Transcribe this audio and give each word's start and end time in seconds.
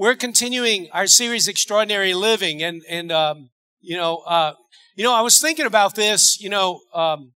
we're 0.00 0.16
continuing 0.16 0.88
our 0.94 1.06
series, 1.06 1.46
Extraordinary 1.46 2.14
Living, 2.14 2.62
and 2.62 2.82
and 2.88 3.12
um, 3.12 3.50
you 3.82 3.98
know, 3.98 4.22
uh, 4.26 4.54
you 4.96 5.04
know, 5.04 5.14
I 5.14 5.20
was 5.20 5.42
thinking 5.42 5.66
about 5.66 5.94
this. 5.94 6.40
You 6.40 6.48
know, 6.48 6.80
um, 6.94 7.32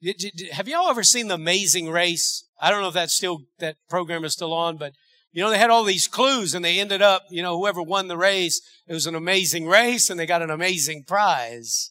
did, 0.00 0.18
did, 0.18 0.52
have 0.52 0.68
y'all 0.68 0.88
ever 0.88 1.02
seen 1.02 1.26
The 1.26 1.34
Amazing 1.34 1.90
Race? 1.90 2.44
I 2.60 2.70
don't 2.70 2.80
know 2.80 2.88
if 2.88 2.94
that's 2.94 3.16
still 3.16 3.40
that 3.58 3.74
program 3.88 4.24
is 4.24 4.34
still 4.34 4.54
on, 4.54 4.76
but 4.76 4.92
you 5.32 5.42
know, 5.42 5.50
they 5.50 5.58
had 5.58 5.70
all 5.70 5.82
these 5.82 6.06
clues, 6.06 6.54
and 6.54 6.64
they 6.64 6.78
ended 6.78 7.02
up, 7.02 7.24
you 7.28 7.42
know, 7.42 7.58
whoever 7.58 7.82
won 7.82 8.06
the 8.06 8.16
race, 8.16 8.60
it 8.86 8.94
was 8.94 9.08
an 9.08 9.16
amazing 9.16 9.66
race, 9.66 10.08
and 10.08 10.20
they 10.20 10.26
got 10.26 10.42
an 10.42 10.50
amazing 10.50 11.02
prize. 11.08 11.90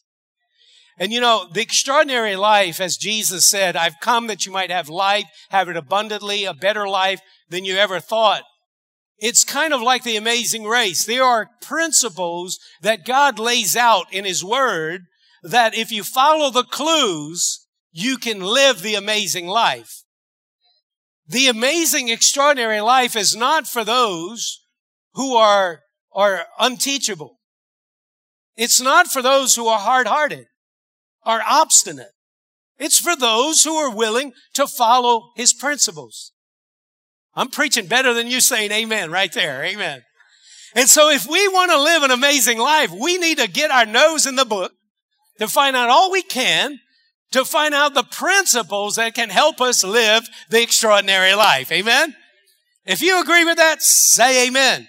And 0.98 1.12
you 1.12 1.20
know, 1.20 1.46
the 1.52 1.60
extraordinary 1.60 2.36
life, 2.36 2.80
as 2.80 2.96
Jesus 2.96 3.46
said, 3.46 3.76
I've 3.76 4.00
come 4.00 4.28
that 4.28 4.46
you 4.46 4.52
might 4.52 4.70
have 4.70 4.88
life, 4.88 5.26
have 5.50 5.68
it 5.68 5.76
abundantly, 5.76 6.46
a 6.46 6.54
better 6.54 6.88
life 6.88 7.20
than 7.50 7.66
you 7.66 7.76
ever 7.76 8.00
thought. 8.00 8.44
It's 9.20 9.44
kind 9.44 9.74
of 9.74 9.82
like 9.82 10.02
the 10.02 10.16
amazing 10.16 10.64
race. 10.64 11.04
There 11.04 11.22
are 11.22 11.50
principles 11.60 12.58
that 12.80 13.04
God 13.04 13.38
lays 13.38 13.76
out 13.76 14.12
in 14.12 14.24
His 14.24 14.42
Word 14.42 15.02
that 15.42 15.74
if 15.74 15.92
you 15.92 16.02
follow 16.02 16.50
the 16.50 16.64
clues, 16.64 17.66
you 17.92 18.16
can 18.16 18.40
live 18.40 18.80
the 18.80 18.94
amazing 18.94 19.46
life. 19.46 20.04
The 21.26 21.48
amazing, 21.48 22.08
extraordinary 22.08 22.80
life 22.80 23.14
is 23.14 23.36
not 23.36 23.66
for 23.66 23.84
those 23.84 24.64
who 25.14 25.36
are, 25.36 25.80
are 26.12 26.46
unteachable. 26.58 27.38
It's 28.56 28.80
not 28.80 29.06
for 29.06 29.22
those 29.22 29.54
who 29.54 29.66
are 29.66 29.78
hard-hearted, 29.78 30.46
are 31.24 31.42
obstinate. 31.46 32.12
It's 32.78 32.98
for 32.98 33.14
those 33.14 33.64
who 33.64 33.74
are 33.74 33.94
willing 33.94 34.32
to 34.54 34.66
follow 34.66 35.30
His 35.36 35.52
principles. 35.52 36.32
I'm 37.34 37.48
preaching 37.48 37.86
better 37.86 38.12
than 38.12 38.26
you 38.26 38.40
saying 38.40 38.72
amen 38.72 39.10
right 39.10 39.32
there. 39.32 39.64
Amen. 39.64 40.02
And 40.74 40.88
so 40.88 41.10
if 41.10 41.26
we 41.26 41.48
want 41.48 41.70
to 41.70 41.82
live 41.82 42.02
an 42.02 42.10
amazing 42.10 42.58
life, 42.58 42.90
we 42.90 43.18
need 43.18 43.38
to 43.38 43.48
get 43.48 43.70
our 43.70 43.86
nose 43.86 44.26
in 44.26 44.36
the 44.36 44.44
book 44.44 44.72
to 45.38 45.48
find 45.48 45.76
out 45.76 45.88
all 45.88 46.10
we 46.10 46.22
can 46.22 46.78
to 47.32 47.44
find 47.44 47.74
out 47.74 47.94
the 47.94 48.02
principles 48.02 48.96
that 48.96 49.14
can 49.14 49.30
help 49.30 49.60
us 49.60 49.84
live 49.84 50.28
the 50.48 50.62
extraordinary 50.62 51.34
life. 51.34 51.70
Amen. 51.70 52.14
If 52.84 53.02
you 53.02 53.20
agree 53.20 53.44
with 53.44 53.56
that, 53.56 53.82
say 53.82 54.46
amen. 54.48 54.88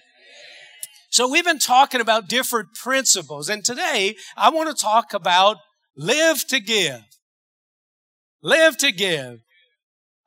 So 1.09 1.29
we've 1.29 1.45
been 1.45 1.59
talking 1.59 2.01
about 2.01 2.29
different 2.29 2.73
principles 2.73 3.49
and 3.49 3.63
today 3.63 4.15
I 4.35 4.49
want 4.49 4.75
to 4.75 4.81
talk 4.81 5.13
about 5.13 5.57
live 5.95 6.47
to 6.47 6.59
give. 6.59 7.01
Live 8.41 8.77
to 8.77 8.91
give. 8.91 9.39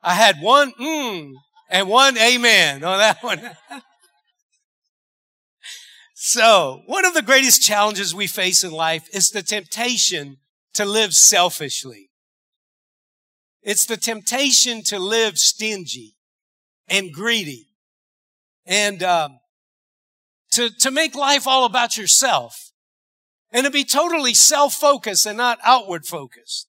I 0.01 0.13
had 0.13 0.37
one 0.39 0.71
mm 0.79 1.33
and 1.69 1.89
one 1.89 2.17
amen 2.17 2.83
on 2.83 2.99
that 2.99 3.23
one. 3.23 3.51
so, 6.13 6.81
one 6.85 7.05
of 7.05 7.13
the 7.13 7.21
greatest 7.21 7.61
challenges 7.61 8.13
we 8.13 8.27
face 8.27 8.63
in 8.63 8.71
life 8.71 9.07
is 9.13 9.29
the 9.29 9.43
temptation 9.43 10.37
to 10.73 10.85
live 10.85 11.13
selfishly. 11.13 12.09
It's 13.61 13.85
the 13.85 13.97
temptation 13.97 14.83
to 14.83 14.99
live 14.99 15.39
stingy 15.39 16.15
and 16.87 17.11
greedy 17.11 17.67
and 18.65 19.01
um, 19.01 19.39
to, 20.51 20.69
to 20.69 20.91
make 20.91 21.15
life 21.15 21.47
all 21.47 21.65
about 21.65 21.97
yourself 21.97 22.71
and 23.51 23.65
to 23.65 23.71
be 23.71 23.83
totally 23.83 24.33
self-focused 24.33 25.25
and 25.25 25.37
not 25.37 25.59
outward 25.63 26.05
focused. 26.05 26.67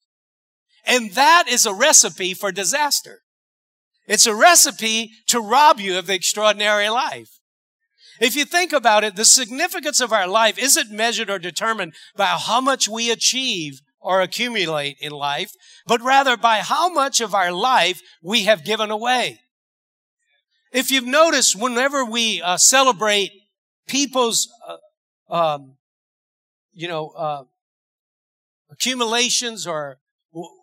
And 0.87 1.13
that 1.13 1.49
is 1.49 1.67
a 1.67 1.75
recipe 1.75 2.33
for 2.33 2.53
disaster. 2.53 3.23
It's 4.07 4.27
a 4.27 4.35
recipe 4.35 5.11
to 5.29 5.41
rob 5.41 5.81
you 5.81 5.99
of 5.99 6.07
the 6.07 6.15
extraordinary 6.15 6.89
life. 6.89 7.41
If 8.21 8.35
you 8.37 8.45
think 8.45 8.73
about 8.73 9.05
it, 9.05 9.17
the 9.17 9.25
significance 9.25 10.01
of 10.01 10.13
our 10.13 10.27
life 10.27 10.59
isn't 10.59 10.91
measured 10.91 11.29
or 11.29 11.39
determined 11.39 11.95
by 12.17 12.27
how 12.27 12.61
much 12.61 12.89
we 12.89 13.11
achieve 13.11 13.81
or 14.01 14.21
accumulate 14.21 14.97
in 15.01 15.13
life, 15.13 15.51
but 15.87 16.01
rather 16.01 16.37
by 16.37 16.59
how 16.59 16.89
much 16.89 17.21
of 17.21 17.35
our 17.35 17.53
life 17.53 18.01
we 18.23 18.45
have 18.45 18.65
given 18.65 18.91
away. 18.91 19.41
If 20.73 20.91
you've 20.91 21.07
noticed, 21.07 21.61
whenever 21.61 22.05
we 22.05 22.41
uh, 22.41 22.57
celebrate 22.57 23.33
people's, 23.87 24.49
uh, 24.67 25.35
um, 25.35 25.77
you 26.73 26.89
know, 26.89 27.09
uh, 27.09 27.45
accumulations 28.71 29.67
or, 29.67 29.99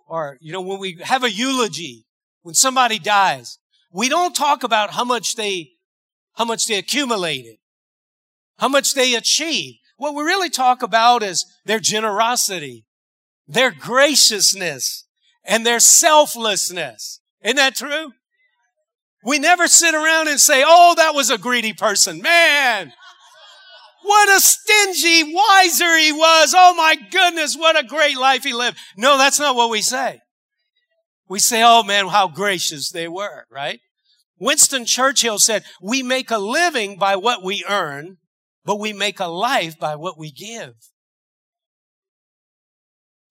or, 0.08 0.38
you 0.40 0.54
know, 0.54 0.62
when 0.62 0.80
we 0.80 1.00
have 1.04 1.24
a 1.24 1.32
eulogy, 1.32 2.06
when 2.44 2.54
somebody 2.54 3.00
dies, 3.00 3.58
we 3.92 4.10
don't 4.10 4.36
talk 4.36 4.64
about 4.64 4.92
how 4.92 5.04
much 5.04 5.36
they, 5.36 5.72
how 6.34 6.46
much 6.46 6.68
they 6.68 6.78
accumulated, 6.78 7.56
how 8.60 8.68
much 8.68 8.94
they 8.94 9.16
achieved. 9.16 9.80
What 9.98 10.16
we 10.16 10.24
really 10.24 10.50
talk 10.50 10.84
about 10.84 11.24
is 11.24 11.46
their 11.66 11.80
generosity, 11.80 12.86
their 13.48 13.72
graciousness, 13.72 15.06
and 15.46 15.66
their 15.66 15.80
selflessness. 15.80 17.22
Isn't 17.44 17.58
that 17.58 17.76
true? 17.76 18.12
We 19.24 19.40
never 19.40 19.68
sit 19.68 19.96
around 19.96 20.28
and 20.28 20.40
say, 20.40 20.64
oh, 20.66 20.96
that 20.98 21.16
was 21.16 21.30
a 21.30 21.38
greedy 21.38 21.74
person. 21.74 22.22
Man, 22.22 22.92
what 24.02 24.30
a 24.30 24.42
stingy 24.42 25.34
wiser 25.34 25.98
he 25.98 26.12
was. 26.12 26.54
Oh 26.56 26.74
my 26.76 26.98
goodness, 27.10 27.56
what 27.56 27.80
a 27.80 27.88
great 27.88 28.18
life 28.18 28.44
he 28.44 28.54
lived. 28.54 28.78
No, 28.98 29.18
that's 29.18 29.40
not 29.40 29.56
what 29.56 29.70
we 29.70 29.82
say. 29.82 30.20
We 31.28 31.40
say, 31.40 31.64
oh 31.64 31.84
man, 31.84 32.08
how 32.08 32.28
gracious 32.28 32.92
they 32.92 33.08
were, 33.08 33.46
right? 33.50 33.80
Winston 34.40 34.86
Churchill 34.86 35.40
said, 35.40 35.64
we 35.82 36.04
make 36.04 36.30
a 36.32 36.38
living 36.38 36.98
by 36.98 37.16
what 37.16 37.44
we 37.44 37.66
earn, 37.68 38.18
but 38.66 38.80
we 38.80 38.94
make 38.94 39.20
a 39.20 39.28
life 39.28 39.80
by 39.80 39.96
what 39.96 40.18
we 40.18 40.32
give. 40.32 40.74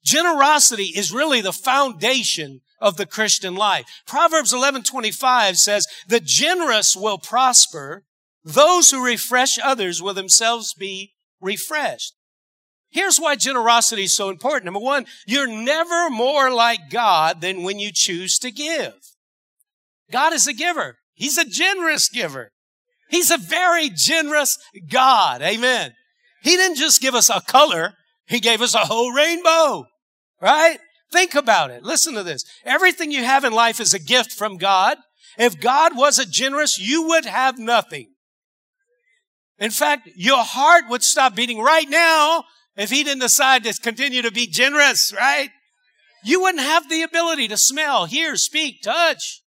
Generosity 0.04 0.92
is 0.96 1.12
really 1.12 1.40
the 1.40 1.52
foundation 1.52 2.60
of 2.80 2.96
the 2.96 3.06
Christian 3.06 3.54
life. 3.54 3.86
Proverbs 4.06 4.52
11:25 4.52 5.56
says, 5.56 5.86
"The 6.08 6.20
generous 6.20 6.96
will 6.96 7.18
prosper; 7.18 8.04
those 8.42 8.90
who 8.90 9.04
refresh 9.04 9.58
others 9.58 10.02
will 10.02 10.14
themselves 10.14 10.74
be 10.74 11.14
refreshed." 11.40 12.14
Here's 12.92 13.18
why 13.18 13.36
generosity 13.36 14.04
is 14.04 14.14
so 14.14 14.28
important. 14.28 14.66
Number 14.66 14.80
one, 14.80 15.06
you're 15.26 15.48
never 15.48 16.10
more 16.10 16.50
like 16.50 16.90
God 16.90 17.40
than 17.40 17.62
when 17.62 17.78
you 17.78 17.90
choose 17.92 18.38
to 18.40 18.50
give. 18.50 18.92
God 20.10 20.34
is 20.34 20.46
a 20.46 20.52
giver. 20.52 20.98
He's 21.14 21.38
a 21.38 21.44
generous 21.44 22.10
giver. 22.10 22.50
He's 23.08 23.30
a 23.30 23.38
very 23.38 23.90
generous 23.90 24.58
God. 24.90 25.40
Amen. 25.40 25.94
He 26.42 26.56
didn't 26.56 26.76
just 26.76 27.00
give 27.00 27.14
us 27.14 27.30
a 27.30 27.40
color. 27.40 27.94
He 28.26 28.40
gave 28.40 28.60
us 28.60 28.74
a 28.74 28.78
whole 28.78 29.12
rainbow, 29.12 29.86
right? 30.40 30.78
Think 31.10 31.34
about 31.34 31.70
it. 31.70 31.82
Listen 31.82 32.14
to 32.14 32.22
this. 32.22 32.44
Everything 32.64 33.10
you 33.10 33.24
have 33.24 33.44
in 33.44 33.52
life 33.52 33.80
is 33.80 33.94
a 33.94 33.98
gift 33.98 34.32
from 34.32 34.58
God. 34.58 34.98
If 35.38 35.60
God 35.60 35.96
wasn't 35.96 36.30
generous, 36.30 36.78
you 36.78 37.08
would 37.08 37.24
have 37.24 37.58
nothing. 37.58 38.08
In 39.58 39.70
fact, 39.70 40.10
your 40.14 40.42
heart 40.42 40.84
would 40.90 41.02
stop 41.02 41.34
beating 41.34 41.60
right 41.60 41.88
now 41.88 42.44
if 42.76 42.90
he 42.90 43.04
didn't 43.04 43.20
decide 43.20 43.64
to 43.64 43.74
continue 43.74 44.22
to 44.22 44.30
be 44.30 44.46
generous, 44.46 45.12
right? 45.12 45.50
You 46.24 46.40
wouldn't 46.40 46.62
have 46.62 46.88
the 46.88 47.02
ability 47.02 47.48
to 47.48 47.56
smell, 47.56 48.06
hear, 48.06 48.36
speak, 48.36 48.82
touch. 48.82 49.42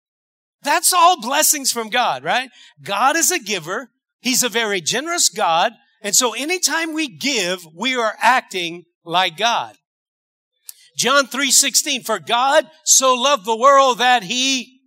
That's 0.62 0.93
all 0.93 1.21
blessings 1.21 1.72
from 1.72 1.91
God, 1.91 2.25
right? 2.25 2.50
God 2.82 3.16
is 3.16 3.31
a 3.31 3.38
giver. 3.38 3.91
He's 4.21 4.43
a 4.43 4.49
very 4.49 4.81
generous 4.81 5.28
God. 5.28 5.72
And 6.03 6.15
so 6.15 6.34
anytime 6.34 6.94
we 6.94 7.09
give, 7.09 7.66
we 7.75 7.94
are 7.94 8.16
acting 8.21 8.84
like 9.05 9.37
God. 9.37 9.77
John 10.97 11.27
3:16 11.27 12.05
for 12.05 12.19
God 12.19 12.71
so 12.84 13.15
loved 13.15 13.44
the 13.44 13.56
world 13.56 13.99
that 13.99 14.25
he 14.25 14.81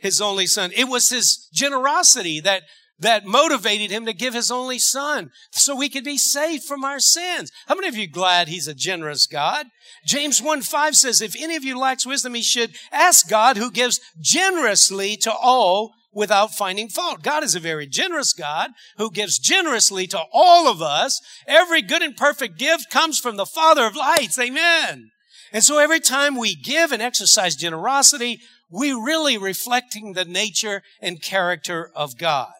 his 0.00 0.20
only 0.20 0.46
son. 0.46 0.72
It 0.74 0.88
was 0.88 1.10
his 1.10 1.48
generosity 1.52 2.40
that 2.40 2.62
that 2.98 3.26
motivated 3.26 3.90
him 3.90 4.06
to 4.06 4.12
give 4.12 4.34
his 4.34 4.50
only 4.50 4.78
son 4.78 5.30
so 5.52 5.76
we 5.76 5.88
could 5.88 6.04
be 6.04 6.18
saved 6.18 6.64
from 6.64 6.84
our 6.84 6.98
sins. 6.98 7.50
How 7.66 7.74
many 7.74 7.88
of 7.88 7.96
you 7.96 8.08
glad 8.08 8.48
he's 8.48 8.68
a 8.68 8.74
generous 8.74 9.26
God? 9.26 9.66
James 10.06 10.40
1 10.40 10.62
5 10.62 10.96
says, 10.96 11.20
if 11.20 11.34
any 11.38 11.56
of 11.56 11.64
you 11.64 11.78
lacks 11.78 12.06
wisdom, 12.06 12.34
he 12.34 12.42
should 12.42 12.76
ask 12.92 13.28
God 13.28 13.56
who 13.56 13.70
gives 13.70 14.00
generously 14.20 15.16
to 15.18 15.32
all 15.32 15.92
without 16.16 16.54
finding 16.54 16.88
fault. 16.88 17.22
God 17.22 17.44
is 17.44 17.54
a 17.54 17.60
very 17.60 17.86
generous 17.86 18.32
God 18.32 18.70
who 18.96 19.10
gives 19.10 19.38
generously 19.38 20.06
to 20.06 20.22
all 20.32 20.66
of 20.66 20.80
us. 20.80 21.20
Every 21.46 21.82
good 21.82 22.00
and 22.00 22.16
perfect 22.16 22.58
gift 22.58 22.90
comes 22.90 23.18
from 23.18 23.36
the 23.36 23.44
Father 23.44 23.84
of 23.84 23.94
lights. 23.94 24.38
Amen. 24.38 25.10
And 25.52 25.62
so 25.62 25.78
every 25.78 26.00
time 26.00 26.36
we 26.36 26.54
give 26.56 26.90
and 26.90 27.02
exercise 27.02 27.54
generosity, 27.54 28.40
we 28.70 28.92
really 28.92 29.36
reflecting 29.36 30.14
the 30.14 30.24
nature 30.24 30.82
and 31.02 31.22
character 31.22 31.90
of 31.94 32.16
God. 32.16 32.52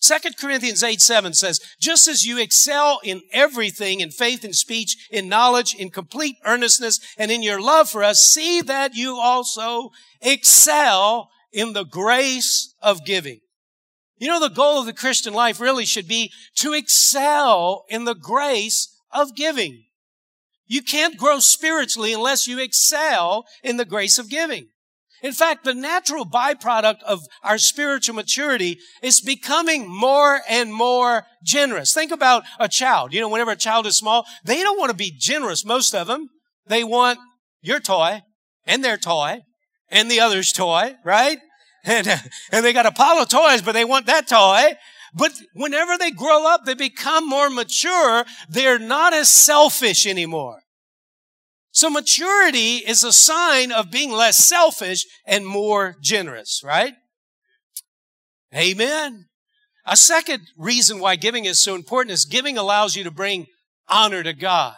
2 0.00 0.14
Corinthians 0.38 0.82
8, 0.82 1.00
7 1.00 1.34
says, 1.34 1.60
just 1.78 2.08
as 2.08 2.24
you 2.24 2.38
excel 2.38 3.00
in 3.04 3.20
everything, 3.32 4.00
in 4.00 4.10
faith, 4.10 4.44
in 4.44 4.54
speech, 4.54 5.08
in 5.10 5.28
knowledge, 5.28 5.74
in 5.74 5.90
complete 5.90 6.36
earnestness, 6.44 6.98
and 7.18 7.30
in 7.30 7.42
your 7.42 7.60
love 7.60 7.90
for 7.90 8.02
us, 8.02 8.20
see 8.20 8.62
that 8.62 8.94
you 8.94 9.16
also 9.16 9.90
excel 10.22 11.30
in 11.52 11.74
the 11.74 11.84
grace 11.84 12.74
of 12.82 13.04
giving. 13.04 13.40
You 14.16 14.28
know, 14.28 14.40
the 14.40 14.48
goal 14.48 14.80
of 14.80 14.86
the 14.86 14.92
Christian 14.92 15.34
life 15.34 15.60
really 15.60 15.84
should 15.84 16.08
be 16.08 16.32
to 16.56 16.72
excel 16.72 17.84
in 17.88 18.04
the 18.04 18.14
grace 18.14 18.94
of 19.10 19.34
giving. 19.34 19.84
You 20.66 20.82
can't 20.82 21.18
grow 21.18 21.40
spiritually 21.40 22.12
unless 22.12 22.46
you 22.46 22.58
excel 22.58 23.44
in 23.62 23.76
the 23.76 23.84
grace 23.84 24.18
of 24.18 24.30
giving. 24.30 24.68
In 25.22 25.32
fact, 25.32 25.64
the 25.64 25.74
natural 25.74 26.24
byproduct 26.24 27.02
of 27.02 27.20
our 27.42 27.58
spiritual 27.58 28.14
maturity 28.14 28.78
is 29.02 29.20
becoming 29.20 29.88
more 29.88 30.40
and 30.48 30.72
more 30.72 31.24
generous. 31.44 31.92
Think 31.92 32.10
about 32.10 32.44
a 32.58 32.68
child. 32.68 33.12
You 33.12 33.20
know, 33.20 33.28
whenever 33.28 33.50
a 33.50 33.56
child 33.56 33.86
is 33.86 33.96
small, 33.96 34.24
they 34.44 34.62
don't 34.62 34.78
want 34.78 34.90
to 34.90 34.96
be 34.96 35.12
generous, 35.16 35.64
most 35.64 35.94
of 35.94 36.06
them. 36.06 36.28
They 36.66 36.84
want 36.84 37.18
your 37.60 37.80
toy 37.80 38.22
and 38.66 38.82
their 38.84 38.96
toy 38.96 39.40
and 39.90 40.10
the 40.10 40.20
other's 40.20 40.52
toy, 40.52 40.94
right? 41.04 41.38
And, 41.84 42.06
and 42.52 42.64
they 42.64 42.72
got 42.72 42.86
a 42.86 42.92
pile 42.92 43.22
of 43.22 43.28
toys, 43.28 43.62
but 43.62 43.72
they 43.72 43.84
want 43.84 44.06
that 44.06 44.28
toy. 44.28 44.76
But 45.14 45.32
whenever 45.54 45.98
they 45.98 46.12
grow 46.12 46.46
up, 46.46 46.64
they 46.64 46.74
become 46.74 47.28
more 47.28 47.50
mature. 47.50 48.24
They're 48.48 48.78
not 48.78 49.12
as 49.12 49.28
selfish 49.28 50.06
anymore. 50.06 50.60
So 51.72 51.88
maturity 51.88 52.76
is 52.76 53.04
a 53.04 53.12
sign 53.12 53.70
of 53.70 53.90
being 53.90 54.10
less 54.10 54.36
selfish 54.38 55.06
and 55.26 55.46
more 55.46 55.96
generous, 56.02 56.62
right? 56.64 56.94
Amen. 58.54 59.26
A 59.86 59.96
second 59.96 60.42
reason 60.56 60.98
why 60.98 61.16
giving 61.16 61.44
is 61.44 61.62
so 61.62 61.74
important 61.74 62.12
is 62.12 62.24
giving 62.24 62.58
allows 62.58 62.96
you 62.96 63.04
to 63.04 63.10
bring 63.10 63.46
honor 63.88 64.22
to 64.22 64.32
God. 64.32 64.74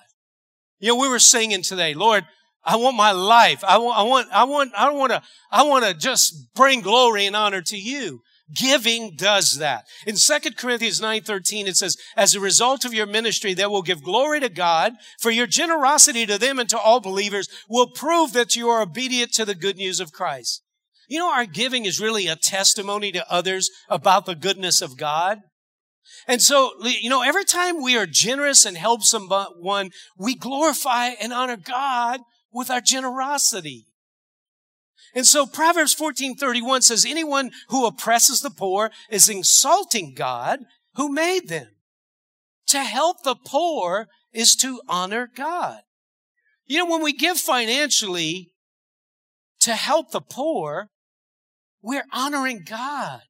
You 0.81 0.89
know, 0.89 0.97
we 0.97 1.09
were 1.09 1.19
singing 1.19 1.63
today, 1.63 1.95
Lord, 1.95 2.25
I 2.65 2.77
want 2.77 2.97
my 2.97 3.13
life. 3.13 3.65
I 3.65 3.79
want, 3.79 3.99
I 3.99 4.03
want, 4.03 4.29
I 4.33 4.45
want, 4.45 4.73
I 4.77 4.91
want 4.91 5.13
to, 5.13 5.23
I 5.51 5.63
want 5.65 5.85
to 5.85 5.95
just 5.95 6.55
bring 6.55 6.81
glory 6.81 7.27
and 7.27 7.35
honor 7.35 7.63
to 7.63 7.77
you. 7.77 8.21
Giving 8.55 9.15
does 9.17 9.59
that. 9.59 9.85
In 10.07 10.17
2 10.17 10.57
Corinthians 10.57 11.01
9:13 11.01 11.67
it 11.67 11.77
says, 11.77 11.97
"As 12.17 12.35
a 12.35 12.41
result 12.41 12.85
of 12.85 12.93
your 12.93 13.07
ministry 13.07 13.55
they 13.55 13.67
will 13.67 13.83
give 13.83 14.03
glory 14.03 14.41
to 14.41 14.49
God, 14.49 14.95
for 15.21 15.31
your 15.31 15.47
generosity 15.47 16.27
to 16.27 16.39
them 16.39 16.59
and 16.59 16.69
to 16.69 16.79
all 16.79 17.01
believers 17.01 17.49
will 17.69 17.91
prove 17.91 18.33
that 18.33 18.57
you 18.57 18.69
are 18.69 18.83
obedient 18.83 19.33
to 19.35 19.45
the 19.45 19.55
good 19.55 19.77
news 19.77 20.01
of 20.01 20.13
Christ." 20.13 20.63
You 21.09 21.19
know, 21.19 21.31
our 21.31 21.47
giving 21.47 21.85
is 21.85 22.01
really 22.01 22.27
a 22.27 22.37
testimony 22.37 23.13
to 23.13 23.31
others 23.31 23.71
about 23.89 24.27
the 24.27 24.35
goodness 24.35 24.83
of 24.83 24.97
God. 24.97 25.41
And 26.27 26.43
so, 26.43 26.73
you 26.85 27.11
know, 27.11 27.23
every 27.23 27.45
time 27.45 27.83
we 27.83 27.97
are 27.97 28.07
generous 28.07 28.65
and 28.65 28.77
help 28.77 29.03
someone, 29.03 29.91
we 30.17 30.35
glorify 30.35 31.09
and 31.09 31.33
honor 31.33 31.57
God 31.57 32.21
with 32.51 32.71
our 32.71 32.81
generosity. 32.81 33.87
And 35.15 35.27
so 35.27 35.47
Proverbs 35.47 35.95
14:31 35.95 36.83
says 36.83 37.05
anyone 37.05 37.51
who 37.69 37.87
oppresses 37.87 38.41
the 38.41 38.51
poor 38.51 38.91
is 39.11 39.29
insulting 39.29 40.15
God 40.15 40.61
who 40.95 41.13
made 41.13 41.49
them. 41.49 41.69
To 42.69 42.81
help 42.83 43.23
the 43.23 43.37
poor 43.37 44.09
is 44.33 44.55
to 44.57 44.81
honor 44.89 45.29
God. 45.35 45.83
You 46.67 46.79
know, 46.79 46.91
when 46.91 47.03
we 47.03 47.13
give 47.13 47.39
financially 47.39 48.53
to 49.61 49.75
help 49.75 50.11
the 50.11 50.21
poor, 50.21 50.89
we're 51.83 52.07
honoring 52.13 52.65
God. 52.65 53.23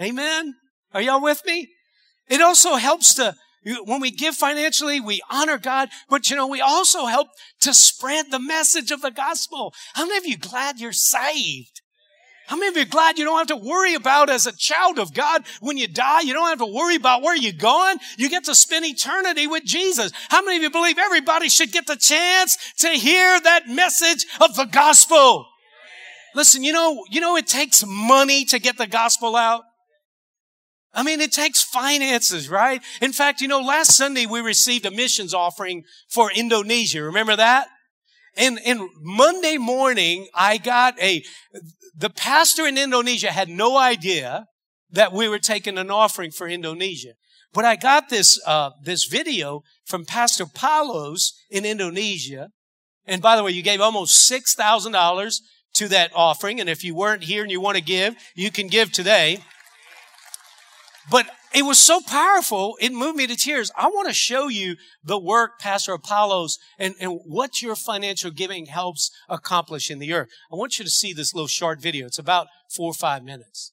Amen. 0.00 0.54
Are 0.92 1.02
y'all 1.02 1.22
with 1.22 1.42
me? 1.46 1.68
It 2.28 2.40
also 2.40 2.76
helps 2.76 3.14
to 3.14 3.34
when 3.84 4.00
we 4.00 4.10
give 4.10 4.34
financially, 4.34 5.00
we 5.00 5.22
honor 5.30 5.58
God, 5.58 5.88
but 6.08 6.30
you 6.30 6.36
know, 6.36 6.46
we 6.46 6.60
also 6.60 7.06
help 7.06 7.28
to 7.60 7.72
spread 7.72 8.30
the 8.30 8.38
message 8.38 8.90
of 8.90 9.00
the 9.02 9.10
gospel. 9.10 9.74
How 9.94 10.06
many 10.06 10.18
of 10.18 10.26
you 10.26 10.36
glad 10.36 10.78
you're 10.78 10.92
saved? 10.92 11.80
How 12.46 12.56
many 12.56 12.68
of 12.68 12.76
you 12.76 12.84
glad 12.84 13.18
you 13.18 13.24
don't 13.24 13.38
have 13.38 13.46
to 13.46 13.56
worry 13.56 13.94
about 13.94 14.28
as 14.28 14.46
a 14.46 14.52
child 14.52 14.98
of 14.98 15.14
God 15.14 15.44
when 15.60 15.78
you 15.78 15.88
die? 15.88 16.20
You 16.20 16.34
don't 16.34 16.48
have 16.48 16.58
to 16.58 16.66
worry 16.66 16.96
about 16.96 17.22
where 17.22 17.34
you're 17.34 17.52
going. 17.52 17.96
You 18.18 18.28
get 18.28 18.44
to 18.44 18.54
spend 18.54 18.84
eternity 18.84 19.46
with 19.46 19.64
Jesus. 19.64 20.12
How 20.28 20.42
many 20.42 20.58
of 20.58 20.62
you 20.62 20.70
believe 20.70 20.98
everybody 20.98 21.48
should 21.48 21.72
get 21.72 21.86
the 21.86 21.96
chance 21.96 22.58
to 22.80 22.88
hear 22.88 23.40
that 23.40 23.68
message 23.68 24.26
of 24.42 24.56
the 24.56 24.66
gospel? 24.66 25.46
Listen, 26.34 26.62
you 26.62 26.72
know, 26.72 27.04
you 27.10 27.20
know, 27.20 27.36
it 27.36 27.46
takes 27.46 27.82
money 27.86 28.44
to 28.46 28.58
get 28.58 28.76
the 28.76 28.86
gospel 28.86 29.36
out. 29.36 29.62
I 30.94 31.02
mean, 31.02 31.20
it 31.20 31.32
takes 31.32 31.62
finances, 31.62 32.48
right? 32.48 32.80
In 33.00 33.12
fact, 33.12 33.40
you 33.40 33.48
know, 33.48 33.60
last 33.60 33.96
Sunday 33.96 34.26
we 34.26 34.40
received 34.40 34.86
a 34.86 34.90
missions 34.90 35.34
offering 35.34 35.82
for 36.08 36.30
Indonesia. 36.30 37.02
Remember 37.02 37.36
that? 37.36 37.68
And, 38.36 38.58
and 38.64 38.88
Monday 39.00 39.58
morning, 39.58 40.28
I 40.34 40.58
got 40.58 40.98
a, 41.00 41.22
the 41.96 42.10
pastor 42.10 42.66
in 42.66 42.78
Indonesia 42.78 43.30
had 43.30 43.48
no 43.48 43.76
idea 43.76 44.46
that 44.90 45.12
we 45.12 45.28
were 45.28 45.38
taking 45.38 45.78
an 45.78 45.90
offering 45.90 46.30
for 46.30 46.48
Indonesia. 46.48 47.14
But 47.52 47.64
I 47.64 47.76
got 47.76 48.08
this, 48.08 48.40
uh, 48.46 48.70
this 48.82 49.04
video 49.04 49.62
from 49.84 50.04
Pastor 50.04 50.46
Palos 50.46 51.34
in 51.50 51.64
Indonesia. 51.64 52.50
And 53.06 53.22
by 53.22 53.36
the 53.36 53.44
way, 53.44 53.52
you 53.52 53.62
gave 53.62 53.80
almost 53.80 54.30
$6,000 54.30 55.36
to 55.74 55.88
that 55.88 56.10
offering. 56.14 56.60
And 56.60 56.68
if 56.68 56.82
you 56.82 56.94
weren't 56.94 57.24
here 57.24 57.42
and 57.42 57.52
you 57.52 57.60
want 57.60 57.76
to 57.76 57.82
give, 57.82 58.16
you 58.34 58.50
can 58.50 58.66
give 58.66 58.90
today. 58.90 59.38
But 61.10 61.26
it 61.54 61.64
was 61.64 61.78
so 61.78 62.00
powerful, 62.00 62.76
it 62.80 62.92
moved 62.92 63.16
me 63.16 63.26
to 63.26 63.36
tears. 63.36 63.70
I 63.76 63.86
want 63.88 64.08
to 64.08 64.14
show 64.14 64.48
you 64.48 64.76
the 65.04 65.18
work, 65.18 65.60
Pastor 65.60 65.92
Apollos, 65.92 66.58
and, 66.78 66.94
and 67.00 67.20
what 67.24 67.62
your 67.62 67.76
financial 67.76 68.30
giving 68.30 68.66
helps 68.66 69.10
accomplish 69.28 69.90
in 69.90 69.98
the 69.98 70.12
earth. 70.12 70.28
I 70.50 70.56
want 70.56 70.78
you 70.78 70.84
to 70.84 70.90
see 70.90 71.12
this 71.12 71.34
little 71.34 71.46
short 71.46 71.80
video. 71.80 72.06
It's 72.06 72.18
about 72.18 72.48
four 72.74 72.90
or 72.90 72.94
five 72.94 73.22
minutes. 73.22 73.72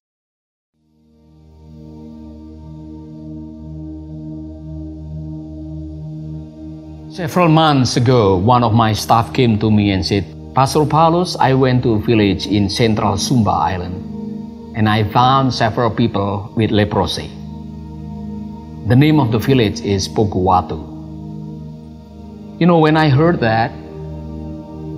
Several 7.16 7.50
months 7.50 7.98
ago, 7.98 8.38
one 8.38 8.64
of 8.64 8.74
my 8.74 8.94
staff 8.94 9.34
came 9.34 9.60
to 9.60 9.72
me 9.72 9.92
and 9.92 10.06
said, 10.06 10.26
Pastor 10.54 10.86
Paulus, 10.86 11.36
I 11.38 11.54
went 11.54 11.84
to 11.84 11.94
a 11.94 12.00
village 12.00 12.46
in 12.48 12.70
central 12.70 13.16
Sumba 13.16 13.52
Island 13.52 14.11
and 14.76 14.88
I 14.88 15.04
found 15.12 15.54
several 15.54 15.90
people 15.90 16.52
with 16.56 16.72
leprosy. 16.72 17.28
The 18.88 18.96
name 18.96 19.20
of 19.20 19.32
the 19.32 19.40
village 19.40 19.82
is 19.82 20.08
Poguwatu. 20.08 20.80
You 22.60 22.66
know, 22.68 22.80
when 22.80 22.98
I 22.98 23.10
heard 23.10 23.40
that, 23.42 23.72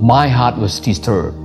my 0.01 0.27
heart 0.27 0.57
was 0.57 0.79
disturbed. 0.79 1.37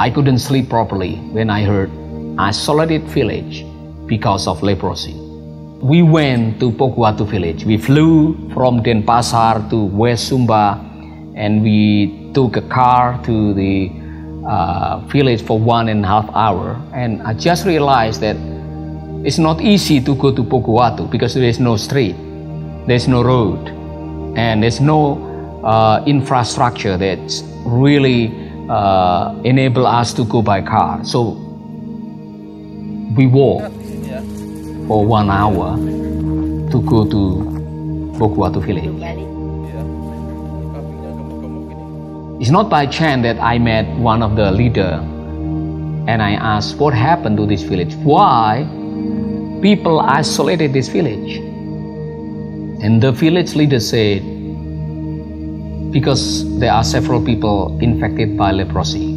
I 0.00 0.10
couldn't 0.10 0.38
sleep 0.38 0.68
properly 0.68 1.16
when 1.32 1.50
I 1.50 1.62
heard 1.62 1.90
isolated 2.38 3.02
village 3.04 3.64
because 4.06 4.46
of 4.46 4.62
leprosy. 4.62 5.14
We 5.80 6.02
went 6.02 6.60
to 6.60 6.72
Poguwatu 6.72 7.28
village. 7.28 7.64
We 7.64 7.76
flew 7.78 8.34
from 8.54 8.82
Denpasar 8.82 9.70
to 9.70 9.84
West 9.84 10.30
Sumba 10.32 10.80
and 11.36 11.62
we 11.62 12.30
took 12.32 12.56
a 12.56 12.62
car 12.62 13.22
to 13.24 13.54
the 13.54 14.03
uh, 14.46 14.98
village 15.06 15.42
for 15.42 15.58
one 15.58 15.88
and 15.88 16.04
a 16.04 16.08
half 16.08 16.28
hour, 16.34 16.80
and 16.92 17.22
I 17.22 17.34
just 17.34 17.66
realized 17.66 18.20
that 18.20 18.36
it's 19.24 19.38
not 19.38 19.60
easy 19.60 20.00
to 20.02 20.14
go 20.14 20.34
to 20.34 20.42
Poguwatu 20.42 21.10
because 21.10 21.34
there 21.34 21.44
is 21.44 21.58
no 21.58 21.76
street, 21.76 22.14
there's 22.86 23.08
no 23.08 23.22
road, 23.22 23.68
and 24.36 24.62
there's 24.62 24.80
no 24.80 25.62
uh, 25.64 26.04
infrastructure 26.06 26.96
that 26.98 27.18
really 27.64 28.32
uh, 28.68 29.34
enable 29.44 29.86
us 29.86 30.12
to 30.14 30.24
go 30.24 30.42
by 30.42 30.60
car. 30.60 31.02
So 31.04 31.30
we 33.16 33.26
walk 33.26 33.72
for 34.86 35.06
one 35.06 35.30
hour 35.30 35.76
to 36.70 36.82
go 36.82 37.04
to 37.08 37.50
Poguwatu 38.18 38.62
village. 38.62 39.33
It's 42.40 42.50
not 42.50 42.68
by 42.68 42.86
chance 42.86 43.22
that 43.22 43.38
I 43.38 43.58
met 43.58 43.86
one 43.96 44.20
of 44.20 44.34
the 44.34 44.50
leader 44.50 45.00
and 46.08 46.20
I 46.20 46.32
asked 46.32 46.76
what 46.78 46.92
happened 46.92 47.36
to 47.36 47.46
this 47.46 47.62
village? 47.62 47.94
Why 47.94 48.66
people 49.62 50.00
isolated 50.00 50.72
this 50.72 50.88
village? 50.88 51.36
And 52.82 53.00
the 53.00 53.12
village 53.12 53.54
leader 53.54 53.78
said, 53.78 54.22
because 55.92 56.58
there 56.58 56.72
are 56.72 56.82
several 56.82 57.24
people 57.24 57.78
infected 57.80 58.36
by 58.36 58.50
leprosy. 58.50 59.16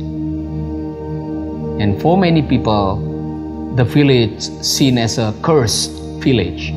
And 1.82 2.00
for 2.00 2.18
many 2.20 2.44
people, 2.44 3.74
the 3.76 3.84
village 3.84 4.42
seen 4.42 5.00
as 5.00 5.18
a 5.18 5.34
cursed 5.42 5.92
village 6.22 6.72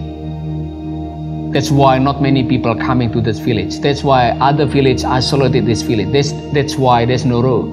that's 1.53 1.71
why 1.71 1.99
not 1.99 2.23
many 2.23 2.45
people 2.45 2.77
coming 2.77 3.11
to 3.11 3.21
this 3.21 3.41
village. 3.41 3.81
That's 3.81 4.05
why 4.05 4.31
other 4.39 4.67
village 4.67 5.03
isolated 5.03 5.67
this 5.67 5.83
village. 5.83 6.13
That's, 6.13 6.31
that's 6.53 6.77
why 6.77 7.05
there's 7.07 7.25
no 7.25 7.43
road. 7.43 7.67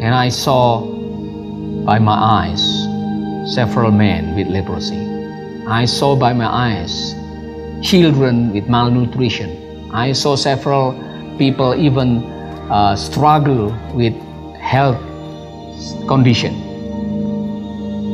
And 0.00 0.14
I 0.14 0.28
saw 0.28 0.86
by 1.84 1.98
my 1.98 2.12
eyes 2.14 2.62
several 3.54 3.90
men 3.90 4.36
with 4.36 4.46
leprosy. 4.46 4.96
I 5.66 5.84
saw 5.84 6.14
by 6.14 6.32
my 6.32 6.46
eyes 6.46 7.14
children 7.82 8.52
with 8.52 8.68
malnutrition. 8.68 9.90
I 9.92 10.12
saw 10.12 10.36
several 10.36 10.92
people 11.38 11.74
even 11.74 12.18
uh, 12.70 12.94
struggle 12.94 13.76
with 13.94 14.14
health 14.60 15.00
condition. 16.06 16.54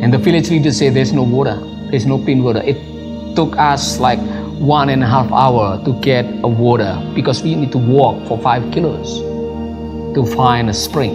And 0.03 0.15
the 0.15 0.19
village 0.19 0.49
leader 0.49 0.73
said 0.73 0.95
there's 0.95 1.13
no 1.13 1.25
water, 1.25 1.61
there's 1.91 2.07
no 2.07 2.19
clean 2.19 2.43
water. 2.43 2.63
It 2.65 2.94
took 3.35 3.57
us 3.59 3.99
like 3.99 4.19
one 4.59 4.89
and 4.89 5.03
a 5.03 5.07
half 5.07 5.31
hour 5.33 5.83
to 5.85 5.93
get 6.01 6.25
a 6.43 6.49
water 6.49 6.95
because 7.15 7.43
we 7.43 7.55
need 7.55 7.73
to 7.73 7.79
walk 7.79 8.27
for 8.29 8.39
five 8.39 8.63
kilos 8.73 9.19
to 10.15 10.25
find 10.35 10.71
a 10.71 10.75
spring. 10.75 11.13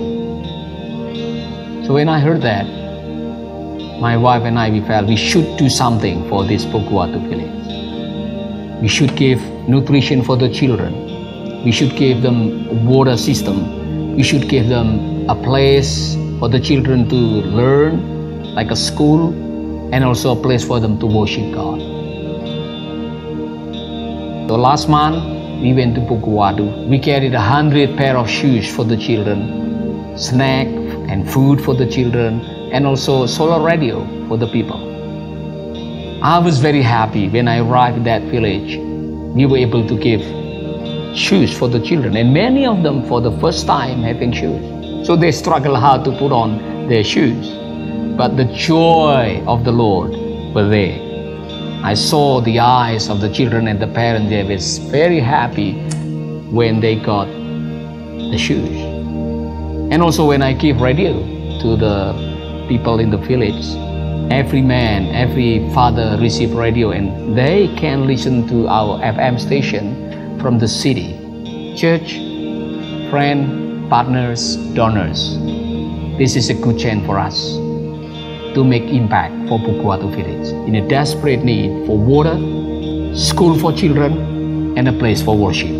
So 1.85 1.93
when 1.93 2.09
I 2.09 2.19
heard 2.19 2.41
that, 2.41 2.65
my 3.99 4.15
wife 4.15 4.43
and 4.43 4.59
I 4.59 4.69
we 4.69 4.81
felt 4.81 5.07
we 5.07 5.15
should 5.15 5.57
do 5.57 5.69
something 5.69 6.27
for 6.29 6.45
this 6.45 6.65
Pokuatu 6.65 7.19
village. 7.27 8.81
We 8.81 8.87
should 8.87 9.15
give 9.15 9.41
nutrition 9.67 10.23
for 10.23 10.37
the 10.37 10.49
children. 10.49 11.63
We 11.63 11.71
should 11.71 11.95
give 11.97 12.21
them 12.21 12.85
water 12.85 13.17
system. 13.17 14.15
We 14.15 14.23
should 14.23 14.47
give 14.47 14.69
them 14.69 15.29
a 15.29 15.35
place 15.35 16.15
for 16.39 16.47
the 16.47 16.59
children 16.59 17.09
to 17.09 17.15
learn, 17.15 18.53
like 18.55 18.71
a 18.71 18.75
school, 18.75 19.33
and 19.91 20.03
also 20.03 20.37
a 20.37 20.41
place 20.41 20.63
for 20.63 20.79
them 20.79 20.99
to 20.99 21.05
worship 21.05 21.53
God. 21.53 21.88
So 24.49 24.55
last 24.55 24.89
month 24.89 25.61
we 25.61 25.73
went 25.75 25.93
to 25.93 26.01
Pukuwadu. 26.01 26.87
We 26.89 26.97
carried 26.97 27.35
a 27.35 27.39
hundred 27.39 27.95
pair 27.95 28.17
of 28.17 28.27
shoes 28.27 28.67
for 28.67 28.83
the 28.83 28.97
children, 28.97 30.17
snack 30.17 30.65
and 31.07 31.29
food 31.29 31.61
for 31.61 31.75
the 31.75 31.85
children, 31.85 32.41
and 32.73 32.87
also 32.87 33.27
solar 33.27 33.63
radio 33.63 33.99
for 34.27 34.37
the 34.37 34.47
people. 34.47 34.79
I 36.23 36.39
was 36.39 36.57
very 36.57 36.81
happy 36.81 37.29
when 37.29 37.47
I 37.47 37.59
arrived 37.59 37.99
at 37.99 38.05
that 38.05 38.23
village. 38.23 38.77
We 39.35 39.45
were 39.45 39.57
able 39.57 39.87
to 39.87 39.95
give 39.95 40.23
shoes 41.15 41.55
for 41.55 41.67
the 41.67 41.79
children, 41.79 42.17
and 42.17 42.33
many 42.33 42.65
of 42.65 42.81
them 42.81 43.07
for 43.07 43.21
the 43.21 43.37
first 43.37 43.67
time 43.67 44.01
having 44.01 44.31
shoes. 44.31 45.05
So 45.05 45.15
they 45.15 45.31
struggle 45.31 45.75
hard 45.75 46.03
to 46.05 46.11
put 46.17 46.31
on 46.31 46.87
their 46.87 47.03
shoes. 47.03 47.51
But 48.17 48.35
the 48.35 48.45
joy 48.45 49.43
of 49.45 49.63
the 49.63 49.71
Lord 49.71 50.09
were 50.55 50.67
there. 50.67 51.08
I 51.81 51.93
saw 51.93 52.41
the 52.41 52.59
eyes 52.59 53.09
of 53.09 53.21
the 53.21 53.29
children 53.29 53.69
and 53.69 53.79
the 53.79 53.87
parents 53.87 54.29
they 54.29 54.43
were 54.43 54.91
very 54.91 55.21
happy 55.21 55.79
when 56.51 56.81
they 56.81 56.97
got 56.97 57.25
the 57.25 58.37
shoes. 58.37 58.77
And 59.91 60.03
also 60.03 60.27
when 60.27 60.41
I 60.41 60.51
give 60.51 60.81
radio 60.81 61.13
to 61.61 61.77
the 61.77 62.65
people 62.67 62.99
in 62.99 63.11
the 63.11 63.17
village, 63.17 63.63
every 64.29 64.61
man, 64.61 65.15
every 65.15 65.71
father 65.73 66.17
receive 66.19 66.53
radio 66.53 66.91
and 66.91 67.37
they 67.37 67.73
can 67.77 68.05
listen 68.05 68.45
to 68.49 68.67
our 68.67 68.99
FM 68.99 69.39
station 69.39 70.37
from 70.37 70.59
the 70.59 70.67
city, 70.67 71.15
church, 71.77 72.15
friend, 73.09 73.89
partners, 73.89 74.57
donors. 74.75 75.39
This 76.17 76.35
is 76.35 76.49
a 76.49 76.55
good 76.55 76.77
chance 76.77 77.05
for 77.05 77.17
us 77.17 77.68
to 78.59 78.65
make 78.65 78.83
impact 78.91 79.33
for 79.47 79.57
Pukuatu 79.57 80.09
village 80.13 80.49
in 80.67 80.75
a 80.75 80.85
desperate 80.85 81.45
need 81.45 81.87
for 81.87 81.97
water, 81.97 82.35
school 83.15 83.57
for 83.57 83.71
children, 83.71 84.17
and 84.77 84.85
a 84.89 84.91
place 84.91 85.21
for 85.21 85.37
worship. 85.37 85.71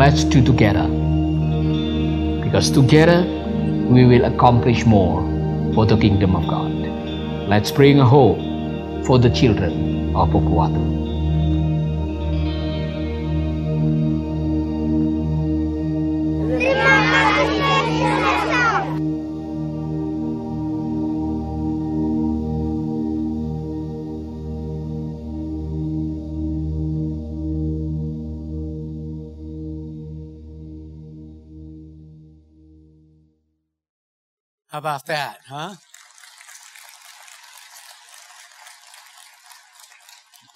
Let's 0.00 0.22
do 0.22 0.44
together 0.44 0.86
because 2.44 2.70
together 2.70 3.24
we 3.90 4.06
will 4.06 4.26
accomplish 4.26 4.86
more 4.86 5.18
for 5.74 5.86
the 5.86 5.96
kingdom 5.96 6.36
of 6.36 6.46
God. 6.46 6.70
Let's 7.48 7.72
bring 7.72 7.98
a 7.98 8.06
hope 8.06 8.38
for 9.04 9.18
the 9.18 9.30
children 9.30 10.14
of 10.14 10.30
Pukuatu. 10.30 10.99
About 34.80 35.04
that, 35.04 35.40
huh? 35.46 35.74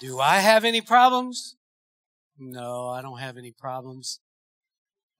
Do 0.01 0.19
I 0.19 0.37
have 0.39 0.65
any 0.65 0.81
problems? 0.81 1.55
No, 2.37 2.87
I 2.87 3.03
don't 3.03 3.19
have 3.19 3.37
any 3.37 3.51
problems. 3.51 4.19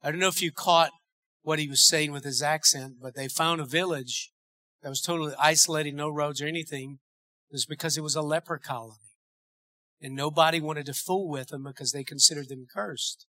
I 0.01 0.09
don't 0.09 0.19
know 0.19 0.27
if 0.27 0.41
you 0.41 0.51
caught 0.51 0.89
what 1.43 1.59
he 1.59 1.67
was 1.67 1.87
saying 1.87 2.13
with 2.13 2.23
his 2.23 2.41
accent, 2.41 2.95
but 2.99 3.13
they 3.13 3.27
found 3.27 3.61
a 3.61 3.65
village 3.65 4.31
that 4.81 4.89
was 4.89 5.01
totally 5.01 5.35
isolated, 5.39 5.93
no 5.93 6.09
roads 6.09 6.41
or 6.41 6.47
anything. 6.47 6.97
It 7.51 7.53
was 7.53 7.67
because 7.67 7.97
it 7.97 8.03
was 8.03 8.15
a 8.15 8.23
leper 8.23 8.57
colony. 8.57 8.97
And 10.01 10.15
nobody 10.15 10.59
wanted 10.59 10.87
to 10.87 10.93
fool 10.95 11.29
with 11.29 11.49
them 11.49 11.63
because 11.63 11.91
they 11.91 12.03
considered 12.03 12.49
them 12.49 12.65
cursed. 12.73 13.27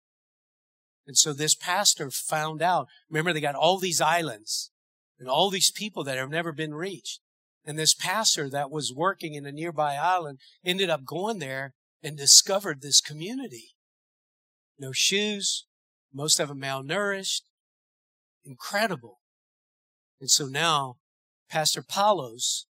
And 1.06 1.18
so 1.18 1.34
this 1.34 1.54
pastor 1.54 2.10
found 2.10 2.62
out. 2.62 2.88
Remember, 3.10 3.34
they 3.34 3.42
got 3.42 3.54
all 3.54 3.78
these 3.78 4.00
islands 4.00 4.70
and 5.18 5.28
all 5.28 5.50
these 5.50 5.70
people 5.70 6.04
that 6.04 6.18
have 6.18 6.30
never 6.30 6.52
been 6.52 6.74
reached. 6.74 7.20
And 7.64 7.78
this 7.78 7.94
pastor 7.94 8.48
that 8.50 8.70
was 8.70 8.94
working 8.94 9.34
in 9.34 9.46
a 9.46 9.52
nearby 9.52 9.96
island 9.96 10.38
ended 10.64 10.88
up 10.88 11.04
going 11.04 11.38
there 11.38 11.74
and 12.02 12.16
discovered 12.16 12.80
this 12.80 13.00
community. 13.00 13.74
No 14.78 14.92
shoes, 14.92 15.66
most 16.12 16.38
of 16.38 16.48
them 16.48 16.60
malnourished, 16.60 17.42
incredible. 18.44 19.20
And 20.20 20.30
so 20.30 20.46
now 20.46 20.98
Pastor 21.50 21.82
Palos 21.82 22.66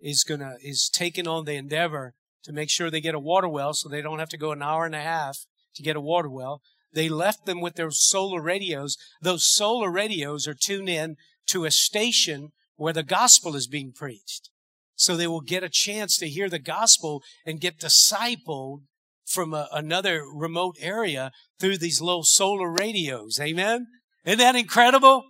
is 0.00 0.22
gonna, 0.22 0.54
is 0.62 0.88
taking 0.88 1.26
on 1.26 1.44
the 1.44 1.54
endeavor 1.54 2.14
to 2.44 2.52
make 2.52 2.70
sure 2.70 2.90
they 2.90 3.00
get 3.00 3.14
a 3.14 3.20
water 3.20 3.48
well 3.48 3.74
so 3.74 3.88
they 3.88 4.02
don't 4.02 4.20
have 4.20 4.28
to 4.28 4.38
go 4.38 4.52
an 4.52 4.62
hour 4.62 4.86
and 4.86 4.94
a 4.94 5.00
half 5.00 5.46
to 5.74 5.82
get 5.82 5.96
a 5.96 6.00
water 6.00 6.30
well. 6.30 6.62
They 6.92 7.08
left 7.08 7.44
them 7.44 7.60
with 7.60 7.74
their 7.74 7.90
solar 7.90 8.40
radios. 8.40 8.96
Those 9.20 9.44
solar 9.44 9.90
radios 9.90 10.46
are 10.46 10.54
tuned 10.54 10.88
in 10.88 11.16
to 11.48 11.64
a 11.64 11.70
station 11.70 12.52
where 12.76 12.92
the 12.92 13.02
gospel 13.02 13.56
is 13.56 13.66
being 13.66 13.92
preached. 13.92 14.50
So 14.94 15.16
they 15.16 15.26
will 15.26 15.40
get 15.40 15.62
a 15.62 15.68
chance 15.68 16.16
to 16.18 16.28
hear 16.28 16.48
the 16.48 16.58
gospel 16.58 17.22
and 17.44 17.60
get 17.60 17.78
discipled 17.78 18.80
from 19.26 19.52
a, 19.52 19.68
another 19.72 20.22
remote 20.32 20.76
area 20.80 21.32
through 21.60 21.78
these 21.78 22.00
little 22.00 22.22
solar 22.22 22.70
radios. 22.70 23.38
Amen? 23.40 23.86
Isn't 24.24 24.38
that 24.38 24.56
incredible? 24.56 25.24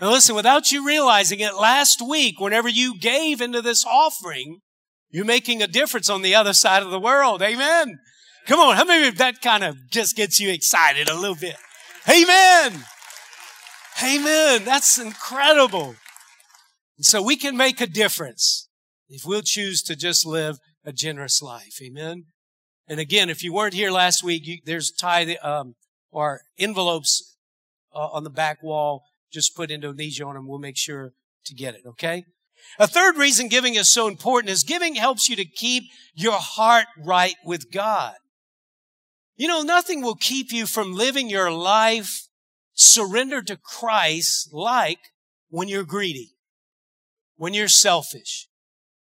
Now 0.00 0.10
listen, 0.10 0.34
without 0.34 0.72
you 0.72 0.86
realizing 0.86 1.40
it, 1.40 1.54
last 1.54 2.00
week, 2.00 2.40
whenever 2.40 2.68
you 2.68 2.98
gave 2.98 3.40
into 3.40 3.60
this 3.60 3.84
offering, 3.84 4.60
you're 5.10 5.24
making 5.24 5.62
a 5.62 5.66
difference 5.66 6.08
on 6.08 6.22
the 6.22 6.34
other 6.34 6.54
side 6.54 6.82
of 6.82 6.90
the 6.90 7.00
world. 7.00 7.42
Amen? 7.42 7.98
Come 8.46 8.60
on, 8.60 8.76
how 8.76 8.84
many 8.84 9.10
that 9.10 9.42
kind 9.42 9.62
of 9.62 9.76
just 9.90 10.16
gets 10.16 10.40
you 10.40 10.50
excited 10.50 11.08
a 11.08 11.14
little 11.14 11.36
bit? 11.36 11.56
Amen! 12.08 12.84
Amen. 14.02 14.64
That's 14.64 14.98
incredible. 14.98 15.96
And 16.96 17.04
so 17.04 17.22
we 17.22 17.36
can 17.36 17.56
make 17.56 17.80
a 17.80 17.86
difference 17.86 18.68
if 19.08 19.24
we'll 19.24 19.42
choose 19.42 19.82
to 19.82 19.96
just 19.96 20.26
live 20.26 20.58
a 20.84 20.92
generous 20.92 21.42
life. 21.42 21.80
Amen. 21.82 22.26
And 22.88 22.98
again, 22.98 23.30
if 23.30 23.42
you 23.42 23.52
weren't 23.52 23.74
here 23.74 23.90
last 23.90 24.24
week, 24.24 24.46
you, 24.46 24.58
there's 24.64 24.90
tithe 24.90 25.30
um, 25.42 25.74
or 26.10 26.40
envelopes 26.58 27.36
uh, 27.94 28.08
on 28.08 28.24
the 28.24 28.30
back 28.30 28.62
wall. 28.62 29.04
Just 29.32 29.54
put 29.54 29.70
Indonesia 29.70 30.24
on 30.24 30.34
them. 30.34 30.48
We'll 30.48 30.58
make 30.58 30.76
sure 30.76 31.12
to 31.44 31.54
get 31.54 31.74
it. 31.74 31.82
Okay. 31.86 32.24
A 32.78 32.86
third 32.86 33.16
reason 33.16 33.48
giving 33.48 33.74
is 33.74 33.92
so 33.92 34.08
important 34.08 34.50
is 34.50 34.64
giving 34.64 34.94
helps 34.94 35.28
you 35.28 35.36
to 35.36 35.44
keep 35.44 35.84
your 36.14 36.38
heart 36.38 36.86
right 36.98 37.36
with 37.44 37.70
God. 37.70 38.14
You 39.36 39.48
know, 39.48 39.62
nothing 39.62 40.02
will 40.02 40.16
keep 40.16 40.52
you 40.52 40.66
from 40.66 40.94
living 40.94 41.30
your 41.30 41.50
life 41.50 42.28
surrender 42.80 43.42
to 43.42 43.58
Christ 43.58 44.54
like 44.54 44.98
when 45.50 45.68
you're 45.68 45.84
greedy, 45.84 46.30
when 47.36 47.52
you're 47.52 47.68
selfish, 47.68 48.48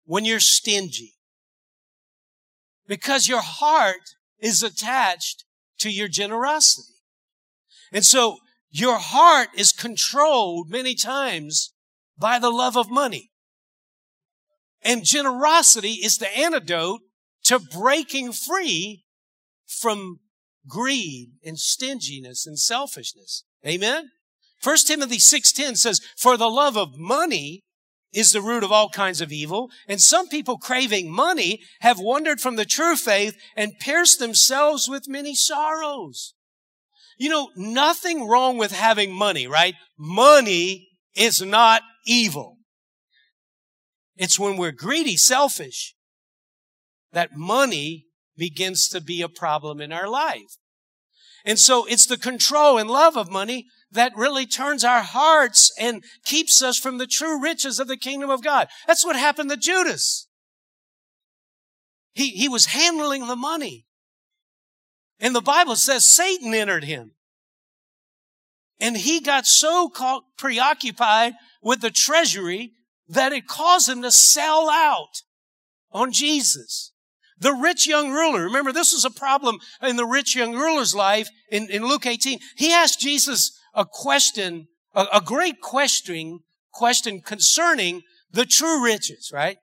when 0.06 0.26
you're 0.26 0.40
stingy. 0.40 1.14
Because 2.88 3.28
your 3.28 3.42
heart 3.42 4.16
is 4.40 4.62
attached 4.62 5.46
to 5.80 5.90
your 5.90 6.08
generosity. 6.08 6.94
And 7.92 8.06
so 8.06 8.38
your 8.70 9.00
heart 9.00 9.50
is 9.56 9.72
controlled 9.72 10.70
many 10.70 10.94
times 10.94 11.74
by 12.18 12.38
the 12.38 12.52
love 12.52 12.78
of 12.78 12.92
money. 12.92 13.32
And 14.84 15.04
generosity 15.04 15.94
is 15.94 16.18
the 16.18 16.38
antidote 16.38 17.02
to 17.46 17.58
breaking 17.58 18.34
free 18.34 19.06
from 19.66 20.20
greed 20.68 21.32
and 21.44 21.58
stinginess 21.58 22.46
and 22.46 22.60
selfishness. 22.60 23.46
Amen? 23.66 24.10
1 24.64 24.78
Timothy 24.86 25.18
6.10 25.18 25.78
says, 25.78 26.00
For 26.18 26.38
the 26.38 26.50
love 26.50 26.78
of 26.78 26.98
money 26.98 27.62
is 28.14 28.32
the 28.32 28.42
root 28.42 28.64
of 28.64 28.72
all 28.72 28.90
kinds 28.90 29.22
of 29.22 29.32
evil, 29.32 29.70
and 29.88 30.00
some 30.00 30.28
people 30.28 30.58
craving 30.58 31.12
money 31.12 31.60
have 31.82 32.00
wandered 32.00 32.40
from 32.40 32.56
the 32.56 32.66
true 32.66 32.96
faith 32.96 33.36
and 33.56 33.80
pierced 33.80 34.20
themselves 34.20 34.88
with 34.88 35.10
many 35.10 35.34
sorrows. 35.34 36.34
You 37.18 37.30
know, 37.30 37.50
nothing 37.56 38.28
wrong 38.28 38.58
with 38.58 38.72
having 38.72 39.12
money, 39.12 39.48
right? 39.48 39.76
Money 39.98 40.90
is 41.16 41.42
not 41.42 41.82
evil. 42.06 42.58
It's 44.16 44.40
when 44.40 44.58
we're 44.58 44.72
greedy, 44.72 45.18
selfish, 45.18 45.96
that 47.12 47.36
money 47.36 48.06
begins 48.38 48.88
to 48.90 49.02
be 49.02 49.22
a 49.22 49.30
problem 49.30 49.82
in 49.82 49.92
our 49.92 50.08
life. 50.08 50.58
And 51.46 51.60
so 51.60 51.86
it's 51.86 52.06
the 52.06 52.18
control 52.18 52.78
and 52.78 52.90
love 52.90 53.18
of 53.18 53.30
money 53.30 53.68
that 53.92 54.16
really 54.16 54.46
turns 54.46 54.84
our 54.84 55.02
hearts 55.02 55.72
and 55.80 56.04
keeps 56.26 56.62
us 56.64 56.78
from 56.78 56.98
the 56.98 57.08
true 57.08 57.42
riches 57.42 57.80
of 57.80 57.88
the 57.88 57.98
kingdom 57.98 58.30
of 58.30 58.44
God. 58.44 58.68
That's 58.88 59.06
what 59.06 59.16
happened 59.16 59.50
to 59.50 59.58
Judas. 59.58 60.28
He, 62.14 62.30
he 62.30 62.48
was 62.48 62.68
handling 62.68 63.28
the 63.28 63.36
money. 63.36 63.86
And 65.20 65.36
the 65.36 65.42
Bible 65.42 65.76
says 65.76 66.12
Satan 66.12 66.54
entered 66.54 66.86
him. 66.86 67.12
And 68.80 68.98
he 68.98 69.20
got 69.20 69.46
so 69.46 69.90
caught, 69.90 70.24
preoccupied 70.38 71.34
with 71.62 71.82
the 71.82 71.92
treasury 71.92 72.72
that 73.08 73.32
it 73.32 73.48
caused 73.48 73.90
him 73.90 74.02
to 74.02 74.12
sell 74.12 74.70
out 74.70 75.22
on 75.92 76.12
Jesus. 76.12 76.93
The 77.40 77.54
rich 77.54 77.88
young 77.88 78.12
ruler, 78.12 78.44
remember 78.44 78.72
this 78.72 78.94
was 78.94 79.06
a 79.06 79.10
problem 79.10 79.60
in 79.82 79.96
the 79.96 80.06
rich 80.06 80.36
young 80.36 80.54
ruler's 80.54 80.96
life 80.96 81.30
in, 81.50 81.70
in 81.70 81.86
Luke 81.86 82.06
18. 82.06 82.40
He 82.58 82.72
asked 82.72 83.00
Jesus 83.00 83.52
a 83.74 83.86
question, 83.86 84.68
a, 84.94 85.06
a 85.14 85.22
great 85.22 85.62
question, 85.62 86.40
question 86.72 87.22
concerning 87.22 88.02
the 88.32 88.46
true 88.46 88.84
riches, 88.84 89.32
right? 89.34 89.58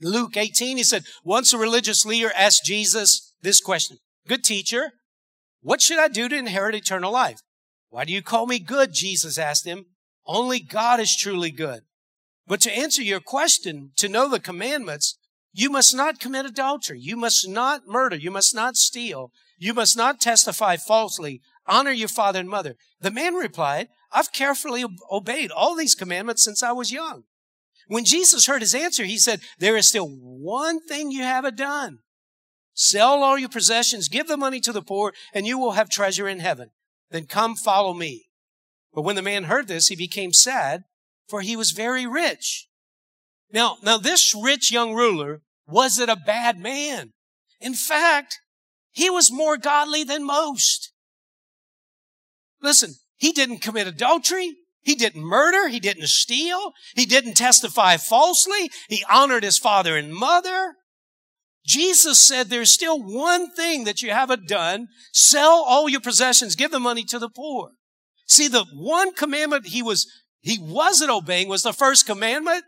Luke 0.00 0.36
18, 0.36 0.76
he 0.76 0.82
said, 0.82 1.04
once 1.24 1.52
a 1.52 1.58
religious 1.58 2.04
leader 2.04 2.30
asked 2.36 2.64
Jesus 2.64 3.34
this 3.42 3.60
question, 3.60 3.98
good 4.28 4.44
teacher, 4.44 4.90
what 5.60 5.80
should 5.80 5.98
I 5.98 6.08
do 6.08 6.28
to 6.28 6.36
inherit 6.36 6.74
eternal 6.74 7.12
life? 7.12 7.40
Why 7.88 8.04
do 8.04 8.12
you 8.12 8.22
call 8.22 8.46
me 8.46 8.58
good? 8.58 8.92
Jesus 8.92 9.38
asked 9.38 9.66
him. 9.66 9.86
Only 10.26 10.60
God 10.60 11.00
is 11.00 11.16
truly 11.16 11.50
good. 11.50 11.80
But 12.46 12.60
to 12.62 12.72
answer 12.72 13.02
your 13.02 13.20
question, 13.20 13.92
to 13.96 14.08
know 14.08 14.28
the 14.28 14.40
commandments, 14.40 15.18
you 15.58 15.70
must 15.70 15.94
not 15.96 16.20
commit 16.20 16.44
adultery. 16.44 17.00
You 17.00 17.16
must 17.16 17.48
not 17.48 17.88
murder. 17.88 18.14
You 18.14 18.30
must 18.30 18.54
not 18.54 18.76
steal. 18.76 19.32
You 19.56 19.72
must 19.72 19.96
not 19.96 20.20
testify 20.20 20.76
falsely. 20.76 21.40
Honor 21.66 21.92
your 21.92 22.08
father 22.08 22.40
and 22.40 22.48
mother. 22.48 22.76
The 23.00 23.10
man 23.10 23.32
replied, 23.32 23.88
I've 24.12 24.32
carefully 24.32 24.84
obeyed 25.10 25.50
all 25.50 25.74
these 25.74 25.94
commandments 25.94 26.44
since 26.44 26.62
I 26.62 26.72
was 26.72 26.92
young. 26.92 27.22
When 27.88 28.04
Jesus 28.04 28.46
heard 28.46 28.60
his 28.60 28.74
answer, 28.74 29.04
he 29.04 29.16
said, 29.16 29.40
there 29.58 29.78
is 29.78 29.88
still 29.88 30.08
one 30.08 30.78
thing 30.78 31.10
you 31.10 31.22
haven't 31.22 31.56
done. 31.56 32.00
Sell 32.74 33.22
all 33.22 33.38
your 33.38 33.48
possessions, 33.48 34.10
give 34.10 34.28
the 34.28 34.36
money 34.36 34.60
to 34.60 34.74
the 34.74 34.82
poor, 34.82 35.14
and 35.32 35.46
you 35.46 35.58
will 35.58 35.72
have 35.72 35.88
treasure 35.88 36.28
in 36.28 36.40
heaven. 36.40 36.68
Then 37.10 37.24
come 37.24 37.56
follow 37.56 37.94
me. 37.94 38.26
But 38.92 39.02
when 39.02 39.16
the 39.16 39.22
man 39.22 39.44
heard 39.44 39.68
this, 39.68 39.88
he 39.88 39.96
became 39.96 40.34
sad, 40.34 40.84
for 41.26 41.40
he 41.40 41.56
was 41.56 41.70
very 41.70 42.06
rich. 42.06 42.68
Now, 43.50 43.78
now 43.82 43.96
this 43.96 44.34
rich 44.34 44.70
young 44.70 44.92
ruler 44.92 45.40
wasn't 45.66 46.10
a 46.10 46.16
bad 46.16 46.58
man. 46.58 47.12
In 47.60 47.74
fact, 47.74 48.38
he 48.92 49.10
was 49.10 49.32
more 49.32 49.56
godly 49.56 50.04
than 50.04 50.24
most. 50.24 50.92
Listen, 52.62 52.94
he 53.16 53.32
didn't 53.32 53.58
commit 53.58 53.86
adultery. 53.86 54.54
He 54.82 54.94
didn't 54.94 55.22
murder. 55.22 55.68
He 55.68 55.80
didn't 55.80 56.08
steal. 56.08 56.72
He 56.94 57.06
didn't 57.06 57.34
testify 57.34 57.96
falsely. 57.96 58.70
He 58.88 59.04
honored 59.10 59.42
his 59.42 59.58
father 59.58 59.96
and 59.96 60.14
mother. 60.14 60.74
Jesus 61.66 62.24
said 62.24 62.48
there's 62.48 62.70
still 62.70 63.02
one 63.02 63.50
thing 63.50 63.84
that 63.84 64.00
you 64.00 64.12
haven't 64.12 64.48
done. 64.48 64.86
Sell 65.12 65.64
all 65.66 65.88
your 65.88 66.00
possessions. 66.00 66.54
Give 66.54 66.70
the 66.70 66.78
money 66.78 67.02
to 67.04 67.18
the 67.18 67.28
poor. 67.28 67.70
See, 68.28 68.46
the 68.48 68.64
one 68.72 69.12
commandment 69.12 69.66
he 69.66 69.82
was, 69.82 70.06
he 70.40 70.58
wasn't 70.60 71.10
obeying 71.10 71.48
was 71.48 71.64
the 71.64 71.72
first 71.72 72.06
commandment. 72.06 72.64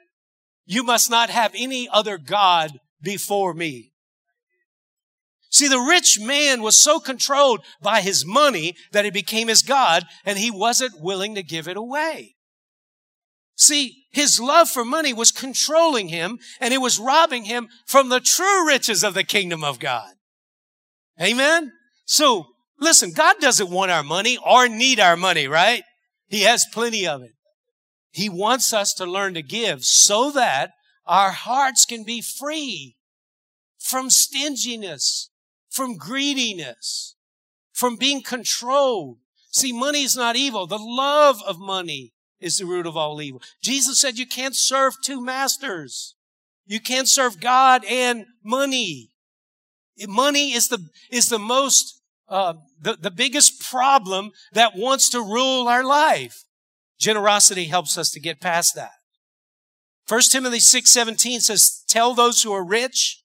You 0.66 0.82
must 0.82 1.10
not 1.10 1.30
have 1.30 1.52
any 1.54 1.88
other 1.88 2.18
God 2.18 2.72
before 3.00 3.54
me. 3.54 3.92
See, 5.50 5.68
the 5.68 5.78
rich 5.78 6.18
man 6.20 6.62
was 6.62 6.80
so 6.80 7.00
controlled 7.00 7.64
by 7.80 8.00
his 8.00 8.26
money 8.26 8.76
that 8.92 9.06
it 9.06 9.14
became 9.14 9.48
his 9.48 9.62
God 9.62 10.04
and 10.24 10.38
he 10.38 10.50
wasn't 10.50 11.00
willing 11.00 11.34
to 11.36 11.42
give 11.42 11.68
it 11.68 11.76
away. 11.76 12.36
See, 13.56 14.04
his 14.12 14.38
love 14.38 14.68
for 14.68 14.84
money 14.84 15.12
was 15.12 15.32
controlling 15.32 16.08
him 16.08 16.38
and 16.60 16.72
it 16.72 16.80
was 16.80 16.98
robbing 16.98 17.44
him 17.44 17.68
from 17.86 18.08
the 18.08 18.20
true 18.20 18.66
riches 18.66 19.02
of 19.02 19.14
the 19.14 19.24
kingdom 19.24 19.64
of 19.64 19.80
God. 19.80 20.12
Amen? 21.20 21.72
So, 22.04 22.46
listen, 22.78 23.12
God 23.12 23.36
doesn't 23.40 23.70
want 23.70 23.90
our 23.90 24.04
money 24.04 24.38
or 24.46 24.68
need 24.68 25.00
our 25.00 25.16
money, 25.16 25.48
right? 25.48 25.82
He 26.28 26.42
has 26.42 26.66
plenty 26.72 27.06
of 27.06 27.22
it. 27.22 27.32
He 28.10 28.28
wants 28.28 28.72
us 28.72 28.92
to 28.94 29.06
learn 29.06 29.34
to 29.34 29.42
give 29.42 29.84
so 29.84 30.30
that 30.32 30.72
our 31.08 31.32
hearts 31.32 31.86
can 31.86 32.04
be 32.04 32.20
free 32.20 32.96
from 33.78 34.10
stinginess, 34.10 35.30
from 35.70 35.96
greediness, 35.96 37.16
from 37.72 37.96
being 37.96 38.22
controlled. 38.22 39.18
See, 39.50 39.72
money 39.72 40.02
is 40.02 40.14
not 40.14 40.36
evil. 40.36 40.66
The 40.66 40.78
love 40.78 41.42
of 41.46 41.58
money 41.58 42.12
is 42.38 42.58
the 42.58 42.66
root 42.66 42.86
of 42.86 42.96
all 42.96 43.20
evil. 43.22 43.40
Jesus 43.62 43.98
said 43.98 44.18
you 44.18 44.26
can't 44.26 44.54
serve 44.54 44.94
two 45.02 45.24
masters. 45.24 46.14
You 46.66 46.80
can't 46.80 47.08
serve 47.08 47.40
God 47.40 47.84
and 47.86 48.26
money. 48.44 49.10
Money 50.06 50.52
is 50.52 50.68
the, 50.68 50.86
is 51.10 51.26
the 51.26 51.38
most, 51.38 52.02
uh, 52.28 52.54
the, 52.80 52.96
the 53.00 53.10
biggest 53.10 53.62
problem 53.62 54.32
that 54.52 54.76
wants 54.76 55.08
to 55.10 55.20
rule 55.20 55.66
our 55.66 55.82
life. 55.82 56.44
Generosity 57.00 57.64
helps 57.64 57.96
us 57.96 58.10
to 58.10 58.20
get 58.20 58.40
past 58.40 58.74
that. 58.74 58.97
1 60.08 60.32
Timothy 60.32 60.58
6:17 60.58 61.40
says, 61.40 61.82
"Tell 61.86 62.14
those 62.14 62.42
who 62.42 62.52
are 62.52 62.64
rich 62.64 63.22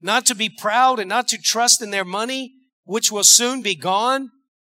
not 0.00 0.24
to 0.26 0.34
be 0.34 0.48
proud 0.48 1.00
and 1.00 1.08
not 1.08 1.26
to 1.28 1.38
trust 1.38 1.82
in 1.82 1.90
their 1.90 2.04
money, 2.04 2.54
which 2.84 3.10
will 3.10 3.24
soon 3.24 3.62
be 3.62 3.74
gone, 3.74 4.30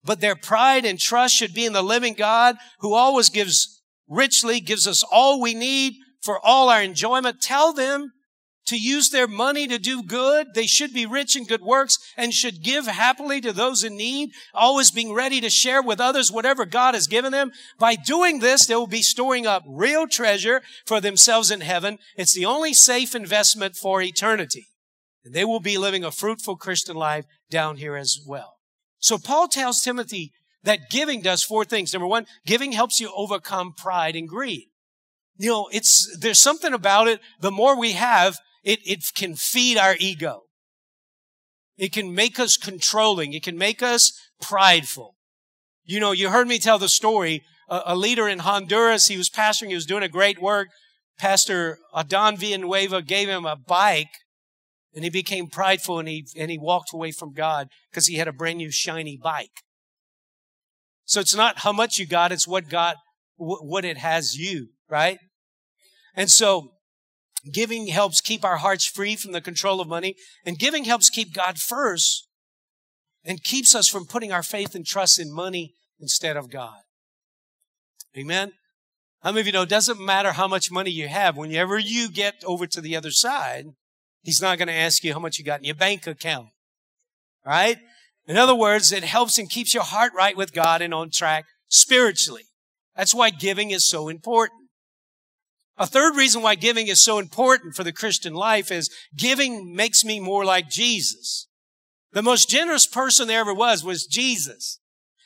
but 0.03 0.21
their 0.21 0.35
pride 0.35 0.85
and 0.85 0.99
trust 0.99 1.35
should 1.35 1.53
be 1.53 1.65
in 1.65 1.73
the 1.73 1.83
living 1.83 2.13
God 2.13 2.57
who 2.79 2.93
always 2.93 3.29
gives 3.29 3.81
richly, 4.07 4.61
gives 4.61 4.87
us 4.87 5.03
all 5.03 5.41
we 5.41 5.53
need 5.53 5.95
for 6.21 6.39
all 6.39 6.69
our 6.69 6.81
enjoyment. 6.81 7.41
Tell 7.41 7.73
them 7.73 8.13
to 8.65 8.77
use 8.77 9.09
their 9.09 9.27
money 9.27 9.67
to 9.67 9.77
do 9.77 10.01
good. 10.01 10.47
They 10.53 10.65
should 10.65 10.93
be 10.93 11.05
rich 11.05 11.35
in 11.35 11.45
good 11.45 11.61
works 11.61 11.97
and 12.17 12.33
should 12.33 12.63
give 12.63 12.87
happily 12.87 13.39
to 13.41 13.53
those 13.53 13.83
in 13.83 13.95
need, 13.95 14.31
always 14.53 14.91
being 14.91 15.13
ready 15.13 15.39
to 15.41 15.49
share 15.49 15.81
with 15.81 15.99
others 15.99 16.31
whatever 16.31 16.65
God 16.65 16.93
has 16.93 17.07
given 17.07 17.31
them. 17.31 17.51
By 17.79 17.95
doing 17.95 18.39
this, 18.39 18.65
they 18.65 18.75
will 18.75 18.87
be 18.87 19.01
storing 19.01 19.45
up 19.45 19.63
real 19.67 20.07
treasure 20.07 20.61
for 20.85 20.99
themselves 20.99 21.51
in 21.51 21.61
heaven. 21.61 21.99
It's 22.17 22.33
the 22.33 22.45
only 22.45 22.73
safe 22.73 23.15
investment 23.15 23.75
for 23.75 24.01
eternity. 24.01 24.67
And 25.23 25.33
they 25.33 25.45
will 25.45 25.59
be 25.59 25.77
living 25.77 26.03
a 26.03 26.11
fruitful 26.11 26.55
Christian 26.55 26.95
life 26.95 27.25
down 27.49 27.77
here 27.77 27.95
as 27.95 28.19
well. 28.27 28.57
So 28.99 29.17
Paul 29.17 29.47
tells 29.47 29.81
Timothy 29.81 30.31
that 30.63 30.89
giving 30.89 31.21
does 31.21 31.43
four 31.43 31.65
things. 31.65 31.93
Number 31.93 32.07
one, 32.07 32.25
giving 32.45 32.71
helps 32.71 32.99
you 32.99 33.11
overcome 33.15 33.73
pride 33.73 34.15
and 34.15 34.27
greed. 34.27 34.69
You 35.37 35.49
know, 35.49 35.69
it's, 35.71 36.17
there's 36.19 36.41
something 36.41 36.73
about 36.73 37.07
it. 37.07 37.19
The 37.41 37.51
more 37.51 37.77
we 37.77 37.91
have, 37.93 38.37
it, 38.65 38.79
it 38.83 39.05
can 39.15 39.35
feed 39.35 39.77
our 39.77 39.95
ego. 39.99 40.41
It 41.77 41.93
can 41.93 42.13
make 42.13 42.39
us 42.39 42.57
controlling. 42.57 43.33
It 43.33 43.43
can 43.43 43.57
make 43.57 43.83
us 43.83 44.11
prideful. 44.41 45.15
You 45.83 45.99
know, 45.99 46.11
you 46.11 46.29
heard 46.29 46.47
me 46.47 46.57
tell 46.57 46.79
the 46.79 46.89
story. 46.89 47.43
A, 47.69 47.81
a 47.85 47.95
leader 47.95 48.27
in 48.27 48.39
Honduras, 48.39 49.07
he 49.07 49.17
was 49.17 49.29
pastoring, 49.29 49.69
he 49.69 49.75
was 49.75 49.85
doing 49.85 50.03
a 50.03 50.09
great 50.09 50.41
work. 50.41 50.69
Pastor 51.17 51.77
Adon 51.93 52.37
Villanueva 52.37 53.01
gave 53.01 53.29
him 53.29 53.45
a 53.45 53.55
bike 53.55 54.09
and 54.93 55.03
he 55.03 55.09
became 55.09 55.47
prideful 55.47 55.99
and 55.99 56.07
he, 56.07 56.25
and 56.37 56.49
he 56.49 56.57
walked 56.57 56.91
away 56.91 57.11
from 57.11 57.33
God 57.33 57.69
because 57.91 58.07
he 58.07 58.15
had 58.15 58.27
a 58.27 58.33
brand 58.33 58.57
new 58.57 58.71
shiny 58.71 59.17
bike. 59.21 59.61
So 61.05 61.19
it's 61.19 61.35
not 61.35 61.59
how 61.59 61.71
much 61.71 61.99
you 61.99 62.07
got, 62.07 62.31
it's 62.31 62.47
what 62.47 62.67
God, 62.67 62.95
what 63.37 63.85
it 63.85 63.97
has 63.97 64.35
you, 64.35 64.69
right? 64.89 65.19
And 66.15 66.31
so 66.31 66.71
giving 67.51 67.87
helps 67.87 68.21
keep 68.21 68.43
our 68.43 68.57
hearts 68.57 68.85
free 68.85 69.15
from 69.15 69.31
the 69.31 69.41
control 69.41 69.81
of 69.81 69.87
money 69.87 70.15
and 70.45 70.59
giving 70.59 70.85
helps 70.85 71.09
keep 71.09 71.33
God 71.33 71.57
first 71.57 72.27
and 73.23 73.43
keeps 73.43 73.75
us 73.75 73.87
from 73.87 74.05
putting 74.05 74.31
our 74.31 74.43
faith 74.43 74.75
and 74.75 74.85
trust 74.85 75.19
in 75.19 75.33
money 75.33 75.73
instead 75.99 76.37
of 76.37 76.49
God. 76.49 76.79
Amen. 78.17 78.53
How 79.21 79.31
many 79.31 79.41
of 79.41 79.47
you 79.47 79.53
know 79.53 79.63
it 79.63 79.69
doesn't 79.69 79.99
matter 79.99 80.33
how 80.33 80.47
much 80.47 80.71
money 80.71 80.91
you 80.91 81.07
have, 81.07 81.35
whenever 81.35 81.79
you 81.79 82.09
get 82.09 82.43
over 82.45 82.67
to 82.67 82.81
the 82.81 82.95
other 82.95 83.11
side, 83.11 83.65
He's 84.21 84.41
not 84.41 84.57
going 84.57 84.67
to 84.67 84.73
ask 84.73 85.03
you 85.03 85.13
how 85.13 85.19
much 85.19 85.37
you 85.37 85.45
got 85.45 85.59
in 85.59 85.65
your 85.65 85.75
bank 85.75 86.07
account. 86.07 86.47
Right? 87.45 87.77
In 88.27 88.37
other 88.37 88.55
words, 88.55 88.91
it 88.91 89.03
helps 89.03 89.37
and 89.37 89.49
keeps 89.49 89.73
your 89.73 89.83
heart 89.83 90.13
right 90.15 90.35
with 90.35 90.51
God 90.51 90.81
and 90.81 90.93
on 90.93 91.11
track 91.11 91.45
spiritually. 91.67 92.45
That's 92.95 93.13
why 93.13 93.29
giving 93.29 93.69
is 93.69 93.87
so 93.87 94.07
important. 94.07 94.64
A 95.77 95.85
third 95.85 96.15
reason 96.15 96.41
why 96.41 96.55
giving 96.55 96.87
is 96.87 97.03
so 97.03 97.19
important 97.19 97.75
for 97.75 97.83
the 97.83 97.91
Christian 97.91 98.33
life 98.33 98.71
is 98.71 98.89
giving 99.15 99.75
makes 99.75 100.05
me 100.05 100.19
more 100.19 100.45
like 100.45 100.69
Jesus. 100.69 101.47
The 102.13 102.23
most 102.23 102.49
generous 102.49 102.87
person 102.87 103.27
there 103.27 103.41
ever 103.41 103.53
was 103.53 103.83
was 103.83 104.05
Jesus. 104.05 104.79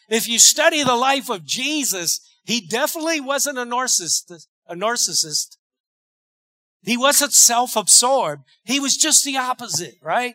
If 0.10 0.28
you 0.28 0.40
study 0.40 0.84
the 0.84 0.96
life 0.96 1.30
of 1.30 1.46
Jesus, 1.46 2.20
he 2.44 2.66
definitely 2.66 3.22
wasn't 3.22 3.60
a 3.60 3.66
narcissist, 3.66 4.48
a 4.68 4.76
narcissist. 4.76 5.58
He 6.82 6.98
wasn't 6.98 7.34
self-absorbed. 7.34 8.44
He 8.64 8.80
was 8.80 8.98
just 8.98 9.24
the 9.24 9.38
opposite, 9.38 9.96
right? 10.02 10.34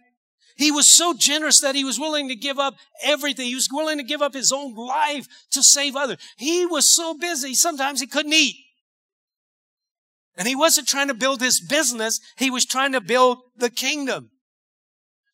He 0.56 0.70
was 0.70 0.86
so 0.86 1.14
generous 1.14 1.60
that 1.60 1.74
he 1.74 1.82
was 1.82 1.98
willing 1.98 2.28
to 2.28 2.36
give 2.36 2.60
up 2.60 2.74
everything. 3.02 3.46
He 3.46 3.56
was 3.56 3.68
willing 3.72 3.98
to 3.98 4.04
give 4.04 4.22
up 4.22 4.34
his 4.34 4.52
own 4.52 4.76
life 4.76 5.26
to 5.50 5.62
save 5.64 5.96
others. 5.96 6.18
He 6.36 6.64
was 6.66 6.94
so 6.94 7.14
busy, 7.14 7.54
sometimes 7.54 8.00
he 8.00 8.06
couldn't 8.06 8.32
eat. 8.32 8.56
And 10.36 10.48
he 10.48 10.56
wasn't 10.56 10.88
trying 10.88 11.08
to 11.08 11.14
build 11.14 11.40
his 11.40 11.60
business. 11.60 12.20
He 12.36 12.50
was 12.50 12.64
trying 12.64 12.92
to 12.92 13.00
build 13.00 13.38
the 13.56 13.70
kingdom. 13.70 14.30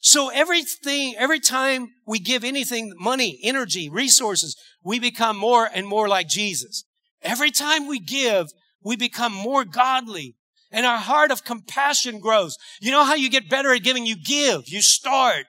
So 0.01 0.31
everything, 0.31 1.15
every 1.19 1.41
time 1.41 1.89
we 2.07 2.19
give 2.19 2.45
anything, 2.45 2.93
money, 2.99 3.39
energy, 3.43 3.89
resources, 3.91 4.57
we 4.83 4.99
become 4.99 5.37
more 5.37 5.69
and 5.73 5.87
more 5.87 6.09
like 6.09 6.29
Jesus. 6.29 6.85
Every 7.23 7.51
time 7.51 7.87
we 7.87 8.01
give, 8.01 8.49
we 8.83 8.97
become 8.97 9.33
more 9.33 9.65
godly 9.65 10.37
and 10.71 10.87
our 10.87 10.99
heart 10.99 11.31
of 11.31 11.45
compassion 11.45 12.21
grows. 12.21 12.57
You 12.81 12.93
know 12.93 13.05
how 13.05 13.15
you 13.15 13.29
get 13.29 13.51
better 13.51 13.73
at 13.73 13.83
giving? 13.83 14.07
You 14.07 14.17
give. 14.17 14.63
You 14.67 14.83
start. 14.83 15.47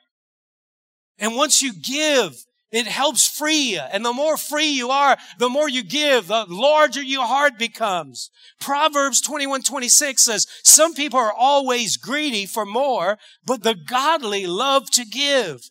And 1.20 1.36
once 1.36 1.62
you 1.62 1.74
give, 1.74 2.34
it 2.72 2.88
helps 2.88 3.28
free 3.28 3.74
you. 3.74 3.82
And 3.92 4.06
the 4.06 4.14
more 4.14 4.38
free 4.38 4.70
you 4.72 4.90
are, 4.92 5.18
the 5.38 5.50
more 5.50 5.68
you 5.68 5.84
give, 5.84 6.28
the 6.28 6.46
larger 6.48 7.02
your 7.02 7.26
heart 7.26 7.60
becomes. 7.60 8.30
Proverbs 8.60 9.20
21, 9.22 9.64
26 9.64 10.24
says, 10.24 10.48
some 10.64 10.94
people 10.94 11.20
are 11.20 11.34
always 11.34 11.98
greedy 11.98 12.46
for 12.46 12.66
more, 12.66 13.18
but 13.46 13.64
the 13.64 13.76
godly 13.76 14.48
love 14.48 14.90
to 14.92 15.06
give. 15.06 15.70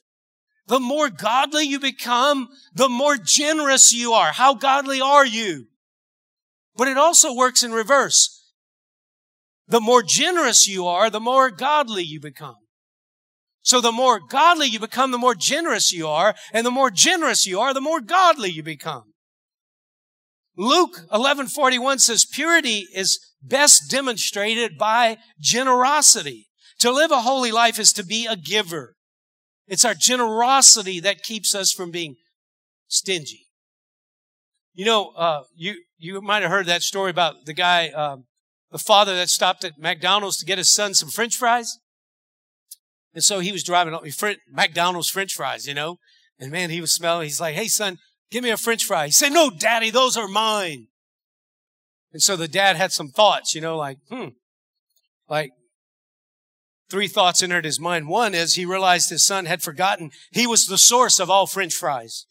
The 0.66 0.80
more 0.80 1.08
godly 1.08 1.64
you 1.64 1.80
become, 1.80 2.48
the 2.74 2.88
more 2.88 3.16
generous 3.16 3.92
you 3.92 4.12
are. 4.12 4.32
How 4.32 4.54
godly 4.54 5.00
are 5.00 5.26
you? 5.26 5.66
But 6.76 6.88
it 6.88 6.98
also 6.98 7.34
works 7.34 7.62
in 7.62 7.72
reverse. 7.72 8.44
The 9.66 9.80
more 9.80 10.02
generous 10.02 10.68
you 10.68 10.86
are, 10.86 11.10
the 11.10 11.20
more 11.20 11.50
godly 11.50 12.02
you 12.02 12.20
become. 12.20 12.56
So 13.62 13.80
the 13.80 13.92
more 13.92 14.20
godly 14.20 14.66
you 14.66 14.80
become, 14.80 15.10
the 15.10 15.18
more 15.18 15.34
generous 15.34 15.92
you 15.92 16.08
are, 16.08 16.34
and 16.52 16.64
the 16.64 16.70
more 16.70 16.90
generous 16.90 17.46
you 17.46 17.60
are, 17.60 17.74
the 17.74 17.80
more 17.80 18.00
godly 18.00 18.50
you 18.50 18.62
become. 18.62 19.12
Luke 20.56 21.06
11:41 21.12 22.00
says 22.00 22.26
purity 22.26 22.86
is 22.94 23.18
best 23.42 23.90
demonstrated 23.90 24.76
by 24.76 25.18
generosity. 25.38 26.48
To 26.80 26.90
live 26.90 27.10
a 27.10 27.22
holy 27.22 27.52
life 27.52 27.78
is 27.78 27.92
to 27.94 28.04
be 28.04 28.26
a 28.26 28.36
giver. 28.36 28.96
It's 29.66 29.84
our 29.84 29.94
generosity 29.94 30.98
that 31.00 31.22
keeps 31.22 31.54
us 31.54 31.72
from 31.72 31.90
being 31.90 32.16
stingy. 32.88 33.46
You 34.72 34.84
know, 34.84 35.10
uh, 35.10 35.42
you 35.54 35.82
you 35.98 36.20
might 36.20 36.42
have 36.42 36.50
heard 36.50 36.66
that 36.66 36.82
story 36.82 37.10
about 37.10 37.44
the 37.44 37.52
guy 37.52 37.88
um, 37.90 38.24
the 38.70 38.78
father 38.78 39.14
that 39.16 39.28
stopped 39.28 39.64
at 39.64 39.78
McDonald's 39.78 40.38
to 40.38 40.46
get 40.46 40.58
his 40.58 40.72
son 40.72 40.94
some 40.94 41.10
french 41.10 41.36
fries. 41.36 41.78
And 43.14 43.24
so 43.24 43.40
he 43.40 43.52
was 43.52 43.64
driving 43.64 43.94
up 43.94 44.04
McDonald's 44.52 45.10
french 45.10 45.34
fries, 45.34 45.66
you 45.66 45.74
know, 45.74 45.98
and 46.38 46.50
man, 46.50 46.70
he 46.70 46.80
was 46.80 46.94
smelling. 46.94 47.24
He's 47.24 47.40
like, 47.40 47.54
Hey 47.54 47.68
son, 47.68 47.98
give 48.30 48.42
me 48.42 48.50
a 48.50 48.56
french 48.56 48.84
fry. 48.84 49.06
He 49.06 49.12
said, 49.12 49.32
No, 49.32 49.50
daddy, 49.50 49.90
those 49.90 50.16
are 50.16 50.28
mine. 50.28 50.86
And 52.12 52.22
so 52.22 52.36
the 52.36 52.48
dad 52.48 52.76
had 52.76 52.92
some 52.92 53.08
thoughts, 53.08 53.54
you 53.54 53.60
know, 53.60 53.76
like, 53.76 53.98
hmm, 54.08 54.28
like 55.28 55.52
three 56.90 57.06
thoughts 57.06 57.42
entered 57.42 57.64
his 57.64 57.78
mind. 57.78 58.08
One 58.08 58.34
is 58.34 58.54
he 58.54 58.64
realized 58.64 59.10
his 59.10 59.24
son 59.24 59.46
had 59.46 59.62
forgotten 59.62 60.10
he 60.32 60.46
was 60.46 60.66
the 60.66 60.78
source 60.78 61.20
of 61.20 61.30
all 61.30 61.46
french 61.46 61.74
fries. 61.74 62.26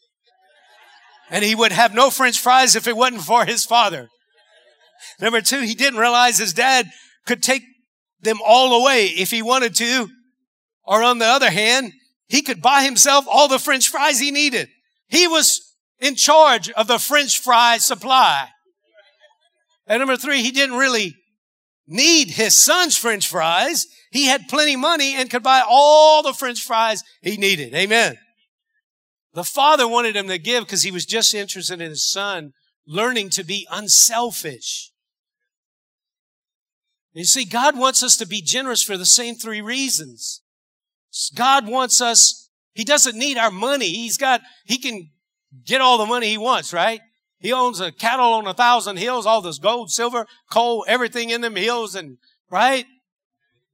And 1.30 1.44
he 1.44 1.54
would 1.54 1.72
have 1.72 1.94
no 1.94 2.10
french 2.10 2.40
fries 2.40 2.74
if 2.74 2.86
it 2.86 2.96
wasn't 2.96 3.22
for 3.22 3.46
his 3.46 3.64
father. 3.64 4.08
Number 5.20 5.40
two, 5.40 5.60
he 5.60 5.74
didn't 5.74 6.00
realize 6.00 6.38
his 6.38 6.52
dad 6.52 6.86
could 7.24 7.42
take 7.42 7.62
them 8.20 8.38
all 8.44 8.82
away 8.82 9.06
if 9.06 9.30
he 9.30 9.40
wanted 9.40 9.74
to. 9.76 10.08
Or 10.84 11.02
on 11.02 11.18
the 11.18 11.26
other 11.26 11.50
hand, 11.50 11.92
he 12.28 12.42
could 12.42 12.62
buy 12.62 12.82
himself 12.82 13.26
all 13.28 13.48
the 13.48 13.58
french 13.58 13.88
fries 13.88 14.18
he 14.20 14.30
needed. 14.30 14.68
He 15.08 15.26
was 15.26 15.74
in 15.98 16.14
charge 16.14 16.70
of 16.70 16.86
the 16.86 16.98
french 16.98 17.40
fry 17.40 17.78
supply. 17.78 18.48
And 19.86 20.00
number 20.00 20.16
three, 20.16 20.42
he 20.42 20.52
didn't 20.52 20.76
really 20.76 21.16
need 21.86 22.30
his 22.30 22.56
son's 22.56 22.96
french 22.96 23.28
fries. 23.28 23.86
He 24.12 24.26
had 24.26 24.48
plenty 24.48 24.76
money 24.76 25.14
and 25.14 25.28
could 25.28 25.42
buy 25.42 25.62
all 25.68 26.22
the 26.22 26.32
french 26.32 26.62
fries 26.62 27.02
he 27.22 27.36
needed. 27.36 27.74
Amen. 27.74 28.16
The 29.34 29.44
father 29.44 29.86
wanted 29.86 30.16
him 30.16 30.28
to 30.28 30.38
give 30.38 30.64
because 30.64 30.82
he 30.82 30.90
was 30.90 31.04
just 31.04 31.34
interested 31.34 31.80
in 31.80 31.90
his 31.90 32.08
son 32.08 32.52
learning 32.86 33.30
to 33.30 33.44
be 33.44 33.66
unselfish. 33.70 34.92
You 37.12 37.24
see, 37.24 37.44
God 37.44 37.76
wants 37.76 38.02
us 38.02 38.16
to 38.16 38.26
be 38.26 38.42
generous 38.42 38.82
for 38.82 38.96
the 38.96 39.06
same 39.06 39.34
three 39.34 39.60
reasons. 39.60 40.42
God 41.34 41.68
wants 41.68 42.00
us, 42.00 42.50
He 42.74 42.84
doesn't 42.84 43.16
need 43.16 43.38
our 43.38 43.50
money. 43.50 43.88
He's 43.88 44.16
got, 44.16 44.40
He 44.64 44.78
can 44.78 45.10
get 45.64 45.80
all 45.80 45.98
the 45.98 46.06
money 46.06 46.28
He 46.28 46.38
wants, 46.38 46.72
right? 46.72 47.00
He 47.38 47.52
owns 47.52 47.80
a 47.80 47.90
cattle 47.90 48.34
on 48.34 48.46
a 48.46 48.54
thousand 48.54 48.98
hills, 48.98 49.26
all 49.26 49.40
this 49.40 49.58
gold, 49.58 49.90
silver, 49.90 50.26
coal, 50.50 50.84
everything 50.86 51.30
in 51.30 51.40
them 51.40 51.56
hills 51.56 51.94
and, 51.94 52.18
right? 52.50 52.84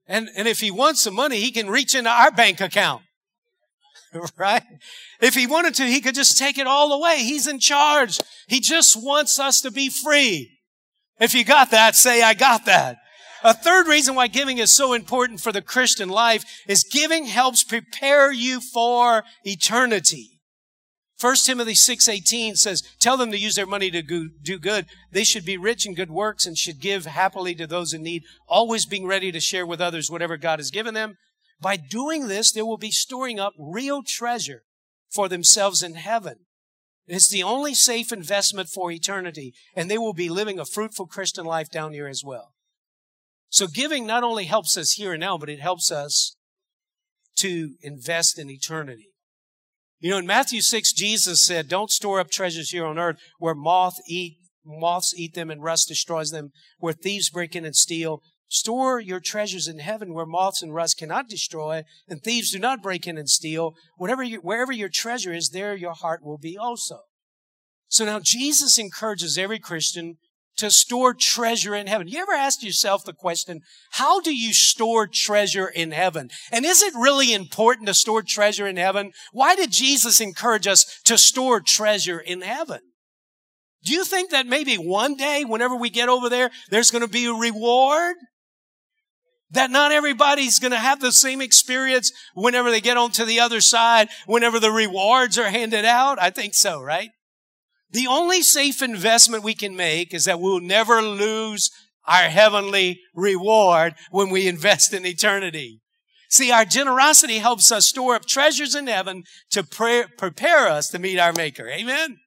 And, 0.07 0.29
and 0.37 0.47
if 0.47 0.61
He 0.61 0.71
wants 0.71 1.03
some 1.03 1.15
money, 1.15 1.41
He 1.41 1.51
can 1.51 1.69
reach 1.69 1.95
into 1.95 2.11
our 2.11 2.31
bank 2.31 2.61
account. 2.61 3.03
right? 4.37 4.63
If 5.21 5.35
he 5.35 5.47
wanted 5.47 5.75
to, 5.75 5.85
he 5.85 6.01
could 6.01 6.15
just 6.15 6.39
take 6.39 6.59
it 6.59 6.67
all 6.67 6.93
away. 6.93 7.19
He's 7.19 7.47
in 7.47 7.59
charge. 7.59 8.21
He 8.47 8.61
just 8.61 9.03
wants 9.03 9.39
us 9.39 9.61
to 9.63 9.71
be 9.71 9.89
free. 9.89 10.59
If 11.19 11.35
you 11.35 11.45
got 11.45 11.71
that, 11.71 11.97
say, 11.97 12.23
I 12.23 12.35
got 12.35 12.67
that. 12.67 12.99
A 13.47 13.55
third 13.55 13.87
reason 13.87 14.17
why 14.17 14.27
giving 14.27 14.59
is 14.59 14.73
so 14.73 14.93
important 14.93 15.41
for 15.41 15.53
the 15.53 15.63
Christian 15.63 16.09
life 16.09 16.43
is 16.67 16.83
giving 16.83 17.27
helps 17.27 17.63
prepare 17.63 18.33
you 18.33 18.61
for 18.61 19.23
eternity. 19.45 20.41
1 21.21 21.47
Timothy 21.47 21.77
6:18 21.77 22.57
says, 22.57 22.83
"Tell 22.99 23.17
them 23.17 23.31
to 23.31 23.39
use 23.39 23.55
their 23.55 23.65
money 23.65 23.89
to 23.93 24.03
do 24.03 24.59
good. 24.59 24.87
They 25.13 25.23
should 25.23 25.45
be 25.45 25.57
rich 25.57 25.87
in 25.87 25.95
good 25.95 26.11
works 26.11 26.45
and 26.45 26.59
should 26.59 26.81
give 26.81 27.07
happily 27.07 27.55
to 27.55 27.69
those 27.69 27.93
in 27.93 28.03
need, 28.03 28.25
always 28.49 28.85
being 28.85 29.07
ready 29.07 29.31
to 29.31 29.39
share 29.39 29.65
with 29.65 29.81
others 29.81 30.11
whatever 30.11 30.37
God 30.37 30.59
has 30.59 30.73
given 30.73 30.95
them. 30.95 31.17
By 31.61 31.77
doing 31.77 32.27
this, 32.27 32.51
they 32.51 32.63
will 32.63 32.79
be 32.79 32.91
storing 32.91 33.39
up 33.39 33.53
real 33.57 34.03
treasure 34.03 34.65
for 35.09 35.29
themselves 35.29 35.85
in 35.85 35.95
heaven. 35.95 36.47
It's 37.07 37.29
the 37.29 37.45
only 37.45 37.75
safe 37.75 38.11
investment 38.13 38.71
for 38.71 38.91
eternity, 38.91 39.55
and 39.77 39.89
they 39.89 39.99
will 39.99 40.15
be 40.15 40.29
living 40.29 40.59
a 40.59 40.67
fruitful 40.67 41.07
Christian 41.07 41.45
life 41.45 41.71
down 41.71 41.93
here 41.93 42.09
as 42.09 42.25
well. 42.25 42.55
So 43.49 43.67
giving 43.67 44.07
not 44.07 44.25
only 44.25 44.45
helps 44.45 44.77
us 44.77 44.93
here 44.93 45.13
and 45.13 45.21
now, 45.21 45.39
but 45.39 45.49
it 45.49 45.61
helps 45.61 45.91
us 45.91 46.37
to 47.37 47.75
invest 47.83 48.39
in 48.39 48.51
eternity. 48.51 49.11
You 49.99 50.11
know, 50.11 50.19
in 50.19 50.27
Matthew 50.27 50.61
6, 50.61 50.93
Jesus 50.93 51.45
said, 51.47 51.69
don't 51.69 51.91
store 51.91 52.21
up 52.21 52.31
treasures 52.31 52.71
here 52.71 52.85
on 52.85 52.99
earth 52.99 53.19
where 53.39 53.55
moth 53.55 53.97
eat, 54.09 54.37
moths 54.65 55.15
eat 55.17 55.35
them 55.35 55.51
and 55.51 55.63
rust 55.63 55.89
destroys 55.89 56.31
them, 56.31 56.51
where 56.79 56.93
thieves 56.93 57.31
break 57.31 57.57
in 57.57 57.65
and 57.65 57.77
steal. 57.77 58.21
Store 58.49 59.01
your 59.01 59.21
treasures 59.21 59.67
in 59.67 59.79
heaven 59.79 60.13
where 60.13 60.27
moths 60.27 60.63
and 60.63 60.75
rust 60.75 60.99
cannot 60.99 61.29
destroy 61.29 61.83
and 62.09 62.23
thieves 62.23 62.53
do 62.53 62.59
not 62.59 62.83
break 62.83 63.07
in 63.07 63.19
and 63.19 63.29
steal. 63.29 63.75
Whatever 63.97 64.23
you, 64.23 64.39
wherever 64.39 64.73
your 64.73 64.91
treasure 64.93 65.33
is, 65.33 65.51
there 65.51 65.75
your 65.75 65.95
heart 65.95 66.23
will 66.23 66.39
be 66.39 66.57
also. 66.57 67.01
So 67.89 68.05
now 68.05 68.21
Jesus 68.23 68.79
encourages 68.79 69.39
every 69.39 69.59
Christian 69.59 70.19
to 70.57 70.71
store 70.71 71.15
treasure 71.15 71.75
in 71.75 71.87
heaven. 71.87 72.09
You 72.09 72.21
ever 72.21 72.33
asked 72.33 72.63
yourself 72.63 73.05
the 73.05 73.13
question, 73.13 73.61
how 73.93 74.21
do 74.21 74.35
you 74.35 74.53
store 74.53 75.07
treasure 75.07 75.69
in 75.69 75.91
heaven? 75.91 76.31
And 76.51 76.65
is 76.65 76.83
it 76.83 76.95
really 76.95 77.33
important 77.33 77.87
to 77.89 77.95
store 77.95 78.23
treasure 78.23 78.67
in 78.67 78.77
heaven? 78.77 79.13
Why 79.33 79.55
did 79.55 79.71
Jesus 79.71 80.21
encourage 80.21 80.67
us 80.67 81.01
to 81.05 81.19
store 81.19 81.61
treasure 81.61 82.19
in 82.19 82.41
heaven? 82.41 82.81
Do 83.85 83.93
you 83.93 84.05
think 84.05 84.31
that 84.31 84.47
maybe 84.47 84.75
one 84.75 85.15
day, 85.15 85.45
whenever 85.45 85.77
we 85.77 85.91
get 85.91 86.09
over 86.09 86.29
there, 86.29 86.51
there's 86.71 86.91
going 86.91 87.03
to 87.03 87.09
be 87.09 87.27
a 87.27 87.33
reward? 87.33 88.17
That 89.51 89.71
not 89.71 89.93
everybody's 89.93 90.59
going 90.59 90.73
to 90.73 90.79
have 90.79 91.01
the 91.01 91.13
same 91.13 91.41
experience 91.41 92.11
whenever 92.35 92.71
they 92.71 92.81
get 92.81 92.97
onto 92.97 93.25
the 93.25 93.39
other 93.39 93.61
side, 93.61 94.09
whenever 94.27 94.59
the 94.59 94.73
rewards 94.73 95.39
are 95.39 95.51
handed 95.51 95.85
out? 95.85 96.21
I 96.21 96.31
think 96.31 96.55
so, 96.55 96.83
right? 96.83 97.11
The 97.91 98.07
only 98.07 98.43
safe 98.43 98.83
investment 98.83 99.45
we 99.45 99.55
can 99.55 99.77
make 99.77 100.13
is 100.13 100.25
that 100.25 100.41
we'll 100.41 100.61
never 100.61 101.01
lose 101.03 101.71
our 102.07 102.29
heavenly 102.29 103.01
reward 103.15 103.95
when 104.11 104.31
we 104.31 104.49
invest 104.49 104.93
in 104.93 105.07
eternity. 105.07 105.81
See, 106.29 106.51
our 106.51 106.65
generosity 106.65 107.39
helps 107.39 107.71
us 107.71 107.87
store 107.89 108.15
up 108.15 108.27
treasures 108.27 108.75
in 108.75 108.87
heaven 108.87 109.25
to 109.51 109.63
pre- 109.63 110.07
prepare 110.19 110.69
us 110.69 110.89
to 110.91 110.99
meet 110.99 111.19
our 111.19 111.33
Maker. 111.33 111.69
Amen? 111.69 112.19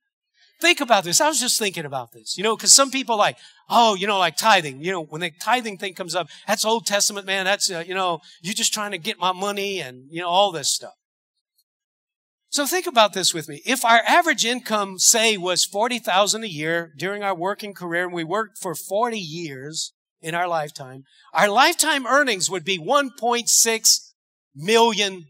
Think 0.61 0.81
about 0.81 1.05
this. 1.05 1.21
I 1.21 1.27
was 1.27 1.39
just 1.39 1.57
thinking 1.57 1.85
about 1.85 2.11
this, 2.11 2.37
you 2.37 2.43
know, 2.43 2.55
because 2.55 2.73
some 2.73 2.91
people 2.91 3.17
like, 3.17 3.37
oh, 3.69 3.95
you 3.95 4.07
know, 4.07 4.19
like 4.19 4.35
tithing, 4.35 4.83
you 4.83 4.91
know, 4.91 5.03
when 5.03 5.21
the 5.21 5.31
tithing 5.41 5.77
thing 5.77 5.93
comes 5.93 6.15
up, 6.15 6.27
that's 6.47 6.65
Old 6.65 6.85
Testament, 6.85 7.25
man. 7.25 7.45
That's, 7.45 7.71
uh, 7.71 7.83
you 7.85 7.93
know, 7.93 8.19
you're 8.41 8.53
just 8.53 8.73
trying 8.73 8.91
to 8.91 8.97
get 8.97 9.19
my 9.19 9.31
money 9.31 9.79
and, 9.79 10.07
you 10.09 10.21
know, 10.21 10.27
all 10.27 10.51
this 10.51 10.69
stuff. 10.69 10.95
So 12.49 12.65
think 12.65 12.87
about 12.87 13.13
this 13.13 13.33
with 13.33 13.47
me. 13.47 13.61
If 13.65 13.85
our 13.85 14.01
average 14.07 14.43
income, 14.43 14.97
say, 14.97 15.37
was 15.37 15.65
40,000 15.65 16.43
a 16.43 16.47
year 16.47 16.91
during 16.97 17.23
our 17.23 17.35
working 17.35 17.73
career 17.73 18.05
and 18.05 18.13
we 18.13 18.23
worked 18.23 18.57
for 18.57 18.73
40 18.73 19.19
years, 19.19 19.93
in 20.21 20.35
our 20.35 20.47
lifetime, 20.47 21.03
our 21.33 21.49
lifetime 21.49 22.05
earnings 22.05 22.49
would 22.49 22.65
be 22.65 22.77
$1.6 22.77 23.99
million. 24.55 25.27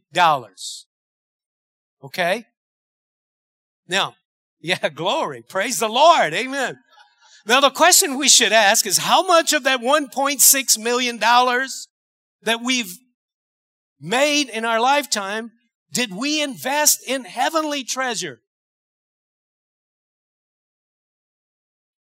Okay? 2.04 2.46
Now, 3.88 4.16
yeah, 4.62 4.90
glory. 4.90 5.44
Praise 5.48 5.80
the 5.80 5.88
Lord. 5.88 6.34
Amen. 6.34 6.80
Now, 7.46 7.62
the 7.62 7.70
question 7.70 8.18
we 8.18 8.30
should 8.30 8.52
ask 8.52 8.86
is 8.86 8.98
how 8.98 9.26
much 9.26 9.54
of 9.54 9.64
that 9.64 9.80
$1.6 9.80 10.80
million 10.80 11.20
that 11.20 12.62
we've 12.64 12.98
made 14.00 14.50
in 14.50 14.66
our 14.66 14.80
lifetime 14.80 15.52
did 15.92 16.16
we 16.16 16.42
invest 16.42 17.00
in 17.08 17.26
heavenly 17.26 17.84
treasure? 17.84 18.40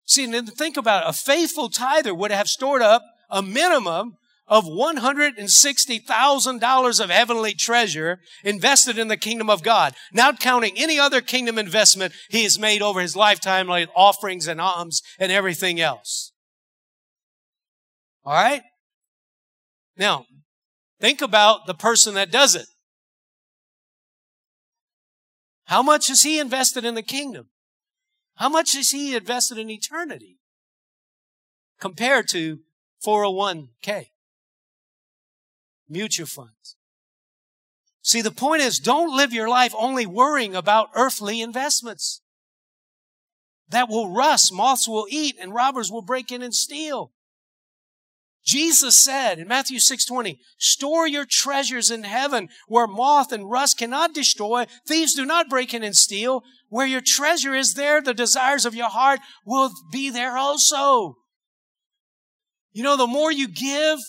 See, 0.06 0.24
and 0.24 0.50
think 0.54 0.78
about 0.78 1.04
it. 1.04 1.10
A 1.10 1.14
faithful 1.14 1.70
tither 1.70 2.16
would 2.16 2.32
have 2.32 2.48
stored 2.48 2.82
up 2.82 3.04
a 3.30 3.42
minimum 3.42 4.16
of 4.48 4.64
$160,000 4.66 7.04
of 7.04 7.10
heavenly 7.10 7.54
treasure 7.54 8.20
invested 8.46 8.98
in 8.98 9.10
the 9.10 9.18
kingdom 9.18 9.50
of 9.50 9.64
God, 9.64 9.94
not 10.14 10.40
counting 10.40 10.72
any 10.78 10.98
other 10.98 11.20
kingdom 11.20 11.58
investment 11.58 12.14
he 12.30 12.44
has 12.44 12.58
made 12.58 12.82
over 12.82 13.02
his 13.02 13.18
lifetime, 13.18 13.68
like 13.68 13.90
offerings 13.94 14.48
and 14.48 14.62
alms 14.62 15.02
and 15.20 15.30
everything 15.32 15.82
else. 15.82 16.32
All 18.24 18.34
right? 18.34 18.62
Now, 19.98 20.26
think 21.02 21.22
about 21.22 21.68
the 21.68 21.74
person 21.74 22.14
that 22.14 22.32
does 22.32 22.56
it. 22.56 22.68
How 25.68 25.84
much 25.84 26.08
has 26.08 26.24
he 26.24 26.40
invested 26.40 26.86
in 26.86 26.96
the 26.96 27.02
kingdom? 27.02 27.50
How 28.36 28.48
much 28.48 28.74
has 28.74 28.92
he 28.92 29.16
invested 29.16 29.58
in 29.58 29.70
eternity 29.70 30.40
compared 31.80 32.30
to 32.30 32.60
401k? 33.06 34.08
Mutual 35.90 36.28
funds. 36.28 36.78
See, 38.02 38.22
the 38.22 38.32
point 38.32 38.62
is 38.62 38.80
don't 38.80 39.16
live 39.16 39.34
your 39.34 39.50
life 39.50 39.74
only 39.78 40.06
worrying 40.06 40.56
about 40.56 40.90
earthly 40.96 41.42
investments. 41.42 42.22
That 43.68 43.90
will 43.90 44.10
rust, 44.10 44.54
moths 44.54 44.88
will 44.88 45.08
eat, 45.10 45.36
and 45.38 45.54
robbers 45.54 45.92
will 45.92 46.02
break 46.02 46.32
in 46.32 46.42
and 46.42 46.56
steal. 46.56 47.12
Jesus 48.48 48.98
said 48.98 49.40
in 49.40 49.48
Matthew 49.50 49.78
6:20, 49.78 50.40
"Store 50.58 51.06
your 51.06 51.26
treasures 51.26 51.92
in 51.92 52.04
heaven 52.04 52.48
where 52.68 52.88
moth 52.88 53.34
and 53.34 53.50
rust 53.52 53.78
cannot 53.78 54.14
destroy, 54.14 54.66
thieves 54.88 55.14
do 55.14 55.26
not 55.26 55.50
break 55.50 55.74
in 55.74 55.84
and 55.84 55.96
steal. 55.96 56.44
Where 56.70 56.88
your 56.88 57.02
treasure 57.02 57.54
is 57.54 57.74
there, 57.74 58.02
the 58.02 58.14
desires 58.14 58.66
of 58.66 58.74
your 58.74 58.90
heart 58.90 59.20
will 59.46 59.74
be 59.92 60.10
there 60.10 60.38
also." 60.38 61.18
You 62.72 62.84
know, 62.84 62.96
the 62.96 63.06
more 63.06 63.34
you 63.34 63.50
give 63.50 64.00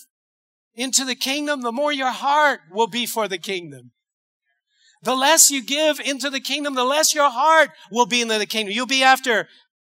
into 0.73 1.03
the 1.03 1.15
kingdom, 1.15 1.59
the 1.59 1.73
more 1.73 1.91
your 1.91 2.11
heart 2.11 2.61
will 2.71 2.87
be 2.87 3.05
for 3.05 3.27
the 3.27 3.37
kingdom. 3.37 3.91
The 5.01 5.15
less 5.15 5.51
you 5.51 5.61
give 5.61 5.99
into 5.99 6.29
the 6.29 6.39
kingdom, 6.39 6.75
the 6.75 6.85
less 6.85 7.13
your 7.13 7.29
heart 7.29 7.71
will 7.91 8.05
be 8.05 8.21
into 8.21 8.37
the 8.37 8.45
kingdom. 8.45 8.73
You'll 8.73 8.85
be 8.85 9.03
after 9.03 9.49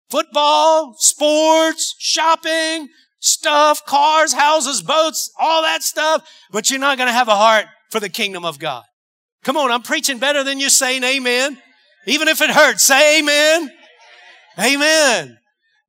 football, 0.09 0.95
sports, 0.99 1.95
shopping, 1.97 2.89
stuff, 3.27 3.85
cars, 3.85 4.33
houses, 4.33 4.81
boats, 4.81 5.31
all 5.39 5.61
that 5.61 5.83
stuff, 5.83 6.27
but 6.51 6.69
you're 6.69 6.79
not 6.79 6.97
going 6.97 7.07
to 7.07 7.13
have 7.13 7.27
a 7.27 7.35
heart 7.35 7.65
for 7.91 7.99
the 7.99 8.09
kingdom 8.09 8.45
of 8.45 8.59
God. 8.59 8.83
Come 9.43 9.57
on, 9.57 9.71
I'm 9.71 9.83
preaching 9.83 10.17
better 10.17 10.43
than 10.43 10.59
you 10.59 10.69
saying 10.69 11.03
amen. 11.03 11.57
Even 12.05 12.27
if 12.27 12.41
it 12.41 12.49
hurts, 12.49 12.83
say 12.83 13.19
amen. 13.19 13.71
Amen. 14.59 15.37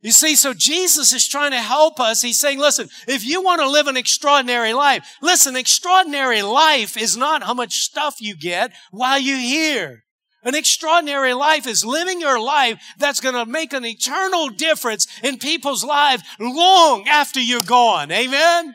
You 0.01 0.13
see, 0.13 0.37
so 0.37 0.55
Jesus 0.55 1.13
is 1.13 1.27
trying 1.27 1.51
to 1.51 1.61
help 1.61 1.99
us. 1.99 2.23
He's 2.23 2.39
saying, 2.39 2.59
listen, 2.59 2.89
if 3.09 3.25
you 3.25 3.43
want 3.43 3.61
to 3.61 3.69
live 3.69 3.89
an 3.89 3.97
extraordinary 3.97 4.73
life, 4.73 5.17
listen, 5.21 5.57
extraordinary 5.57 6.43
life 6.43 6.97
is 6.97 7.17
not 7.17 7.43
how 7.43 7.55
much 7.55 7.81
stuff 7.81 8.21
you 8.21 8.37
get 8.37 8.73
while 8.93 9.19
you're 9.19 9.39
here. 9.39 10.05
An 10.49 10.55
extraordinary 10.55 11.35
life 11.35 11.67
is 11.67 11.85
living 11.85 12.23
your 12.23 12.41
life 12.41 12.83
that's 12.97 13.21
going 13.21 13.35
to 13.35 13.45
make 13.45 13.75
an 13.75 13.85
eternal 13.85 14.49
difference 14.49 15.07
in 15.23 15.37
people's 15.37 15.85
lives 15.85 16.23
long 16.41 17.07
after 17.07 17.39
you're 17.39 17.61
gone. 17.61 18.11
Amen? 18.11 18.75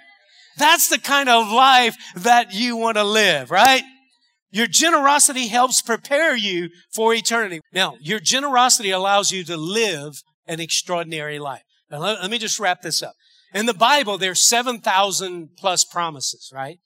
That's 0.60 0.88
the 0.88 1.00
kind 1.00 1.30
of 1.30 1.52
life 1.52 1.96
that 2.16 2.54
you 2.54 2.78
want 2.78 2.98
to 2.98 3.04
live, 3.04 3.50
right? 3.50 3.82
Your 4.52 4.68
generosity 4.68 5.48
helps 5.48 5.82
prepare 5.82 6.38
you 6.38 6.70
for 6.94 7.12
eternity. 7.12 7.60
Now, 7.74 7.96
your 8.00 8.20
generosity 8.20 8.92
allows 8.92 9.32
you 9.32 9.44
to 9.46 9.58
live 9.58 10.22
an 10.46 10.60
extraordinary 10.60 11.40
life. 11.40 11.64
Now, 11.90 12.02
let, 12.02 12.22
let 12.22 12.30
me 12.30 12.38
just 12.38 12.60
wrap 12.60 12.84
this 12.84 13.02
up. 13.02 13.16
In 13.52 13.66
the 13.66 13.74
Bible, 13.74 14.20
there's 14.20 14.48
7,000 14.48 15.50
plus 15.58 15.86
promises, 15.86 16.52
right? 16.54 16.78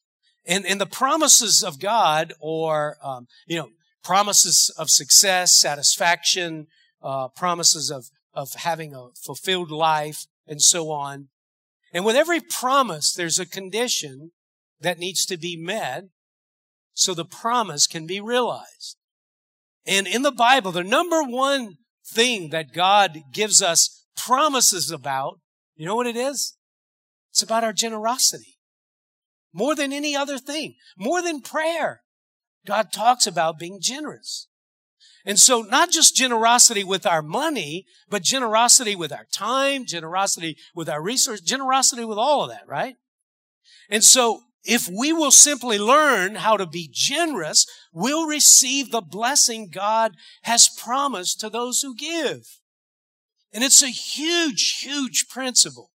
And, 0.45 0.65
and 0.65 0.79
the 0.79 0.85
promises 0.85 1.61
of 1.61 1.77
God 1.77 2.31
or, 2.39 2.95
um, 3.03 3.27
you 3.47 3.57
know, 3.57 3.67
promises 4.07 4.73
of 4.77 4.89
success, 4.89 5.59
satisfaction, 5.59 6.67
uh, 7.03 7.27
promises 7.27 7.91
of, 7.91 8.05
of 8.33 8.53
having 8.53 8.95
a 8.95 9.09
fulfilled 9.21 9.69
life, 9.69 10.27
and 10.47 10.61
so 10.61 10.89
on. 10.89 11.27
And 11.93 12.05
with 12.05 12.15
every 12.15 12.39
promise, 12.39 13.11
there's 13.11 13.37
a 13.37 13.45
condition 13.45 14.31
that 14.79 14.97
needs 14.97 15.25
to 15.25 15.35
be 15.35 15.57
met 15.57 16.05
so 16.93 17.13
the 17.13 17.25
promise 17.25 17.85
can 17.85 18.07
be 18.07 18.21
realized. 18.21 18.95
And 19.85 20.07
in 20.07 20.21
the 20.21 20.31
Bible, 20.31 20.71
the 20.71 20.85
number 20.85 21.21
one 21.21 21.75
thing 22.07 22.49
that 22.51 22.73
God 22.73 23.23
gives 23.33 23.61
us 23.61 24.05
promises 24.15 24.89
about, 24.89 25.41
you 25.75 25.85
know 25.85 25.97
what 25.97 26.07
it 26.07 26.15
is? 26.15 26.55
It's 27.31 27.43
about 27.43 27.65
our 27.65 27.73
generosity. 27.73 28.57
More 29.51 29.75
than 29.75 29.91
any 29.91 30.15
other 30.15 30.37
thing, 30.37 30.75
more 30.97 31.21
than 31.21 31.41
prayer. 31.41 32.03
God 32.67 32.91
talks 32.91 33.25
about 33.25 33.57
being 33.57 33.79
generous. 33.81 34.47
And 35.25 35.39
so 35.39 35.61
not 35.61 35.91
just 35.91 36.15
generosity 36.15 36.83
with 36.83 37.05
our 37.05 37.21
money, 37.21 37.85
but 38.09 38.23
generosity 38.23 38.95
with 38.95 39.11
our 39.11 39.25
time, 39.33 39.85
generosity 39.85 40.57
with 40.75 40.87
our 40.87 41.01
resources, 41.01 41.45
generosity 41.45 42.05
with 42.05 42.17
all 42.17 42.43
of 42.43 42.49
that, 42.49 42.67
right? 42.67 42.95
And 43.89 44.03
so 44.03 44.41
if 44.63 44.87
we 44.87 45.11
will 45.13 45.31
simply 45.31 45.79
learn 45.79 46.35
how 46.35 46.57
to 46.57 46.65
be 46.65 46.89
generous, 46.91 47.65
we'll 47.93 48.27
receive 48.27 48.91
the 48.91 49.01
blessing 49.01 49.69
God 49.69 50.13
has 50.43 50.69
promised 50.69 51.39
to 51.39 51.49
those 51.49 51.81
who 51.81 51.95
give. 51.95 52.41
And 53.53 53.63
it's 53.63 53.81
a 53.81 53.89
huge, 53.89 54.79
huge 54.81 55.27
principle. 55.29 55.91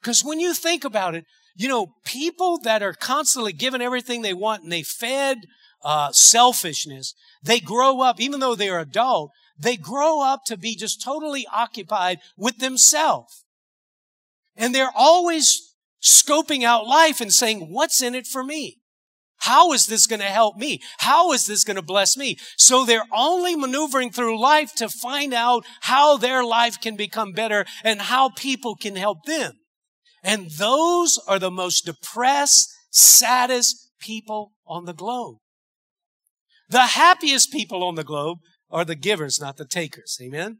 Because 0.00 0.24
when 0.24 0.38
you 0.38 0.54
think 0.54 0.84
about 0.84 1.14
it, 1.14 1.24
you 1.56 1.68
know, 1.68 1.94
people 2.04 2.58
that 2.58 2.84
are 2.84 2.92
constantly 2.92 3.52
given 3.52 3.82
everything 3.82 4.22
they 4.22 4.34
want 4.34 4.62
and 4.62 4.70
they 4.70 4.84
fed 4.84 5.38
uh, 5.82 6.12
selfishness, 6.12 7.14
they 7.42 7.60
grow 7.60 8.00
up, 8.00 8.20
even 8.20 8.40
though 8.40 8.54
they're 8.54 8.80
adult, 8.80 9.30
they 9.58 9.76
grow 9.76 10.22
up 10.22 10.44
to 10.46 10.56
be 10.56 10.76
just 10.76 11.02
totally 11.02 11.46
occupied 11.52 12.18
with 12.36 12.58
themselves. 12.58 13.44
And 14.56 14.74
they're 14.74 14.92
always 14.94 15.74
scoping 16.02 16.62
out 16.64 16.86
life 16.86 17.20
and 17.20 17.32
saying, 17.32 17.72
what's 17.72 18.02
in 18.02 18.14
it 18.14 18.26
for 18.26 18.44
me? 18.44 18.78
How 19.42 19.72
is 19.72 19.86
this 19.86 20.06
going 20.06 20.20
to 20.20 20.26
help 20.26 20.56
me? 20.56 20.80
How 20.98 21.32
is 21.32 21.46
this 21.46 21.62
going 21.62 21.76
to 21.76 21.82
bless 21.82 22.16
me? 22.16 22.38
So 22.56 22.84
they're 22.84 23.06
only 23.14 23.54
maneuvering 23.54 24.10
through 24.10 24.40
life 24.40 24.74
to 24.76 24.88
find 24.88 25.32
out 25.32 25.64
how 25.82 26.16
their 26.16 26.44
life 26.44 26.80
can 26.80 26.96
become 26.96 27.32
better 27.32 27.64
and 27.84 28.00
how 28.00 28.30
people 28.30 28.74
can 28.74 28.96
help 28.96 29.24
them. 29.26 29.52
And 30.24 30.50
those 30.50 31.18
are 31.28 31.38
the 31.38 31.52
most 31.52 31.86
depressed, 31.86 32.68
saddest 32.90 33.90
people 34.00 34.52
on 34.66 34.86
the 34.86 34.92
globe. 34.92 35.36
The 36.68 36.80
happiest 36.80 37.52
people 37.52 37.82
on 37.82 37.94
the 37.94 38.04
globe 38.04 38.38
are 38.70 38.84
the 38.84 38.94
givers, 38.94 39.40
not 39.40 39.56
the 39.56 39.64
takers. 39.64 40.18
Amen? 40.22 40.58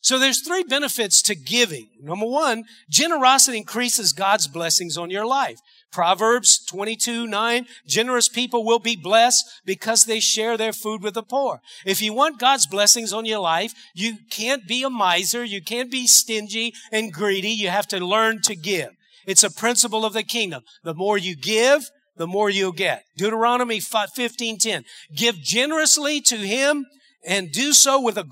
So 0.00 0.20
there's 0.20 0.40
three 0.40 0.62
benefits 0.62 1.20
to 1.22 1.34
giving. 1.34 1.88
Number 2.00 2.26
one, 2.26 2.64
generosity 2.88 3.58
increases 3.58 4.12
God's 4.12 4.46
blessings 4.46 4.96
on 4.96 5.10
your 5.10 5.26
life. 5.26 5.58
Proverbs 5.90 6.64
22, 6.66 7.26
9, 7.26 7.66
generous 7.88 8.28
people 8.28 8.64
will 8.64 8.78
be 8.78 8.94
blessed 8.94 9.44
because 9.64 10.04
they 10.04 10.20
share 10.20 10.56
their 10.56 10.72
food 10.72 11.02
with 11.02 11.14
the 11.14 11.24
poor. 11.24 11.60
If 11.84 12.00
you 12.00 12.12
want 12.12 12.38
God's 12.38 12.68
blessings 12.68 13.12
on 13.12 13.24
your 13.24 13.40
life, 13.40 13.72
you 13.94 14.18
can't 14.30 14.68
be 14.68 14.84
a 14.84 14.90
miser. 14.90 15.44
You 15.44 15.60
can't 15.60 15.90
be 15.90 16.06
stingy 16.06 16.72
and 16.92 17.12
greedy. 17.12 17.50
You 17.50 17.70
have 17.70 17.88
to 17.88 17.98
learn 17.98 18.42
to 18.42 18.54
give. 18.54 18.90
It's 19.26 19.42
a 19.42 19.50
principle 19.50 20.04
of 20.04 20.12
the 20.12 20.22
kingdom. 20.22 20.62
The 20.84 20.94
more 20.94 21.18
you 21.18 21.34
give, 21.34 21.90
the 22.16 22.26
more 22.26 22.50
you'll 22.50 22.72
get. 22.72 23.04
Deuteronomy 23.16 23.80
15:10. 23.80 24.84
Give 25.14 25.36
generously 25.36 26.20
to 26.22 26.36
him 26.36 26.86
and 27.26 27.52
do 27.52 27.72
so 27.72 28.00
with 28.00 28.16
a 28.16 28.24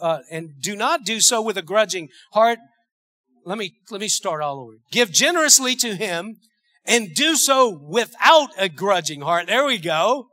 uh, 0.00 0.20
and 0.30 0.60
do 0.60 0.76
not 0.76 1.04
do 1.04 1.20
so 1.20 1.40
with 1.42 1.56
a 1.56 1.62
grudging 1.62 2.08
heart. 2.32 2.58
Let 3.44 3.58
me 3.58 3.74
let 3.90 4.00
me 4.00 4.08
start 4.08 4.42
all 4.42 4.60
over. 4.60 4.74
Give 4.90 5.10
generously 5.10 5.76
to 5.76 5.94
him 5.94 6.36
and 6.84 7.14
do 7.14 7.36
so 7.36 7.68
without 7.68 8.50
a 8.58 8.68
grudging 8.68 9.20
heart. 9.20 9.46
There 9.46 9.66
we 9.66 9.78
go. 9.78 10.28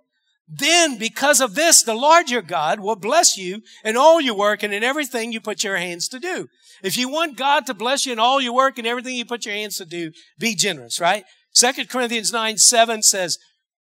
Then 0.48 0.98
because 0.98 1.42
of 1.42 1.56
this, 1.56 1.82
the 1.82 1.96
Lord 1.96 2.30
your 2.30 2.44
God 2.44 2.80
will 2.80 2.96
bless 2.96 3.38
you 3.38 3.62
in 3.84 3.98
all 3.98 4.22
your 4.22 4.38
work 4.38 4.64
and 4.64 4.74
in 4.74 4.84
everything 4.84 5.32
you 5.32 5.42
put 5.42 5.64
your 5.64 5.78
hands 5.78 6.08
to 6.10 6.20
do. 6.20 6.48
If 6.84 6.98
you 6.98 7.10
want 7.10 7.38
God 7.38 7.66
to 7.66 7.74
bless 7.74 8.06
you 8.06 8.14
in 8.14 8.20
all 8.20 8.40
your 8.40 8.54
work 8.54 8.78
and 8.78 8.86
everything 8.86 9.16
you 9.16 9.26
put 9.26 9.46
your 9.46 9.56
hands 9.56 9.78
to 9.78 9.86
do, 9.86 10.12
be 10.38 10.56
generous, 10.56 11.00
right? 11.00 11.24
Second 11.56 11.88
Corinthians 11.88 12.34
9, 12.34 12.58
7 12.58 13.02
says, 13.02 13.38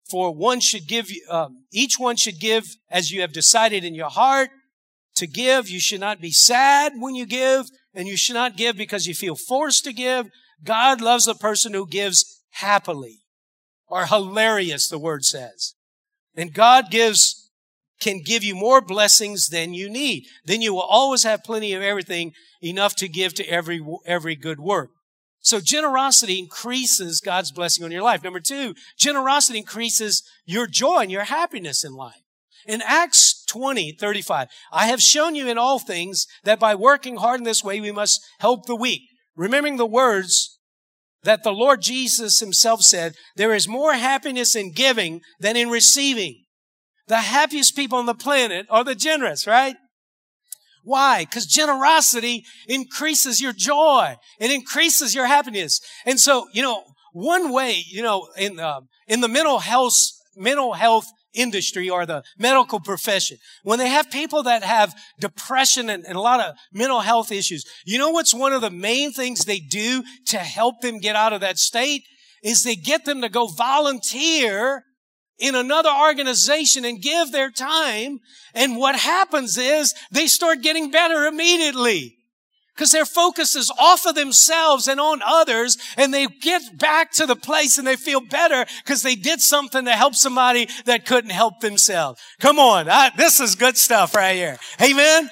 for 0.07 0.31
one 0.31 0.59
should 0.59 0.87
give, 0.87 1.09
um, 1.27 1.65
each 1.71 1.97
one 1.97 2.17
should 2.17 2.39
give 2.39 2.67
as 2.91 3.11
you 3.11 3.21
have 3.21 3.33
decided 3.33 3.83
in 3.83 3.95
your 3.95 4.09
heart 4.09 4.51
to 5.15 5.25
give. 5.25 5.69
You 5.69 5.79
should 5.79 5.99
not 5.99 6.21
be 6.21 6.31
sad 6.31 6.93
when 6.99 7.15
you 7.15 7.25
give, 7.25 7.65
and 7.95 8.07
you 8.07 8.15
should 8.15 8.35
not 8.35 8.57
give 8.57 8.77
because 8.77 9.07
you 9.07 9.15
feel 9.15 9.35
forced 9.35 9.85
to 9.85 9.93
give. 9.93 10.27
God 10.63 11.01
loves 11.01 11.25
the 11.25 11.33
person 11.33 11.73
who 11.73 11.87
gives 11.87 12.43
happily 12.51 13.21
or 13.87 14.05
hilarious, 14.05 14.87
the 14.87 14.99
word 14.99 15.25
says. 15.25 15.73
And 16.35 16.53
God 16.53 16.91
gives, 16.91 17.49
can 17.99 18.21
give 18.23 18.43
you 18.43 18.53
more 18.53 18.81
blessings 18.81 19.47
than 19.47 19.73
you 19.73 19.89
need. 19.89 20.25
Then 20.45 20.61
you 20.61 20.75
will 20.75 20.81
always 20.81 21.23
have 21.23 21.43
plenty 21.43 21.73
of 21.73 21.81
everything, 21.81 22.33
enough 22.61 22.95
to 22.97 23.07
give 23.07 23.33
to 23.35 23.49
every, 23.49 23.83
every 24.05 24.35
good 24.35 24.59
work. 24.59 24.91
So 25.43 25.59
generosity 25.59 26.39
increases 26.39 27.19
God's 27.19 27.51
blessing 27.51 27.83
on 27.83 27.91
your 27.91 28.01
life. 28.01 28.23
Number 28.23 28.39
two, 28.39 28.73
generosity 28.97 29.59
increases 29.59 30.23
your 30.45 30.67
joy 30.67 31.01
and 31.01 31.11
your 31.11 31.25
happiness 31.25 31.83
in 31.83 31.93
life. 31.93 32.21
In 32.65 32.81
Acts 32.81 33.43
20, 33.49 33.97
35, 33.99 34.47
I 34.71 34.87
have 34.87 35.01
shown 35.01 35.35
you 35.35 35.49
in 35.49 35.57
all 35.57 35.79
things 35.79 36.27
that 36.45 36.61
by 36.61 36.75
working 36.75 37.17
hard 37.17 37.41
in 37.41 37.43
this 37.43 37.61
way, 37.61 37.81
we 37.81 37.91
must 37.91 38.21
help 38.39 38.65
the 38.65 38.75
weak. 38.75 39.01
Remembering 39.35 39.75
the 39.75 39.85
words 39.85 40.59
that 41.23 41.43
the 41.43 41.51
Lord 41.51 41.81
Jesus 41.81 42.39
himself 42.39 42.79
said, 42.81 43.13
there 43.35 43.53
is 43.53 43.67
more 43.67 43.93
happiness 43.93 44.55
in 44.55 44.71
giving 44.71 45.19
than 45.41 45.57
in 45.57 45.69
receiving. 45.69 46.45
The 47.07 47.17
happiest 47.17 47.75
people 47.75 47.97
on 47.97 48.05
the 48.05 48.13
planet 48.13 48.65
are 48.69 48.85
the 48.85 48.95
generous, 48.95 49.45
right? 49.45 49.75
Why? 50.83 51.25
Because 51.25 51.45
generosity 51.45 52.45
increases 52.67 53.41
your 53.41 53.53
joy. 53.53 54.15
It 54.39 54.51
increases 54.51 55.15
your 55.15 55.25
happiness. 55.25 55.79
And 56.05 56.19
so, 56.19 56.47
you 56.53 56.61
know, 56.61 56.83
one 57.13 57.51
way, 57.51 57.83
you 57.87 58.03
know, 58.03 58.27
in, 58.37 58.59
uh, 58.59 58.81
in 59.07 59.21
the 59.21 59.27
mental 59.27 59.59
health, 59.59 59.95
mental 60.35 60.73
health 60.73 61.07
industry 61.33 61.89
or 61.89 62.05
the 62.05 62.23
medical 62.37 62.79
profession, 62.79 63.37
when 63.63 63.79
they 63.79 63.87
have 63.87 64.11
people 64.11 64.43
that 64.43 64.63
have 64.63 64.93
depression 65.19 65.89
and, 65.89 66.05
and, 66.05 66.17
a 66.17 66.21
lot 66.21 66.39
of 66.39 66.55
mental 66.73 66.99
health 66.99 67.31
issues, 67.31 67.65
you 67.85 67.97
know 67.97 68.09
what's 68.09 68.33
one 68.33 68.53
of 68.53 68.61
the 68.61 68.69
main 68.69 69.11
things 69.11 69.45
they 69.45 69.59
do 69.59 70.03
to 70.27 70.37
help 70.37 70.81
them 70.81 70.99
get 70.99 71.15
out 71.15 71.33
of 71.33 71.41
that 71.41 71.57
state? 71.57 72.03
Is 72.43 72.63
they 72.63 72.75
get 72.75 73.05
them 73.05 73.21
to 73.21 73.29
go 73.29 73.47
volunteer 73.47 74.83
in 75.39 75.55
another 75.55 75.89
organization 75.89 76.85
and 76.85 77.01
give 77.01 77.31
their 77.31 77.51
time. 77.51 78.19
And 78.53 78.77
what 78.77 78.95
happens 78.95 79.57
is 79.57 79.93
they 80.11 80.27
start 80.27 80.61
getting 80.61 80.91
better 80.91 81.25
immediately 81.25 82.17
because 82.75 82.91
their 82.91 83.05
focus 83.05 83.55
is 83.55 83.71
off 83.77 84.05
of 84.05 84.15
themselves 84.15 84.87
and 84.87 84.99
on 84.99 85.21
others 85.23 85.77
and 85.97 86.13
they 86.13 86.27
get 86.27 86.77
back 86.77 87.11
to 87.11 87.25
the 87.25 87.35
place 87.35 87.77
and 87.77 87.85
they 87.85 87.95
feel 87.95 88.21
better 88.21 88.65
because 88.83 89.03
they 89.03 89.15
did 89.15 89.41
something 89.41 89.85
to 89.85 89.91
help 89.91 90.15
somebody 90.15 90.67
that 90.85 91.05
couldn't 91.05 91.31
help 91.31 91.59
themselves. 91.59 92.19
Come 92.39 92.59
on. 92.59 92.89
I, 92.89 93.11
this 93.15 93.39
is 93.39 93.55
good 93.55 93.77
stuff 93.77 94.15
right 94.15 94.35
here. 94.35 94.57
Amen. 94.81 95.29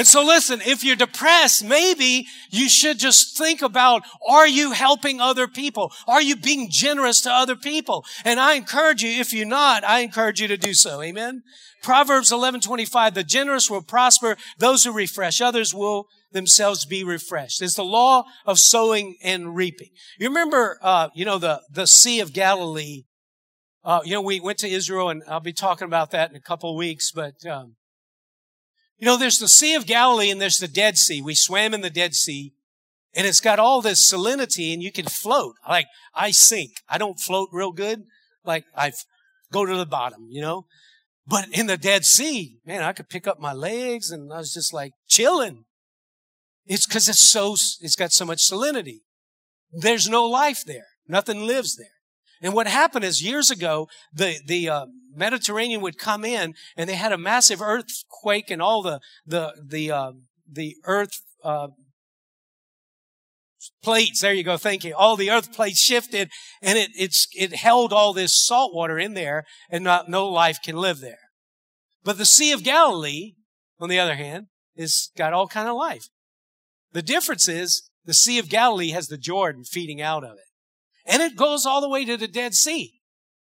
And 0.00 0.06
so 0.06 0.24
listen, 0.24 0.62
if 0.62 0.82
you're 0.82 0.96
depressed, 0.96 1.62
maybe 1.62 2.26
you 2.48 2.70
should 2.70 2.98
just 2.98 3.36
think 3.36 3.60
about, 3.60 4.02
are 4.26 4.48
you 4.48 4.72
helping 4.72 5.20
other 5.20 5.46
people? 5.46 5.92
Are 6.08 6.22
you 6.22 6.36
being 6.36 6.70
generous 6.70 7.20
to 7.20 7.30
other 7.30 7.54
people? 7.54 8.06
And 8.24 8.40
I 8.40 8.54
encourage 8.54 9.02
you, 9.02 9.10
if 9.20 9.34
you're 9.34 9.44
not, 9.44 9.84
I 9.84 10.00
encourage 10.00 10.40
you 10.40 10.48
to 10.48 10.56
do 10.56 10.72
so. 10.72 11.02
Amen. 11.02 11.42
Proverbs 11.82 12.32
11:25, 12.32 13.12
the 13.12 13.22
generous 13.22 13.68
will 13.68 13.82
prosper, 13.82 14.38
those 14.56 14.84
who 14.84 14.92
refresh 14.92 15.42
others 15.42 15.74
will 15.74 16.06
themselves 16.32 16.86
be 16.86 17.04
refreshed. 17.04 17.60
It's 17.60 17.74
the 17.74 17.84
law 17.84 18.24
of 18.46 18.58
sowing 18.58 19.18
and 19.22 19.54
reaping. 19.54 19.90
You 20.18 20.28
remember, 20.28 20.78
uh, 20.80 21.10
you 21.14 21.26
know, 21.26 21.36
the, 21.36 21.60
the 21.70 21.86
Sea 21.86 22.20
of 22.20 22.32
Galilee. 22.32 23.02
Uh, 23.84 24.00
you 24.06 24.14
know, 24.14 24.22
we 24.22 24.40
went 24.40 24.56
to 24.60 24.68
Israel 24.68 25.10
and 25.10 25.22
I'll 25.28 25.40
be 25.40 25.52
talking 25.52 25.84
about 25.84 26.10
that 26.12 26.30
in 26.30 26.36
a 26.36 26.40
couple 26.40 26.70
of 26.70 26.78
weeks, 26.78 27.12
but, 27.12 27.44
um, 27.44 27.76
you 29.00 29.06
know, 29.06 29.16
there's 29.16 29.38
the 29.38 29.48
Sea 29.48 29.74
of 29.74 29.86
Galilee 29.86 30.30
and 30.30 30.40
there's 30.40 30.58
the 30.58 30.68
Dead 30.68 30.98
Sea. 30.98 31.22
We 31.22 31.34
swam 31.34 31.72
in 31.72 31.80
the 31.80 31.90
Dead 31.90 32.14
Sea 32.14 32.52
and 33.14 33.26
it's 33.26 33.40
got 33.40 33.58
all 33.58 33.80
this 33.80 34.12
salinity 34.12 34.72
and 34.72 34.82
you 34.82 34.92
can 34.92 35.06
float. 35.06 35.56
Like 35.66 35.86
I 36.14 36.30
sink. 36.30 36.72
I 36.88 36.98
don't 36.98 37.18
float 37.18 37.48
real 37.50 37.72
good. 37.72 38.04
Like 38.44 38.66
I 38.76 38.92
go 39.50 39.64
to 39.64 39.74
the 39.74 39.86
bottom, 39.86 40.28
you 40.28 40.42
know, 40.42 40.66
but 41.26 41.48
in 41.50 41.66
the 41.66 41.78
Dead 41.78 42.04
Sea, 42.04 42.58
man, 42.66 42.82
I 42.82 42.92
could 42.92 43.08
pick 43.08 43.26
up 43.26 43.40
my 43.40 43.54
legs 43.54 44.10
and 44.10 44.32
I 44.32 44.38
was 44.38 44.52
just 44.52 44.74
like 44.74 44.92
chilling. 45.08 45.64
It's 46.66 46.86
because 46.86 47.08
it's 47.08 47.20
so, 47.20 47.52
it's 47.52 47.96
got 47.96 48.12
so 48.12 48.26
much 48.26 48.48
salinity. 48.48 49.00
There's 49.72 50.08
no 50.08 50.26
life 50.26 50.62
there. 50.64 50.86
Nothing 51.08 51.46
lives 51.46 51.76
there. 51.76 51.99
And 52.40 52.54
what 52.54 52.66
happened 52.66 53.04
is 53.04 53.22
years 53.22 53.50
ago, 53.50 53.88
the, 54.12 54.38
the, 54.46 54.68
uh, 54.68 54.86
Mediterranean 55.14 55.80
would 55.80 55.98
come 55.98 56.24
in 56.24 56.54
and 56.76 56.88
they 56.88 56.94
had 56.94 57.12
a 57.12 57.18
massive 57.18 57.60
earthquake 57.60 58.50
and 58.50 58.62
all 58.62 58.82
the, 58.82 59.00
the, 59.26 59.52
the, 59.66 59.90
uh, 59.90 60.12
the 60.50 60.76
earth, 60.84 61.20
uh, 61.44 61.68
plates. 63.82 64.20
There 64.20 64.32
you 64.32 64.44
go. 64.44 64.56
Thank 64.56 64.84
you. 64.84 64.94
All 64.94 65.16
the 65.16 65.30
earth 65.30 65.52
plates 65.52 65.80
shifted 65.80 66.30
and 66.62 66.78
it, 66.78 66.90
it's, 66.96 67.28
it 67.34 67.54
held 67.54 67.92
all 67.92 68.12
this 68.12 68.46
salt 68.46 68.74
water 68.74 68.98
in 68.98 69.14
there 69.14 69.44
and 69.68 69.84
not, 69.84 70.08
no 70.08 70.26
life 70.28 70.58
can 70.62 70.76
live 70.76 71.00
there. 71.00 71.18
But 72.02 72.16
the 72.16 72.24
Sea 72.24 72.52
of 72.52 72.64
Galilee, 72.64 73.34
on 73.78 73.88
the 73.88 73.98
other 73.98 74.14
hand, 74.14 74.46
is 74.74 75.10
got 75.16 75.32
all 75.32 75.46
kind 75.46 75.68
of 75.68 75.76
life. 75.76 76.08
The 76.92 77.02
difference 77.02 77.48
is 77.48 77.90
the 78.04 78.14
Sea 78.14 78.38
of 78.38 78.48
Galilee 78.48 78.90
has 78.90 79.08
the 79.08 79.18
Jordan 79.18 79.64
feeding 79.64 80.00
out 80.00 80.24
of 80.24 80.32
it. 80.32 80.49
And 81.06 81.22
it 81.22 81.36
goes 81.36 81.66
all 81.66 81.80
the 81.80 81.88
way 81.88 82.04
to 82.04 82.16
the 82.16 82.28
Dead 82.28 82.54
Sea. 82.54 83.00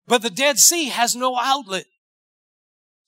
But 0.07 0.23
the 0.23 0.31
Dead 0.31 0.59
Sea 0.59 0.89
has 0.89 1.17
no 1.17 1.37
outlet. 1.39 1.87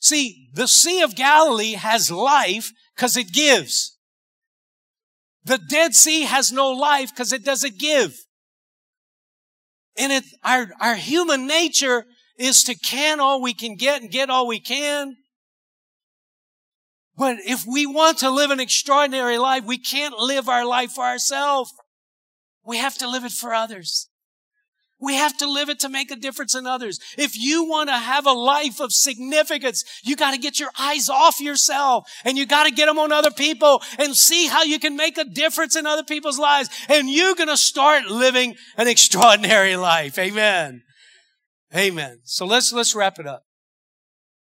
See, 0.00 0.48
the 0.54 0.68
Sea 0.68 1.02
of 1.02 1.16
Galilee 1.16 1.72
has 1.72 2.10
life 2.10 2.72
because 2.94 3.16
it 3.16 3.32
gives. 3.32 3.96
The 5.44 5.58
Dead 5.58 5.94
Sea 5.94 6.22
has 6.22 6.52
no 6.52 6.70
life 6.70 7.10
because 7.10 7.32
it 7.32 7.44
doesn't 7.44 7.78
give. 7.78 8.16
And 9.96 10.12
it, 10.12 10.24
our, 10.44 10.68
our 10.80 10.94
human 10.94 11.46
nature 11.46 12.04
is 12.38 12.62
to 12.64 12.74
can 12.74 13.18
all 13.18 13.42
we 13.42 13.54
can 13.54 13.74
get 13.74 14.00
and 14.00 14.10
get 14.10 14.30
all 14.30 14.46
we 14.46 14.60
can. 14.60 15.16
But 17.16 17.38
if 17.44 17.66
we 17.66 17.84
want 17.84 18.18
to 18.18 18.30
live 18.30 18.52
an 18.52 18.60
extraordinary 18.60 19.38
life, 19.38 19.64
we 19.64 19.78
can't 19.78 20.16
live 20.16 20.48
our 20.48 20.64
life 20.64 20.92
for 20.92 21.04
ourselves. 21.04 21.72
We 22.64 22.76
have 22.76 22.96
to 22.98 23.08
live 23.08 23.24
it 23.24 23.32
for 23.32 23.52
others. 23.52 24.08
We 25.00 25.14
have 25.14 25.36
to 25.38 25.50
live 25.50 25.68
it 25.68 25.78
to 25.80 25.88
make 25.88 26.10
a 26.10 26.16
difference 26.16 26.56
in 26.56 26.66
others. 26.66 26.98
If 27.16 27.36
you 27.36 27.64
want 27.64 27.88
to 27.88 27.96
have 27.96 28.26
a 28.26 28.32
life 28.32 28.80
of 28.80 28.92
significance, 28.92 29.84
you 30.02 30.16
got 30.16 30.32
to 30.32 30.38
get 30.38 30.58
your 30.58 30.70
eyes 30.78 31.08
off 31.08 31.40
yourself 31.40 32.10
and 32.24 32.36
you 32.36 32.46
got 32.46 32.64
to 32.64 32.72
get 32.72 32.86
them 32.86 32.98
on 32.98 33.12
other 33.12 33.30
people 33.30 33.80
and 33.98 34.16
see 34.16 34.48
how 34.48 34.64
you 34.64 34.80
can 34.80 34.96
make 34.96 35.16
a 35.16 35.24
difference 35.24 35.76
in 35.76 35.86
other 35.86 36.02
people's 36.02 36.38
lives. 36.38 36.68
And 36.88 37.08
you're 37.08 37.36
going 37.36 37.48
to 37.48 37.56
start 37.56 38.06
living 38.06 38.56
an 38.76 38.88
extraordinary 38.88 39.76
life. 39.76 40.18
Amen. 40.18 40.82
Amen. 41.76 42.20
So 42.24 42.44
let's, 42.44 42.72
let's 42.72 42.94
wrap 42.94 43.20
it 43.20 43.26
up. 43.26 43.44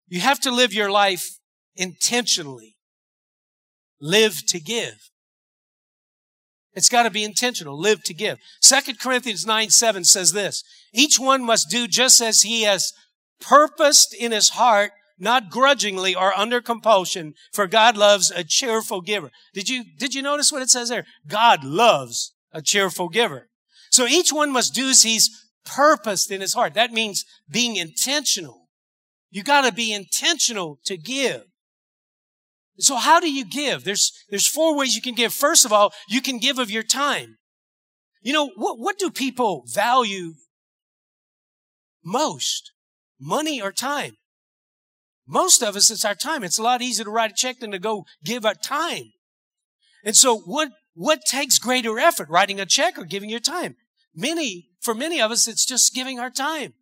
You 0.07 0.21
have 0.21 0.39
to 0.41 0.53
live 0.53 0.73
your 0.73 0.91
life 0.91 1.27
intentionally. 1.75 2.77
Live 4.01 4.47
to 4.47 4.61
give. 4.61 5.11
It's 6.77 6.91
got 6.91 7.05
to 7.05 7.11
be 7.11 7.25
intentional. 7.25 7.79
Live 7.79 8.05
to 8.05 8.15
give. 8.15 8.39
Second 8.61 9.01
Corinthians 9.01 9.47
9, 9.47 9.71
7 9.71 10.05
says 10.05 10.33
this. 10.33 10.63
Each 10.93 11.19
one 11.19 11.43
must 11.43 11.71
do 11.71 11.89
just 11.89 12.21
as 12.21 12.43
he 12.43 12.63
has 12.63 12.93
purposed 13.41 14.15
in 14.15 14.31
his 14.31 14.51
heart, 14.51 14.93
not 15.19 15.51
grudgingly 15.51 16.15
or 16.15 16.37
under 16.39 16.61
compulsion, 16.61 17.33
for 17.51 17.67
God 17.67 17.97
loves 17.97 18.31
a 18.31 18.45
cheerful 18.45 19.01
giver. 19.01 19.31
Did 19.55 19.71
you, 19.71 19.85
did 19.99 20.15
you 20.15 20.21
notice 20.21 20.53
what 20.53 20.61
it 20.61 20.69
says 20.69 20.91
there? 20.91 21.07
God 21.27 21.65
loves 21.65 22.35
a 22.53 22.61
cheerful 22.61 23.09
giver. 23.09 23.49
So 23.91 24.07
each 24.07 24.31
one 24.31 24.53
must 24.53 24.75
do 24.75 24.91
as 24.91 25.03
he's 25.03 25.31
purposed 25.65 26.31
in 26.31 26.43
his 26.43 26.53
heart. 26.53 26.75
That 26.75 26.93
means 26.93 27.25
being 27.51 27.77
intentional. 27.77 28.69
You 29.31 29.43
got 29.43 29.63
to 29.63 29.73
be 29.73 29.95
intentional 29.95 30.79
to 30.85 30.99
give. 30.99 31.43
So 32.79 32.97
how 32.97 33.21
do 33.21 33.31
you 33.31 33.45
give? 33.45 33.85
There's, 33.85 34.13
there's 34.29 34.47
four 34.47 34.77
ways 34.77 34.95
you 34.95 35.03
can 35.03 35.15
give. 35.15 35.33
First 35.33 35.65
of 35.65 35.73
all, 35.73 35.93
you 36.09 36.21
can 36.21 36.39
give 36.39 36.59
of 36.59 36.71
your 36.71 36.83
time. 36.83 37.39
You 38.21 38.33
know, 38.33 38.51
what, 38.57 38.79
what 38.79 38.99
do 38.99 39.11
people 39.11 39.65
value 39.67 40.35
most? 42.05 42.73
Money 43.19 43.63
or 43.63 43.73
time? 43.73 44.17
Most 45.27 45.63
of 45.63 45.75
us, 45.75 45.91
it's 45.91 46.05
our 46.05 46.15
time. 46.15 46.45
It's 46.45 46.59
a 46.59 46.63
lot 46.63 46.83
easier 46.83 47.05
to 47.05 47.11
write 47.11 47.33
a 47.33 47.35
check 47.35 47.61
than 47.61 47.73
to 47.73 47.79
go 47.79 48.05
give 48.25 48.45
our 48.45 48.55
time. 48.55 49.13
And 50.05 50.15
so 50.15 50.39
what, 50.39 50.69
what 50.95 51.21
takes 51.27 51.59
greater 51.59 51.99
effort? 51.99 52.29
Writing 52.29 52.61
a 52.61 52.67
check 52.67 52.99
or 52.99 53.05
giving 53.05 53.31
your 53.31 53.41
time? 53.41 53.77
Many, 54.15 54.69
for 54.81 54.95
many 54.95 55.21
of 55.21 55.31
us, 55.31 55.49
it's 55.49 55.67
just 55.67 55.95
giving 55.95 56.21
our 56.21 56.31
time. 56.31 56.75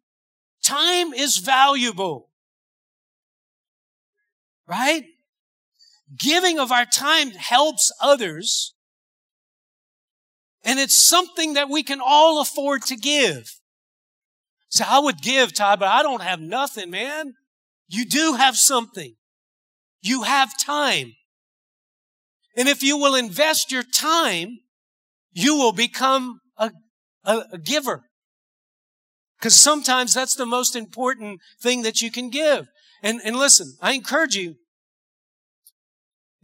Time 0.63 1.13
is 1.13 1.39
valuable. 1.39 2.31
Right? 4.67 5.05
Giving 6.19 6.59
of 6.59 6.71
our 6.71 6.85
time 6.85 7.31
helps 7.31 7.91
others. 8.01 8.75
And 10.63 10.79
it's 10.79 11.07
something 11.07 11.55
that 11.55 11.69
we 11.69 11.83
can 11.83 12.01
all 12.05 12.41
afford 12.41 12.83
to 12.83 12.97
give. 12.97 13.61
So 14.69 14.85
I 14.87 14.99
would 14.99 15.23
give, 15.23 15.55
Todd, 15.55 15.81
but 15.81 15.89
I 15.89 16.03
don't 16.03 16.23
have 16.23 16.41
nothing, 16.41 16.91
man. 16.91 17.35
You 17.89 18.05
do 18.05 18.35
have 18.35 18.57
something. 18.57 19.15
You 20.03 20.23
have 20.23 20.59
time. 20.59 21.13
And 22.57 22.69
if 22.69 22.83
you 22.83 22.97
will 22.97 23.15
invest 23.15 23.73
your 23.73 23.83
time, 23.83 24.59
you 25.33 25.57
will 25.57 25.73
become 25.73 26.41
a, 26.57 26.71
a, 27.25 27.45
a 27.53 27.59
giver. 27.59 28.05
Because 29.39 29.61
sometimes 29.61 30.15
that's 30.15 30.37
the 30.37 30.47
most 30.47 30.77
important 30.77 31.41
thing 31.61 31.83
that 31.83 32.01
you 32.01 32.11
can 32.11 32.31
give. 32.31 32.67
And, 33.03 33.21
and 33.25 33.37
listen, 33.37 33.77
I 33.81 33.93
encourage 33.93 34.37
you, 34.37 34.55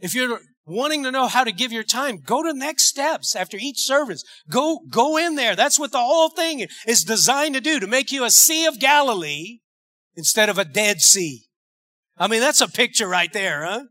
if 0.01 0.13
you're 0.13 0.39
wanting 0.65 1.03
to 1.03 1.11
know 1.11 1.27
how 1.27 1.43
to 1.43 1.51
give 1.51 1.71
your 1.71 1.83
time, 1.83 2.17
go 2.17 2.43
to 2.43 2.53
next 2.53 2.83
steps 2.83 3.35
after 3.35 3.57
each 3.57 3.79
service. 3.79 4.23
Go, 4.49 4.81
go 4.89 5.17
in 5.17 5.35
there. 5.35 5.55
That's 5.55 5.79
what 5.79 5.91
the 5.91 5.99
whole 5.99 6.29
thing 6.29 6.67
is 6.87 7.03
designed 7.03 7.55
to 7.55 7.61
do, 7.61 7.79
to 7.79 7.87
make 7.87 8.11
you 8.11 8.23
a 8.23 8.31
Sea 8.31 8.65
of 8.65 8.79
Galilee 8.79 9.59
instead 10.15 10.49
of 10.49 10.57
a 10.57 10.65
Dead 10.65 10.99
Sea. 10.99 11.43
I 12.17 12.27
mean, 12.27 12.41
that's 12.41 12.61
a 12.61 12.67
picture 12.67 13.07
right 13.07 13.31
there, 13.31 13.63
huh? 13.63 13.83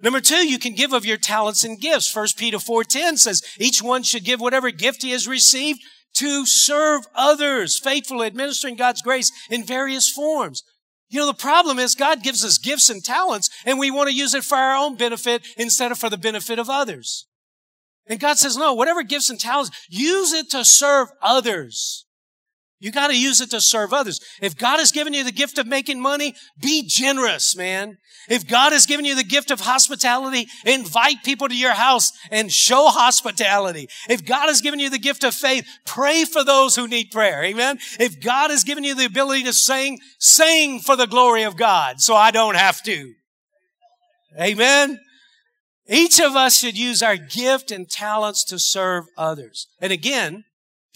Number 0.00 0.20
two, 0.20 0.46
you 0.46 0.58
can 0.58 0.74
give 0.74 0.92
of 0.92 1.06
your 1.06 1.16
talents 1.16 1.64
and 1.64 1.80
gifts. 1.80 2.10
First 2.10 2.38
Peter 2.38 2.58
4.10 2.58 3.18
says, 3.18 3.42
each 3.58 3.82
one 3.82 4.02
should 4.02 4.24
give 4.24 4.40
whatever 4.40 4.70
gift 4.70 5.02
he 5.02 5.12
has 5.12 5.26
received 5.26 5.80
to 6.16 6.46
serve 6.46 7.06
others, 7.14 7.78
faithfully 7.78 8.26
administering 8.26 8.76
God's 8.76 9.02
grace 9.02 9.30
in 9.50 9.64
various 9.64 10.10
forms. 10.10 10.62
You 11.08 11.20
know, 11.20 11.26
the 11.26 11.34
problem 11.34 11.78
is 11.78 11.94
God 11.94 12.22
gives 12.22 12.44
us 12.44 12.58
gifts 12.58 12.90
and 12.90 13.04
talents 13.04 13.48
and 13.64 13.78
we 13.78 13.90
want 13.90 14.08
to 14.08 14.14
use 14.14 14.34
it 14.34 14.44
for 14.44 14.56
our 14.56 14.76
own 14.76 14.96
benefit 14.96 15.46
instead 15.56 15.92
of 15.92 15.98
for 15.98 16.10
the 16.10 16.18
benefit 16.18 16.58
of 16.58 16.68
others. 16.68 17.26
And 18.06 18.20
God 18.20 18.38
says, 18.38 18.56
no, 18.56 18.72
whatever 18.74 19.02
gifts 19.02 19.30
and 19.30 19.38
talents, 19.38 19.70
use 19.88 20.32
it 20.32 20.50
to 20.50 20.64
serve 20.64 21.08
others. 21.22 22.05
You 22.78 22.92
got 22.92 23.08
to 23.08 23.18
use 23.18 23.40
it 23.40 23.50
to 23.50 23.60
serve 23.60 23.92
others. 23.92 24.20
If 24.42 24.56
God 24.56 24.78
has 24.78 24.92
given 24.92 25.14
you 25.14 25.24
the 25.24 25.32
gift 25.32 25.56
of 25.58 25.66
making 25.66 26.00
money, 26.00 26.34
be 26.60 26.84
generous, 26.86 27.56
man. 27.56 27.96
If 28.28 28.46
God 28.46 28.72
has 28.72 28.86
given 28.86 29.04
you 29.04 29.14
the 29.14 29.24
gift 29.24 29.50
of 29.50 29.60
hospitality, 29.60 30.48
invite 30.64 31.22
people 31.24 31.48
to 31.48 31.56
your 31.56 31.72
house 31.72 32.12
and 32.30 32.52
show 32.52 32.88
hospitality. 32.88 33.88
If 34.10 34.26
God 34.26 34.48
has 34.48 34.60
given 34.60 34.80
you 34.80 34.90
the 34.90 34.98
gift 34.98 35.24
of 35.24 35.34
faith, 35.34 35.66
pray 35.86 36.24
for 36.24 36.44
those 36.44 36.76
who 36.76 36.86
need 36.86 37.10
prayer. 37.10 37.42
Amen. 37.44 37.78
If 37.98 38.20
God 38.20 38.50
has 38.50 38.64
given 38.64 38.84
you 38.84 38.94
the 38.94 39.06
ability 39.06 39.44
to 39.44 39.52
sing, 39.52 39.98
sing 40.18 40.80
for 40.80 40.96
the 40.96 41.06
glory 41.06 41.44
of 41.44 41.56
God 41.56 42.00
so 42.00 42.14
I 42.14 42.30
don't 42.30 42.56
have 42.56 42.82
to. 42.82 43.14
Amen. 44.38 44.98
Each 45.88 46.20
of 46.20 46.34
us 46.34 46.58
should 46.58 46.76
use 46.76 47.02
our 47.02 47.16
gift 47.16 47.70
and 47.70 47.88
talents 47.88 48.44
to 48.46 48.58
serve 48.58 49.04
others. 49.16 49.68
And 49.80 49.92
again, 49.92 50.44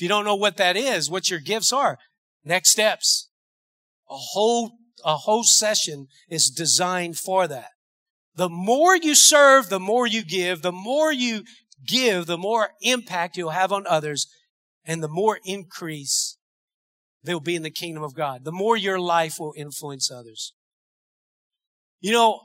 if 0.01 0.05
you 0.05 0.09
don't 0.09 0.25
know 0.25 0.35
what 0.35 0.57
that 0.57 0.79
is, 0.79 1.11
what 1.11 1.29
your 1.29 1.41
gifts 1.41 1.75
are, 1.75 1.99
next 2.43 2.71
steps. 2.71 3.29
A 4.09 4.17
whole, 4.17 4.79
a 5.05 5.15
whole 5.15 5.45
session 5.45 6.07
is 6.27 6.49
designed 6.49 7.19
for 7.19 7.47
that. 7.47 7.73
The 8.35 8.49
more 8.49 8.97
you 8.97 9.15
serve, 9.15 9.69
the 9.69 9.79
more 9.79 10.07
you 10.07 10.25
give. 10.25 10.63
The 10.63 10.73
more 10.73 11.13
you 11.13 11.45
give, 11.87 12.25
the 12.25 12.39
more 12.39 12.71
impact 12.81 13.37
you'll 13.37 13.51
have 13.51 13.73
on 13.73 13.87
others 13.87 14.27
and 14.87 15.03
the 15.03 15.09
more 15.09 15.39
increase 15.45 16.39
there 17.23 17.35
will 17.35 17.41
be 17.41 17.57
in 17.57 17.63
the 17.63 17.71
kingdom 17.71 18.03
of 18.03 18.15
God. 18.15 18.47
The 18.47 18.53
more 18.53 18.79
your 18.79 18.99
life 18.99 19.39
will 19.39 19.53
influence 19.55 20.11
others. 20.11 20.55
You 22.01 22.13
know, 22.13 22.41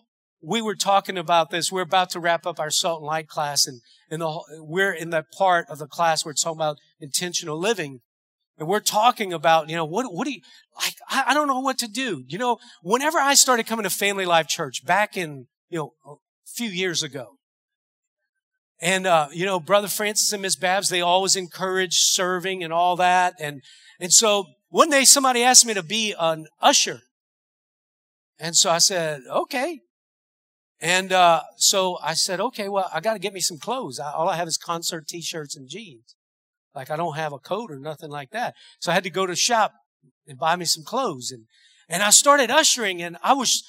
we 0.45 0.61
were 0.61 0.75
talking 0.75 1.17
about 1.17 1.49
this. 1.49 1.71
We're 1.71 1.81
about 1.81 2.11
to 2.11 2.19
wrap 2.19 2.45
up 2.45 2.59
our 2.59 2.69
salt 2.69 3.01
and 3.01 3.07
light 3.07 3.27
class 3.27 3.65
and, 3.65 3.81
and 4.09 4.21
the, 4.21 4.41
we're 4.59 4.93
in 4.93 5.09
that 5.09 5.31
part 5.31 5.65
of 5.69 5.79
the 5.79 5.87
class 5.87 6.23
where 6.23 6.31
it's 6.31 6.43
talking 6.43 6.59
about 6.59 6.77
intentional 6.99 7.59
living. 7.59 8.01
And 8.57 8.67
we're 8.67 8.79
talking 8.79 9.33
about, 9.33 9.69
you 9.69 9.75
know, 9.75 9.85
what, 9.85 10.05
what 10.13 10.25
do 10.25 10.31
you, 10.31 10.41
like, 10.79 10.95
I, 11.09 11.25
I 11.27 11.33
don't 11.33 11.47
know 11.47 11.59
what 11.59 11.77
to 11.79 11.87
do. 11.87 12.23
You 12.27 12.37
know, 12.37 12.57
whenever 12.83 13.17
I 13.17 13.33
started 13.33 13.65
coming 13.65 13.83
to 13.83 13.89
Family 13.89 14.25
Life 14.25 14.47
Church 14.47 14.85
back 14.85 15.17
in, 15.17 15.47
you 15.69 15.79
know, 15.79 15.93
a 16.05 16.15
few 16.45 16.69
years 16.69 17.03
ago, 17.03 17.37
and, 18.79 19.07
uh, 19.07 19.29
you 19.31 19.45
know, 19.45 19.59
Brother 19.59 19.87
Francis 19.87 20.31
and 20.31 20.41
Miss 20.41 20.55
Babs, 20.55 20.89
they 20.89 21.01
always 21.01 21.35
encourage 21.35 21.95
serving 21.95 22.63
and 22.63 22.71
all 22.71 22.95
that. 22.97 23.33
And, 23.39 23.61
and 23.99 24.13
so 24.13 24.45
one 24.69 24.89
day 24.89 25.05
somebody 25.05 25.43
asked 25.43 25.65
me 25.65 25.73
to 25.73 25.83
be 25.83 26.13
an 26.17 26.45
usher. 26.61 26.99
And 28.37 28.55
so 28.55 28.69
I 28.69 28.77
said, 28.77 29.21
okay. 29.29 29.79
And 30.79 31.11
uh, 31.11 31.41
so 31.57 31.97
I 32.03 32.13
said, 32.13 32.39
okay, 32.39 32.67
well, 32.67 32.89
I 32.93 32.99
got 32.99 33.13
to 33.13 33.19
get 33.19 33.33
me 33.33 33.39
some 33.39 33.57
clothes. 33.57 33.99
I, 33.99 34.11
all 34.11 34.27
I 34.27 34.35
have 34.35 34.47
is 34.47 34.57
concert 34.57 35.07
t-shirts 35.07 35.55
and 35.55 35.69
jeans. 35.69 36.15
Like 36.73 36.91
I 36.91 36.97
don't 36.97 37.15
have 37.15 37.31
a 37.31 37.39
coat 37.39 37.71
or 37.71 37.79
nothing 37.79 38.09
like 38.09 38.31
that. 38.31 38.53
So 38.79 38.91
I 38.91 38.93
had 38.93 39.03
to 39.05 39.09
go 39.09 39.25
to 39.25 39.31
the 39.31 39.37
shop 39.37 39.73
and 40.27 40.37
buy 40.37 40.55
me 40.55 40.65
some 40.65 40.83
clothes. 40.83 41.31
And, 41.31 41.45
and 41.87 42.03
I 42.03 42.09
started 42.09 42.51
ushering 42.51 43.01
and 43.01 43.17
I 43.23 43.33
was, 43.33 43.63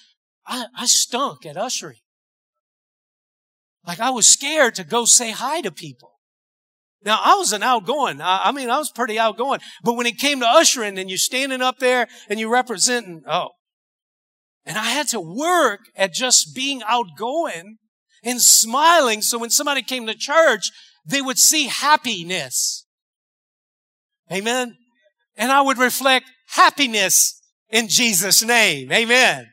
I, 0.47 0.67
I 0.77 0.87
stunk 0.87 1.47
at 1.47 1.57
ushering. 1.57 1.99
Like 3.87 4.01
I 4.01 4.11
was 4.11 4.27
scared 4.27 4.75
to 4.75 4.85
go 4.85 5.05
say 5.05 5.31
hi 5.31 5.61
to 5.61 5.71
people. 5.71 6.15
Now 7.05 7.21
I 7.23 7.37
was 7.37 7.53
an 7.53 7.63
outgoing. 7.63 8.21
I, 8.21 8.41
I 8.47 8.53
mean, 8.53 8.69
I 8.69 8.79
was 8.79 8.91
pretty 8.91 9.17
outgoing. 9.17 9.61
But 9.85 9.95
when 9.95 10.07
it 10.07 10.19
came 10.19 10.41
to 10.41 10.47
ushering 10.47 10.99
and 10.99 11.09
you're 11.09 11.19
standing 11.19 11.63
up 11.63 11.79
there 11.79 12.09
and 12.29 12.41
you're 12.41 12.51
representing, 12.51 13.23
oh, 13.29 13.51
and 14.67 14.77
I 14.77 14.91
had 14.91 15.09
to 15.09 15.21
work 15.21 15.81
at 15.95 16.13
just 16.13 16.55
being 16.55 16.83
outgoing 16.87 17.79
and 18.25 18.43
smiling 18.43 19.23
so 19.23 19.39
when 19.39 19.51
somebody 19.51 19.81
came 19.81 20.07
to 20.07 20.15
church, 20.15 20.73
they 21.07 21.23
would 21.23 21.39
see 21.39 21.69
happiness. 21.69 22.85
Amen. 24.31 24.77
And 25.37 25.53
I 25.53 25.61
would 25.61 25.79
reflect 25.79 26.27
happiness 26.49 27.41
in 27.71 27.89
Jesus' 27.89 28.43
name. 28.43 28.91
Amen. 28.91 29.47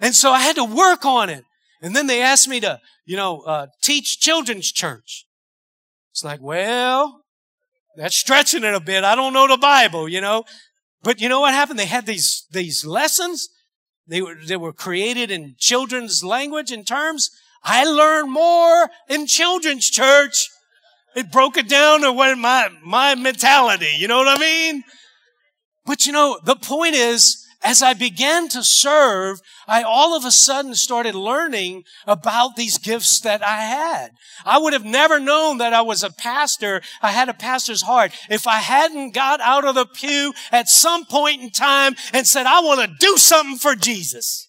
And 0.00 0.14
so 0.14 0.30
I 0.30 0.40
had 0.40 0.56
to 0.56 0.64
work 0.64 1.04
on 1.04 1.28
it. 1.28 1.44
And 1.82 1.96
then 1.96 2.06
they 2.06 2.22
asked 2.22 2.48
me 2.48 2.60
to, 2.60 2.80
you 3.04 3.16
know, 3.16 3.40
uh, 3.40 3.66
teach 3.82 4.20
children's 4.20 4.70
church. 4.70 5.26
It's 6.12 6.22
like, 6.22 6.40
well, 6.40 7.24
that's 7.96 8.16
stretching 8.16 8.62
it 8.62 8.74
a 8.74 8.80
bit. 8.80 9.02
I 9.02 9.16
don't 9.16 9.32
know 9.32 9.48
the 9.48 9.56
Bible, 9.56 10.08
you 10.08 10.20
know. 10.20 10.44
But 11.02 11.20
you 11.20 11.28
know 11.28 11.40
what 11.40 11.54
happened? 11.54 11.80
They 11.80 11.86
had 11.86 12.06
these, 12.06 12.46
these 12.52 12.84
lessons 12.84 13.48
they 14.06 14.22
were, 14.22 14.36
they 14.46 14.56
were 14.56 14.72
created 14.72 15.30
in 15.30 15.54
children's 15.58 16.24
language 16.24 16.70
and 16.72 16.86
terms. 16.86 17.30
I 17.62 17.84
learned 17.84 18.32
more 18.32 18.90
in 19.08 19.26
children's 19.26 19.88
church. 19.88 20.48
It 21.14 21.30
broke 21.30 21.56
it 21.56 21.68
down 21.68 22.00
to 22.02 22.12
what 22.12 22.36
my, 22.38 22.68
my 22.84 23.14
mentality. 23.14 23.94
You 23.96 24.08
know 24.08 24.18
what 24.18 24.36
I 24.36 24.40
mean? 24.40 24.82
But 25.84 26.06
you 26.06 26.12
know, 26.12 26.38
the 26.44 26.56
point 26.56 26.94
is, 26.94 27.41
as 27.62 27.82
I 27.82 27.94
began 27.94 28.48
to 28.48 28.62
serve, 28.62 29.40
I 29.66 29.82
all 29.82 30.16
of 30.16 30.24
a 30.24 30.30
sudden 30.30 30.74
started 30.74 31.14
learning 31.14 31.84
about 32.06 32.56
these 32.56 32.78
gifts 32.78 33.20
that 33.20 33.42
I 33.42 33.60
had. 33.60 34.10
I 34.44 34.58
would 34.58 34.72
have 34.72 34.84
never 34.84 35.20
known 35.20 35.58
that 35.58 35.72
I 35.72 35.82
was 35.82 36.02
a 36.02 36.10
pastor. 36.10 36.82
I 37.00 37.12
had 37.12 37.28
a 37.28 37.34
pastor's 37.34 37.82
heart 37.82 38.12
if 38.28 38.46
I 38.46 38.56
hadn't 38.56 39.14
got 39.14 39.40
out 39.40 39.64
of 39.64 39.74
the 39.74 39.86
pew 39.86 40.32
at 40.50 40.68
some 40.68 41.04
point 41.04 41.40
in 41.40 41.50
time 41.50 41.94
and 42.12 42.26
said, 42.26 42.46
I 42.46 42.60
want 42.60 42.80
to 42.80 42.96
do 42.98 43.16
something 43.16 43.58
for 43.58 43.74
Jesus. 43.74 44.48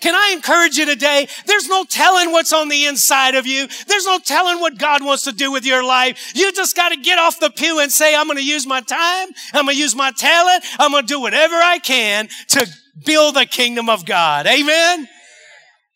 Can 0.00 0.14
I 0.14 0.32
encourage 0.32 0.78
you 0.78 0.86
today? 0.86 1.28
There's 1.44 1.68
no 1.68 1.84
telling 1.84 2.32
what's 2.32 2.54
on 2.54 2.68
the 2.68 2.86
inside 2.86 3.34
of 3.34 3.46
you. 3.46 3.68
There's 3.86 4.06
no 4.06 4.18
telling 4.18 4.58
what 4.58 4.78
God 4.78 5.04
wants 5.04 5.24
to 5.24 5.32
do 5.32 5.52
with 5.52 5.66
your 5.66 5.84
life. 5.84 6.32
You 6.34 6.52
just 6.52 6.74
got 6.74 6.88
to 6.88 6.96
get 6.96 7.18
off 7.18 7.38
the 7.38 7.50
pew 7.50 7.80
and 7.80 7.92
say, 7.92 8.14
I'm 8.16 8.26
going 8.26 8.38
to 8.38 8.44
use 8.44 8.66
my 8.66 8.80
time. 8.80 9.28
I'm 9.52 9.66
going 9.66 9.76
to 9.76 9.80
use 9.80 9.94
my 9.94 10.10
talent. 10.10 10.64
I'm 10.78 10.90
going 10.92 11.02
to 11.02 11.06
do 11.06 11.20
whatever 11.20 11.54
I 11.54 11.78
can 11.78 12.28
to 12.48 12.66
build 13.04 13.36
the 13.36 13.44
kingdom 13.44 13.90
of 13.90 14.06
God. 14.06 14.46
Amen. 14.46 15.06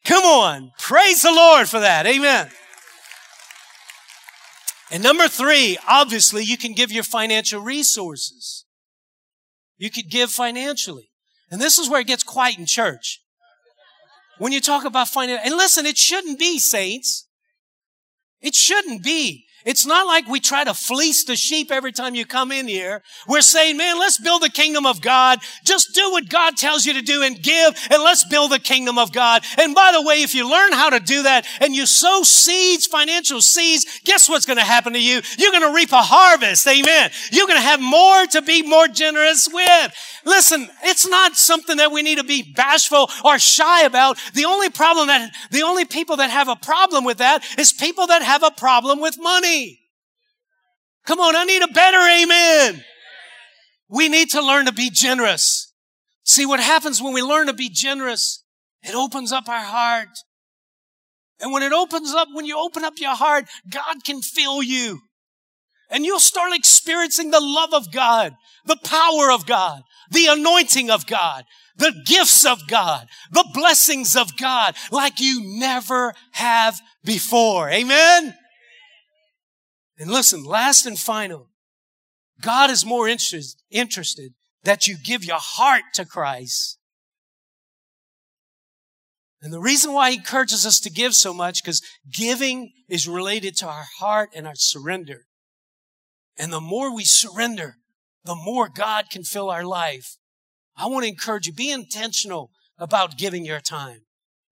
Come 0.05 0.25
on. 0.25 0.73
Praise 0.79 1.23
the 1.23 1.33
Lord 1.33 1.69
for 1.69 1.81
that. 1.81 2.07
Amen. 2.07 2.51
And 4.91 5.03
number 5.03 5.29
three, 5.29 5.79
obviously 5.89 6.45
you 6.45 6.59
can 6.59 6.73
give 6.73 6.93
your 6.93 7.05
financial 7.05 7.61
resources. 7.61 8.67
You 9.79 9.91
could 9.91 10.11
give 10.11 10.31
financially. 10.31 11.11
And 11.51 11.59
this 11.59 11.79
is 11.79 11.89
where 11.89 12.01
it 12.01 12.07
gets 12.07 12.23
quiet 12.23 12.59
in 12.59 12.67
church. 12.67 13.24
When 14.39 14.53
you 14.53 14.61
talk 14.61 14.85
about 14.85 15.09
financial, 15.09 15.45
and 15.45 15.57
listen, 15.57 15.87
it 15.87 15.97
shouldn't 15.97 16.39
be, 16.39 16.59
saints. 16.59 17.29
It 18.41 18.55
shouldn't 18.55 19.03
be. 19.03 19.44
It's 19.65 19.87
not 19.87 20.07
like 20.07 20.27
we 20.29 20.41
try 20.41 20.63
to 20.65 20.75
fleece 20.75 21.25
the 21.25 21.37
sheep 21.37 21.71
every 21.71 21.93
time 21.93 22.15
you 22.15 22.27
come 22.27 22.53
in 22.53 22.69
here. 22.69 23.03
We're 23.27 23.41
saying, 23.41 23.79
man, 23.79 23.99
let's 23.99 24.19
build 24.19 24.43
the 24.43 24.51
kingdom 24.51 24.85
of 24.85 25.01
God. 25.01 25.39
Just 25.65 25.95
do 25.95 26.11
what 26.11 26.29
God 26.29 26.57
tells 26.57 26.85
you 26.85 26.93
to 26.95 27.03
do 27.03 27.23
and 27.23 27.43
give, 27.43 27.75
and 27.91 28.03
let's 28.03 28.25
build 28.25 28.53
the 28.53 28.59
kingdom 28.59 28.99
of 28.99 29.13
God. 29.13 29.43
And 29.57 29.75
by 29.75 29.93
the 29.93 30.03
way, 30.03 30.23
if 30.23 30.35
you 30.35 30.51
learn 30.51 30.73
how 30.73 30.91
to 30.91 31.01
do 31.01 31.23
that 31.23 31.47
and 31.61 31.75
you 31.75 31.87
sow 31.87 32.23
seeds, 32.23 32.87
financial 32.87 33.41
seeds, 33.41 34.01
guess 34.05 34.29
what's 34.29 34.45
going 34.45 34.59
to 34.59 34.65
happen 34.65 34.93
to 34.93 35.03
you? 35.03 35.23
You're 35.39 35.53
going 35.53 35.67
to 35.67 35.75
reap 35.75 35.93
a 35.93 36.03
harvest. 36.03 36.67
Amen. 36.69 37.11
You're 37.33 37.47
going 37.47 37.59
to 37.59 37.67
have 37.67 37.81
more 37.81 38.27
to 38.27 38.43
be 38.43 38.63
more 38.63 38.87
generous 38.87 39.49
with. 39.51 39.95
Listen, 40.27 40.69
it's 40.83 41.07
not 41.07 41.37
something 41.37 41.79
that 41.79 41.93
we 41.93 42.03
need 42.03 42.19
to 42.19 42.25
be 42.25 42.43
bashful 42.43 43.11
or 43.25 43.39
shy 43.39 43.85
about. 43.85 44.19
The 44.35 44.45
only 44.45 44.69
problem 44.69 45.07
that, 45.09 45.33
the 45.51 45.63
only 45.63 45.85
people 45.87 46.17
that 46.17 46.31
have 46.31 46.49
a 46.49 46.57
problem 46.57 47.05
with 47.05 47.19
that 47.19 47.45
is 47.59 47.73
people 47.73 48.07
that 48.09 48.23
have 48.23 48.43
a 48.43 48.51
problem 48.51 49.01
with 49.01 49.17
money. 49.19 49.54
Come 51.07 51.21
on, 51.21 51.37
I 51.37 51.45
need 51.45 51.63
a 51.63 51.69
better 51.69 51.99
amen. 51.99 52.85
We 53.89 54.09
need 54.09 54.31
to 54.31 54.41
learn 54.41 54.67
to 54.67 54.73
be 54.73 54.91
generous. 54.91 55.73
See 56.25 56.47
what 56.47 56.61
happens 56.61 57.03
when 57.03 57.13
we 57.13 57.23
learn 57.23 57.47
to 57.49 57.53
be 57.53 57.69
generous? 57.69 58.43
It 58.83 58.95
opens 58.95 59.33
up 59.33 59.49
our 59.49 59.65
heart. 59.65 60.09
And 61.41 61.53
when 61.53 61.63
it 61.63 61.73
opens 61.73 62.13
up, 62.15 62.29
when 62.33 62.47
you 62.47 62.59
open 62.59 62.85
up 62.85 62.95
your 62.99 63.15
heart, 63.15 63.45
God 63.69 64.05
can 64.05 64.23
fill 64.23 64.63
you. 64.63 65.01
And 65.91 66.05
you'll 66.05 66.21
start 66.21 66.53
experiencing 66.55 67.31
the 67.31 67.41
love 67.41 67.75
of 67.75 67.93
God, 67.93 68.35
the 68.65 68.79
power 68.83 69.31
of 69.31 69.47
God, 69.47 69.83
the 70.11 70.27
anointing 70.27 70.91
of 70.91 71.07
God, 71.07 71.45
the 71.77 71.95
gifts 72.07 72.47
of 72.47 72.67
God, 72.67 73.07
the 73.31 73.47
blessings 73.53 74.17
of 74.17 74.37
God 74.37 74.75
like 74.91 75.21
you 75.21 75.43
never 75.59 76.15
have 76.33 76.81
before. 77.05 77.69
Amen? 77.69 78.35
And 79.99 80.11
listen, 80.11 80.45
last 80.45 80.87
and 80.87 80.99
final, 80.99 81.51
God 82.41 82.71
is 82.71 82.85
more 82.85 83.09
interest, 83.09 83.63
interested 83.71 84.35
that 84.65 84.87
you 84.87 84.97
give 84.97 85.25
your 85.25 85.39
heart 85.39 85.83
to 85.95 86.05
Christ. 86.05 86.79
And 89.41 89.53
the 89.53 89.61
reason 89.61 89.93
why 89.93 90.11
he 90.11 90.17
encourages 90.17 90.65
us 90.65 90.81
to 90.81 90.91
give 90.91 91.15
so 91.15 91.35
much, 91.35 91.63
because 91.63 91.83
giving 92.11 92.73
is 92.89 93.07
related 93.07 93.57
to 93.59 93.69
our 93.69 93.85
heart 93.99 94.31
and 94.35 94.47
our 94.47 94.55
surrender. 94.55 95.27
And 96.39 96.53
the 96.53 96.63
more 96.63 96.95
we 96.95 97.05
surrender, 97.05 97.77
the 98.25 98.35
more 98.35 98.69
God 98.69 99.11
can 99.11 99.23
fill 99.23 99.51
our 99.51 99.65
life. 99.65 100.17
I 100.77 100.87
want 100.87 101.05
to 101.05 101.11
encourage 101.11 101.47
you, 101.47 101.53
be 101.53 101.71
intentional 101.71 102.51
about 102.79 103.19
giving 103.19 103.45
your 103.45 103.61
time. 103.61 104.01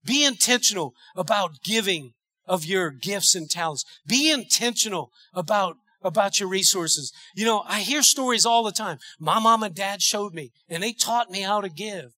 Be 0.05 0.25
intentional 0.25 0.95
about 1.17 1.63
giving 1.65 2.13
of 2.47 2.65
your 2.65 2.91
gifts 2.91 3.35
and 3.35 3.51
talents. 3.51 3.85
Be 4.07 4.31
intentional 4.31 5.11
about 5.35 5.77
about 6.05 6.41
your 6.41 6.49
resources. 6.49 7.13
You 7.35 7.45
know, 7.45 7.63
I 7.67 7.81
hear 7.81 8.03
stories 8.03 8.45
all 8.45 8.65
the 8.65 8.73
time. 8.73 8.99
My 9.21 9.39
mom 9.39 9.63
and 9.63 9.75
dad 9.75 10.03
showed 10.03 10.35
me 10.35 10.51
and 10.69 10.83
they 10.83 10.93
taught 10.93 11.31
me 11.31 11.43
how 11.43 11.61
to 11.61 11.69
give. 11.69 12.13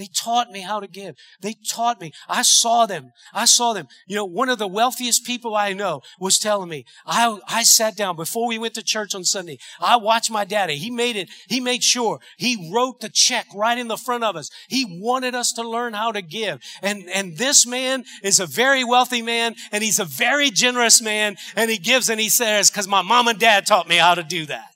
They 0.00 0.06
taught 0.06 0.50
me 0.50 0.60
how 0.60 0.80
to 0.80 0.86
give. 0.86 1.14
They 1.42 1.54
taught 1.68 2.00
me. 2.00 2.12
I 2.26 2.40
saw 2.40 2.86
them. 2.86 3.12
I 3.34 3.44
saw 3.44 3.74
them. 3.74 3.86
You 4.06 4.16
know, 4.16 4.24
one 4.24 4.48
of 4.48 4.58
the 4.58 4.66
wealthiest 4.66 5.26
people 5.26 5.54
I 5.54 5.74
know 5.74 6.00
was 6.18 6.38
telling 6.38 6.70
me, 6.70 6.86
I, 7.04 7.38
I 7.46 7.64
sat 7.64 7.98
down 7.98 8.16
before 8.16 8.48
we 8.48 8.58
went 8.58 8.72
to 8.74 8.82
church 8.82 9.14
on 9.14 9.24
Sunday. 9.24 9.58
I 9.78 9.96
watched 9.96 10.30
my 10.30 10.46
daddy. 10.46 10.76
He 10.76 10.90
made 10.90 11.16
it. 11.16 11.28
He 11.50 11.60
made 11.60 11.84
sure 11.84 12.18
he 12.38 12.70
wrote 12.72 13.00
the 13.00 13.10
check 13.10 13.46
right 13.54 13.76
in 13.76 13.88
the 13.88 13.98
front 13.98 14.24
of 14.24 14.36
us. 14.36 14.48
He 14.68 14.86
wanted 15.02 15.34
us 15.34 15.52
to 15.52 15.68
learn 15.68 15.92
how 15.92 16.12
to 16.12 16.22
give. 16.22 16.62
And, 16.80 17.06
and 17.10 17.36
this 17.36 17.66
man 17.66 18.04
is 18.22 18.40
a 18.40 18.46
very 18.46 18.84
wealthy 18.84 19.20
man 19.20 19.54
and 19.70 19.84
he's 19.84 19.98
a 19.98 20.06
very 20.06 20.50
generous 20.50 21.02
man 21.02 21.36
and 21.54 21.70
he 21.70 21.76
gives 21.76 22.08
and 22.08 22.18
he 22.18 22.30
says, 22.30 22.70
cause 22.70 22.88
my 22.88 23.02
mom 23.02 23.28
and 23.28 23.38
dad 23.38 23.66
taught 23.66 23.86
me 23.86 23.96
how 23.96 24.14
to 24.14 24.22
do 24.22 24.46
that. 24.46 24.70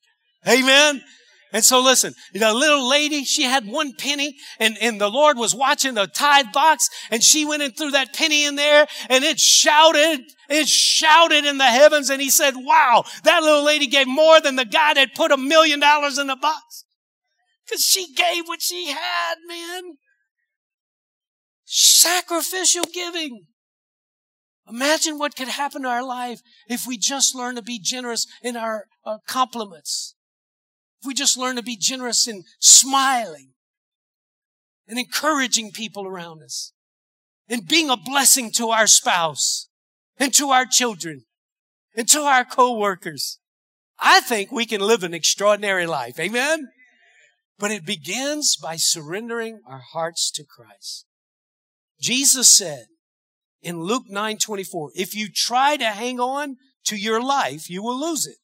Amen. 0.46 1.02
And 1.54 1.64
so 1.64 1.80
listen, 1.80 2.14
the 2.32 2.52
little 2.52 2.86
lady, 2.86 3.22
she 3.22 3.44
had 3.44 3.64
one 3.64 3.92
penny 3.92 4.34
and, 4.58 4.76
and 4.80 5.00
the 5.00 5.08
Lord 5.08 5.38
was 5.38 5.54
watching 5.54 5.94
the 5.94 6.08
tithe 6.08 6.52
box 6.52 6.88
and 7.12 7.22
she 7.22 7.44
went 7.44 7.62
and 7.62 7.76
threw 7.76 7.92
that 7.92 8.12
penny 8.12 8.44
in 8.44 8.56
there 8.56 8.88
and 9.08 9.22
it 9.22 9.38
shouted, 9.38 10.22
it 10.50 10.66
shouted 10.66 11.44
in 11.44 11.58
the 11.58 11.64
heavens 11.64 12.10
and 12.10 12.20
he 12.20 12.28
said, 12.28 12.54
wow, 12.56 13.04
that 13.22 13.44
little 13.44 13.62
lady 13.62 13.86
gave 13.86 14.08
more 14.08 14.40
than 14.40 14.56
the 14.56 14.64
guy 14.64 14.94
that 14.94 15.14
put 15.14 15.30
a 15.30 15.36
million 15.36 15.78
dollars 15.78 16.18
in 16.18 16.26
the 16.26 16.34
box. 16.34 16.84
Cause 17.70 17.82
she 17.82 18.12
gave 18.12 18.48
what 18.48 18.60
she 18.60 18.88
had, 18.88 19.36
man. 19.46 19.98
Sacrificial 21.66 22.84
giving. 22.92 23.44
Imagine 24.68 25.18
what 25.18 25.36
could 25.36 25.46
happen 25.46 25.82
to 25.82 25.88
our 25.88 26.04
life 26.04 26.40
if 26.68 26.84
we 26.84 26.98
just 26.98 27.32
learn 27.32 27.54
to 27.54 27.62
be 27.62 27.78
generous 27.78 28.26
in 28.42 28.56
our 28.56 28.86
uh, 29.06 29.18
compliments 29.28 30.13
if 31.04 31.06
we 31.06 31.12
just 31.12 31.36
learn 31.36 31.56
to 31.56 31.62
be 31.62 31.76
generous 31.76 32.26
in 32.26 32.44
smiling 32.58 33.50
and 34.88 34.98
encouraging 34.98 35.70
people 35.70 36.06
around 36.06 36.42
us 36.42 36.72
and 37.46 37.68
being 37.68 37.90
a 37.90 37.96
blessing 37.96 38.50
to 38.50 38.70
our 38.70 38.86
spouse 38.86 39.68
and 40.16 40.32
to 40.32 40.48
our 40.48 40.64
children 40.64 41.24
and 41.94 42.08
to 42.08 42.20
our 42.20 42.44
co-workers. 42.44 43.38
I 43.98 44.20
think 44.20 44.50
we 44.50 44.64
can 44.64 44.80
live 44.80 45.02
an 45.02 45.12
extraordinary 45.12 45.86
life. 45.86 46.18
Amen. 46.18 46.68
But 47.58 47.70
it 47.70 47.84
begins 47.84 48.56
by 48.56 48.76
surrendering 48.76 49.60
our 49.68 49.82
hearts 49.92 50.30
to 50.32 50.44
Christ. 50.44 51.04
Jesus 52.00 52.56
said 52.56 52.86
in 53.60 53.82
Luke 53.82 54.04
9 54.08 54.38
24, 54.38 54.92
if 54.94 55.14
you 55.14 55.28
try 55.28 55.76
to 55.76 55.84
hang 55.84 56.18
on 56.18 56.56
to 56.86 56.96
your 56.96 57.22
life, 57.22 57.68
you 57.68 57.82
will 57.82 58.00
lose 58.00 58.26
it. 58.26 58.36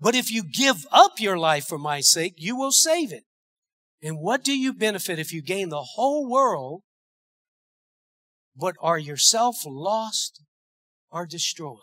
But 0.00 0.14
if 0.14 0.30
you 0.30 0.42
give 0.42 0.86
up 0.90 1.20
your 1.20 1.38
life 1.38 1.66
for 1.66 1.78
my 1.78 2.00
sake, 2.00 2.34
you 2.36 2.56
will 2.56 2.72
save 2.72 3.12
it. 3.12 3.24
And 4.02 4.18
what 4.18 4.44
do 4.44 4.56
you 4.56 4.74
benefit 4.74 5.18
if 5.18 5.32
you 5.32 5.42
gain 5.42 5.70
the 5.70 5.86
whole 5.94 6.28
world, 6.28 6.82
but 8.56 8.76
are 8.80 8.98
yourself 8.98 9.56
lost 9.66 10.42
or 11.10 11.26
destroyed? 11.26 11.78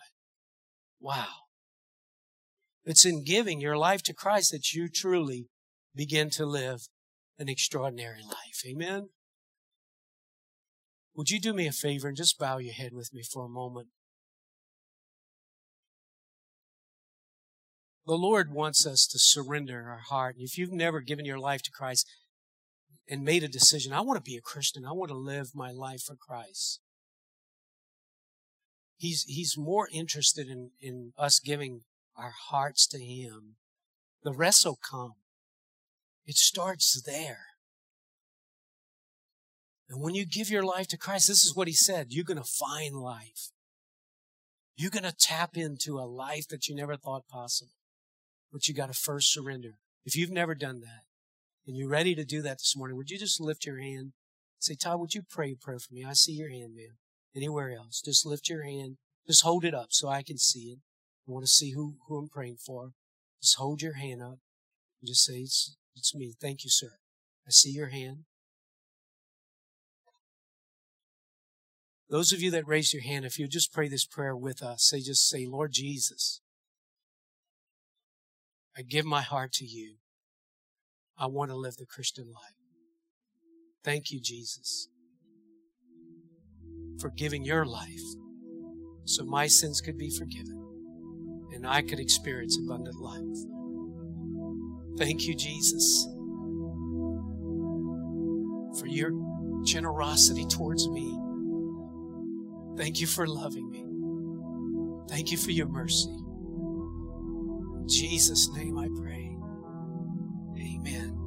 Wow. 0.99 1.27
It's 2.85 3.05
in 3.05 3.23
giving 3.23 3.59
your 3.59 3.77
life 3.77 4.03
to 4.03 4.13
Christ 4.13 4.51
that 4.51 4.73
you 4.73 4.87
truly 4.87 5.47
begin 5.95 6.29
to 6.31 6.45
live 6.45 6.81
an 7.39 7.49
extraordinary 7.49 8.21
life. 8.23 8.63
Amen. 8.65 9.09
Would 11.15 11.29
you 11.29 11.39
do 11.39 11.53
me 11.53 11.67
a 11.67 11.71
favor 11.71 12.07
and 12.07 12.17
just 12.17 12.39
bow 12.39 12.59
your 12.59 12.73
head 12.73 12.93
with 12.93 13.13
me 13.13 13.23
for 13.23 13.45
a 13.45 13.49
moment? 13.49 13.87
The 18.05 18.13
Lord 18.13 18.51
wants 18.51 18.85
us 18.85 19.05
to 19.07 19.19
surrender 19.19 19.85
our 19.87 20.01
heart. 20.09 20.35
If 20.39 20.57
you've 20.57 20.71
never 20.71 21.01
given 21.01 21.25
your 21.25 21.39
life 21.39 21.61
to 21.63 21.71
Christ 21.71 22.09
and 23.07 23.23
made 23.23 23.43
a 23.43 23.47
decision, 23.47 23.93
I 23.93 24.01
want 24.01 24.17
to 24.17 24.29
be 24.29 24.37
a 24.37 24.41
Christian. 24.41 24.85
I 24.85 24.91
want 24.91 25.11
to 25.11 25.17
live 25.17 25.51
my 25.53 25.71
life 25.71 26.01
for 26.03 26.15
Christ. 26.15 26.79
He's, 28.97 29.23
he's 29.23 29.55
more 29.57 29.87
interested 29.91 30.47
in, 30.47 30.71
in 30.79 31.13
us 31.17 31.39
giving 31.39 31.81
our 32.15 32.33
hearts 32.49 32.87
to 32.87 32.99
Him. 32.99 33.55
The 34.23 34.33
rest 34.33 34.65
will 34.65 34.77
come. 34.77 35.13
It 36.25 36.37
starts 36.37 37.01
there. 37.01 37.45
And 39.89 40.01
when 40.01 40.15
you 40.15 40.25
give 40.25 40.49
your 40.49 40.63
life 40.63 40.87
to 40.89 40.97
Christ, 40.97 41.27
this 41.27 41.43
is 41.43 41.55
what 41.55 41.67
He 41.67 41.73
said 41.73 42.07
you're 42.09 42.23
going 42.23 42.37
to 42.37 42.43
find 42.43 42.95
life. 42.95 43.51
You're 44.75 44.91
going 44.91 45.03
to 45.03 45.15
tap 45.15 45.57
into 45.57 45.99
a 45.99 46.05
life 46.05 46.47
that 46.49 46.67
you 46.67 46.75
never 46.75 46.95
thought 46.95 47.27
possible. 47.27 47.71
But 48.51 48.67
you 48.67 48.73
got 48.73 48.87
to 48.87 48.93
first 48.93 49.31
surrender. 49.31 49.77
If 50.05 50.15
you've 50.15 50.31
never 50.31 50.55
done 50.55 50.81
that 50.81 51.03
and 51.65 51.77
you're 51.77 51.89
ready 51.89 52.15
to 52.15 52.25
do 52.25 52.41
that 52.41 52.57
this 52.57 52.75
morning, 52.75 52.97
would 52.97 53.09
you 53.09 53.17
just 53.17 53.39
lift 53.39 53.65
your 53.65 53.79
hand? 53.79 54.13
Say, 54.59 54.75
Todd, 54.75 54.99
would 54.99 55.13
you 55.13 55.21
pray 55.27 55.53
a 55.53 55.55
prayer 55.55 55.79
for 55.79 55.93
me? 55.93 56.03
I 56.03 56.13
see 56.13 56.33
your 56.33 56.49
hand, 56.49 56.75
man. 56.75 56.97
Anywhere 57.35 57.71
else, 57.71 58.01
just 58.03 58.25
lift 58.25 58.49
your 58.49 58.63
hand. 58.63 58.97
Just 59.27 59.43
hold 59.43 59.63
it 59.63 59.73
up 59.73 59.87
so 59.89 60.09
I 60.09 60.23
can 60.23 60.37
see 60.37 60.71
it. 60.71 60.79
I 61.27 61.31
want 61.31 61.45
to 61.45 61.51
see 61.51 61.71
who, 61.71 61.95
who 62.07 62.17
I'm 62.17 62.27
praying 62.27 62.57
for. 62.57 62.91
Just 63.41 63.57
hold 63.57 63.81
your 63.81 63.93
hand 63.93 64.21
up 64.21 64.39
and 65.01 65.07
just 65.07 65.25
say, 65.25 65.35
it's, 65.35 65.77
it's 65.95 66.13
me. 66.13 66.33
Thank 66.39 66.63
you, 66.63 66.69
sir. 66.69 66.91
I 67.47 67.51
see 67.51 67.71
your 67.71 67.87
hand. 67.87 68.25
Those 72.09 72.33
of 72.33 72.41
you 72.41 72.51
that 72.51 72.67
raise 72.67 72.93
your 72.93 73.03
hand, 73.03 73.23
if 73.23 73.39
you 73.39 73.47
just 73.47 73.71
pray 73.71 73.87
this 73.87 74.05
prayer 74.05 74.35
with 74.35 74.61
us, 74.61 74.83
say, 74.83 74.99
just 74.99 75.29
say, 75.29 75.47
Lord 75.47 75.71
Jesus, 75.71 76.41
I 78.77 78.83
give 78.83 79.05
my 79.05 79.21
heart 79.21 79.51
to 79.53 79.65
you. 79.65 79.95
I 81.17 81.27
want 81.27 81.51
to 81.51 81.57
live 81.57 81.75
the 81.75 81.85
Christian 81.85 82.27
life. 82.27 82.55
Thank 83.83 84.11
you, 84.11 84.21
Jesus, 84.21 84.87
for 86.99 87.09
giving 87.09 87.43
your 87.43 87.65
life 87.65 88.01
so 89.05 89.25
my 89.25 89.47
sins 89.47 89.81
could 89.81 89.97
be 89.97 90.09
forgiven 90.09 90.57
and 91.53 91.67
I 91.67 91.81
could 91.81 91.99
experience 91.99 92.57
abundant 92.57 92.95
life. 92.95 93.37
Thank 94.97 95.27
you, 95.27 95.35
Jesus, 95.35 96.07
for 98.79 98.87
your 98.87 99.11
generosity 99.65 100.45
towards 100.45 100.87
me. 100.89 101.19
Thank 102.77 103.01
you 103.01 103.07
for 103.07 103.27
loving 103.27 103.69
me. 103.69 103.85
Thank 105.09 105.31
you 105.31 105.37
for 105.37 105.51
your 105.51 105.67
mercy. 105.67 106.15
Jesus' 107.87 108.49
name 108.53 108.77
I 108.77 108.87
pray. 108.95 109.37
Amen. 110.57 111.17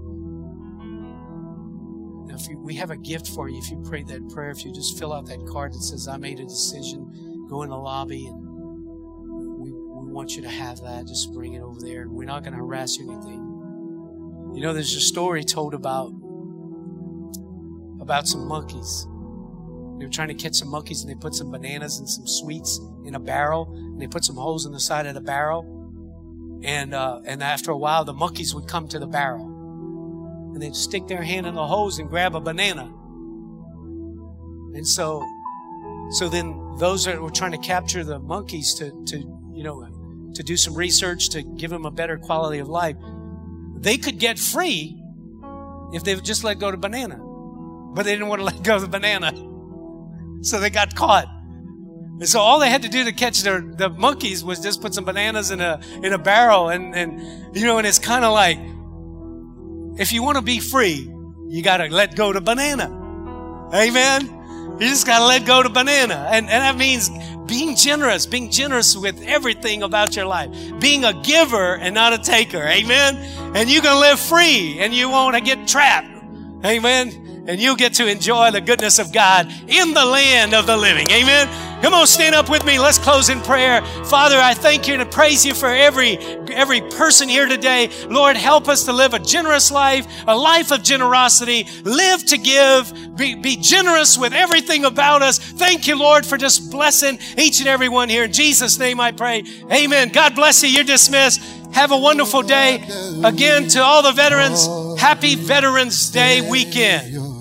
Now, 2.27 2.35
if 2.37 2.49
you, 2.49 2.59
we 2.59 2.75
have 2.75 2.91
a 2.91 2.97
gift 2.97 3.29
for 3.29 3.49
you, 3.49 3.59
if 3.59 3.71
you 3.71 3.83
pray 3.87 4.03
that 4.05 4.29
prayer, 4.31 4.51
if 4.51 4.65
you 4.65 4.73
just 4.73 4.99
fill 4.99 5.13
out 5.13 5.27
that 5.27 5.45
card 5.47 5.73
that 5.73 5.83
says, 5.83 6.09
I 6.09 6.17
made 6.17 6.41
a 6.41 6.45
decision, 6.45 7.47
go 7.49 7.63
in 7.63 7.71
the 7.71 7.77
lobby 7.77 8.27
and 8.27 8.37
we, 9.59 9.71
we 9.73 10.13
want 10.13 10.37
you 10.37 10.43
to 10.43 10.49
have 10.49 10.81
that. 10.83 11.07
Just 11.07 11.33
bring 11.33 11.55
it 11.55 11.63
over 11.63 11.81
there. 11.81 12.09
We're 12.09 12.27
not 12.27 12.43
going 12.43 12.53
to 12.53 12.59
harass 12.59 12.97
you 12.97 13.11
anything. 13.11 13.55
You 14.55 14.61
know, 14.63 14.73
there's 14.73 14.95
a 14.95 15.01
story 15.01 15.43
told 15.45 15.75
about 15.75 16.13
about 18.01 18.29
some 18.29 18.47
monkeys. 18.47 19.07
They 19.99 20.05
were 20.05 20.13
trying 20.13 20.29
to 20.29 20.35
catch 20.35 20.55
some 20.55 20.69
monkeys 20.69 21.03
and 21.03 21.11
they 21.11 21.15
put 21.15 21.35
some 21.35 21.51
bananas 21.51 21.99
and 21.99 22.09
some 22.09 22.27
sweets 22.27 22.79
in 23.05 23.15
a 23.15 23.21
barrel 23.21 23.73
and 23.73 24.01
they 24.01 24.07
put 24.07 24.25
some 24.25 24.37
holes 24.37 24.67
in 24.67 24.73
the 24.73 24.81
side 24.81 25.07
of 25.07 25.15
the 25.15 25.21
barrel. 25.21 25.84
And, 26.65 26.95
uh, 26.95 27.21
and 27.27 27.43
after 27.43 27.71
a 27.71 27.77
while, 27.77 28.05
the 28.05 28.15
monkeys 28.15 28.55
would 28.55 28.67
come 28.67 28.89
to 28.89 28.99
the 28.99 29.07
barrel 29.07 29.45
and 30.55 30.63
they'd 30.63 30.75
stick 30.75 31.07
their 31.09 31.23
hand 31.23 31.47
in 31.47 31.55
the 31.55 31.67
hose 31.67 31.99
and 31.99 32.09
grab 32.09 32.35
a 32.35 32.41
banana. 32.41 32.85
And 34.75 34.87
so, 34.87 35.23
so 36.13 36.29
then 36.29 36.77
those 36.79 37.05
that 37.05 37.21
were 37.21 37.31
trying 37.31 37.53
to 37.53 37.59
capture 37.59 38.03
the 38.03 38.19
monkeys 38.19 38.73
to, 38.75 38.91
to, 39.07 39.19
you 39.53 39.63
know, 39.63 39.87
to 40.35 40.43
do 40.43 40.57
some 40.57 40.75
research 40.75 41.29
to 41.31 41.43
give 41.43 41.71
them 41.71 41.85
a 41.85 41.91
better 41.91 42.19
quality 42.19 42.59
of 42.59 42.69
life, 42.69 42.97
they 43.77 43.99
could 43.99 44.19
get 44.19 44.39
free 44.39 45.01
if 45.93 46.03
they 46.03 46.15
would 46.15 46.25
just 46.25 46.45
let 46.45 46.59
go 46.59 46.69
of 46.69 46.73
the 46.73 46.79
banana. 46.79 47.19
But 47.95 48.05
they 48.05 48.13
didn't 48.13 48.29
want 48.29 48.41
to 48.41 48.45
let 48.53 48.63
go 48.63 48.77
of 48.77 48.83
the 48.83 48.89
banana. 48.89 49.33
So 50.43 50.61
they 50.61 50.71
got 50.71 50.95
caught. 50.95 51.27
And 52.21 52.29
so 52.29 52.41
all 52.41 52.61
they 52.61 52.71
had 52.71 52.83
to 52.83 52.89
do 52.89 53.05
to 53.05 53.13
catch 53.13 53.43
their, 53.43 53.61
the 53.61 53.89
monkeys 53.89 54.45
was 54.45 54.61
just 54.61 54.81
put 54.81 54.95
some 54.95 55.05
bananas 55.05 55.51
in 55.51 55.61
a, 55.61 55.81
in 56.03 56.13
a 56.13 56.19
barrel. 56.19 56.69
And, 56.69 56.95
and, 56.95 57.57
you 57.57 57.67
know, 57.67 57.79
and 57.79 57.87
it's 57.87 57.99
kind 57.99 58.25
of 58.25 58.33
like, 58.33 58.59
if 60.01 60.13
you 60.13 60.23
want 60.23 60.37
to 60.37 60.43
be 60.43 60.61
free, 60.61 61.13
you 61.49 61.63
got 61.63 61.79
to 61.79 61.89
let 61.89 62.15
go 62.15 62.33
to 62.33 62.41
banana. 62.41 62.85
Amen. 63.75 64.79
You 64.81 64.89
just 64.89 65.07
got 65.07 65.19
to 65.21 65.27
let 65.27 65.45
go 65.45 65.63
to 65.63 65.69
banana. 65.69 66.29
And, 66.31 66.49
and 66.49 66.63
that 66.63 66.77
means 66.77 67.11
being 67.47 67.75
generous, 67.75 68.27
being 68.27 68.49
generous 68.51 68.97
with 68.97 69.21
everything 69.23 69.83
about 69.83 70.15
your 70.15 70.27
life, 70.27 70.51
being 70.79 71.05
a 71.05 71.21
giver 71.23 71.77
and 71.77 71.95
not 71.95 72.13
a 72.13 72.19
taker. 72.19 72.63
Amen. 72.63 73.17
And 73.57 73.69
you 73.69 73.81
can 73.81 74.01
live 74.01 74.21
free 74.21 74.79
and 74.79 74.95
you 74.95 75.09
won't 75.09 75.45
get 75.45 75.67
trapped. 75.67 76.11
Amen 76.65 77.24
and 77.47 77.61
you'll 77.61 77.77
get 77.77 77.95
to 77.95 78.07
enjoy 78.07 78.51
the 78.51 78.61
goodness 78.61 78.99
of 78.99 79.13
God 79.13 79.53
in 79.69 79.95
the 79.95 80.05
land 80.05 80.55
of 80.55 80.67
the 80.67 80.77
living. 80.77 81.11
Amen. 81.11 81.49
Come 81.83 81.93
on, 81.93 82.07
stand 82.07 82.35
up 82.35 82.49
with 82.49 82.65
me. 82.65 82.79
Let's 82.79 82.99
close 82.99 83.29
in 83.29 83.43
prayer. 83.43 83.83
Father, 84.07 84.39
I 84.39 84.55
thank 84.55 84.89
you 84.89 84.95
and 84.95 85.11
praise 85.11 85.45
you 85.45 85.53
for 85.53 85.69
every 85.69 86.17
every 86.51 86.81
person 86.81 87.29
here 87.29 87.47
today. 87.47 87.91
Lord, 88.09 88.37
help 88.37 88.69
us 88.69 88.85
to 88.85 88.93
live 88.93 89.13
a 89.13 89.19
generous 89.19 89.71
life, 89.71 90.07
a 90.27 90.37
life 90.37 90.71
of 90.71 90.83
generosity, 90.83 91.67
live 91.83 92.25
to 92.27 92.39
give, 92.39 93.17
be, 93.17 93.35
be 93.35 93.57
generous 93.57 94.17
with 94.17 94.33
everything 94.33 94.85
about 94.85 95.21
us. 95.23 95.39
Thank 95.39 95.87
you, 95.87 95.99
Lord, 95.99 96.25
for 96.25 96.39
just 96.39 96.71
blessing 96.71 97.19
each 97.37 97.61
and 97.61 97.69
every 97.69 97.89
one 97.89 98.09
here. 98.09 98.25
In 98.25 98.33
Jesus' 98.33 98.79
name 98.79 99.01
I 99.01 99.13
pray. 99.13 99.45
Amen. 99.71 100.09
God 100.09 100.35
bless 100.35 100.63
you. 100.63 100.71
You're 100.71 100.85
dismissed. 100.85 101.43
Have 101.75 101.91
a 101.91 101.99
wonderful 101.99 102.43
day. 102.43 102.77
Again, 103.25 103.69
to 103.69 103.83
all 103.83 104.03
the 104.03 104.13
veterans, 104.13 104.67
happy 104.99 105.35
Veterans 105.35 106.11
Day 106.11 106.49
weekend. 106.49 107.34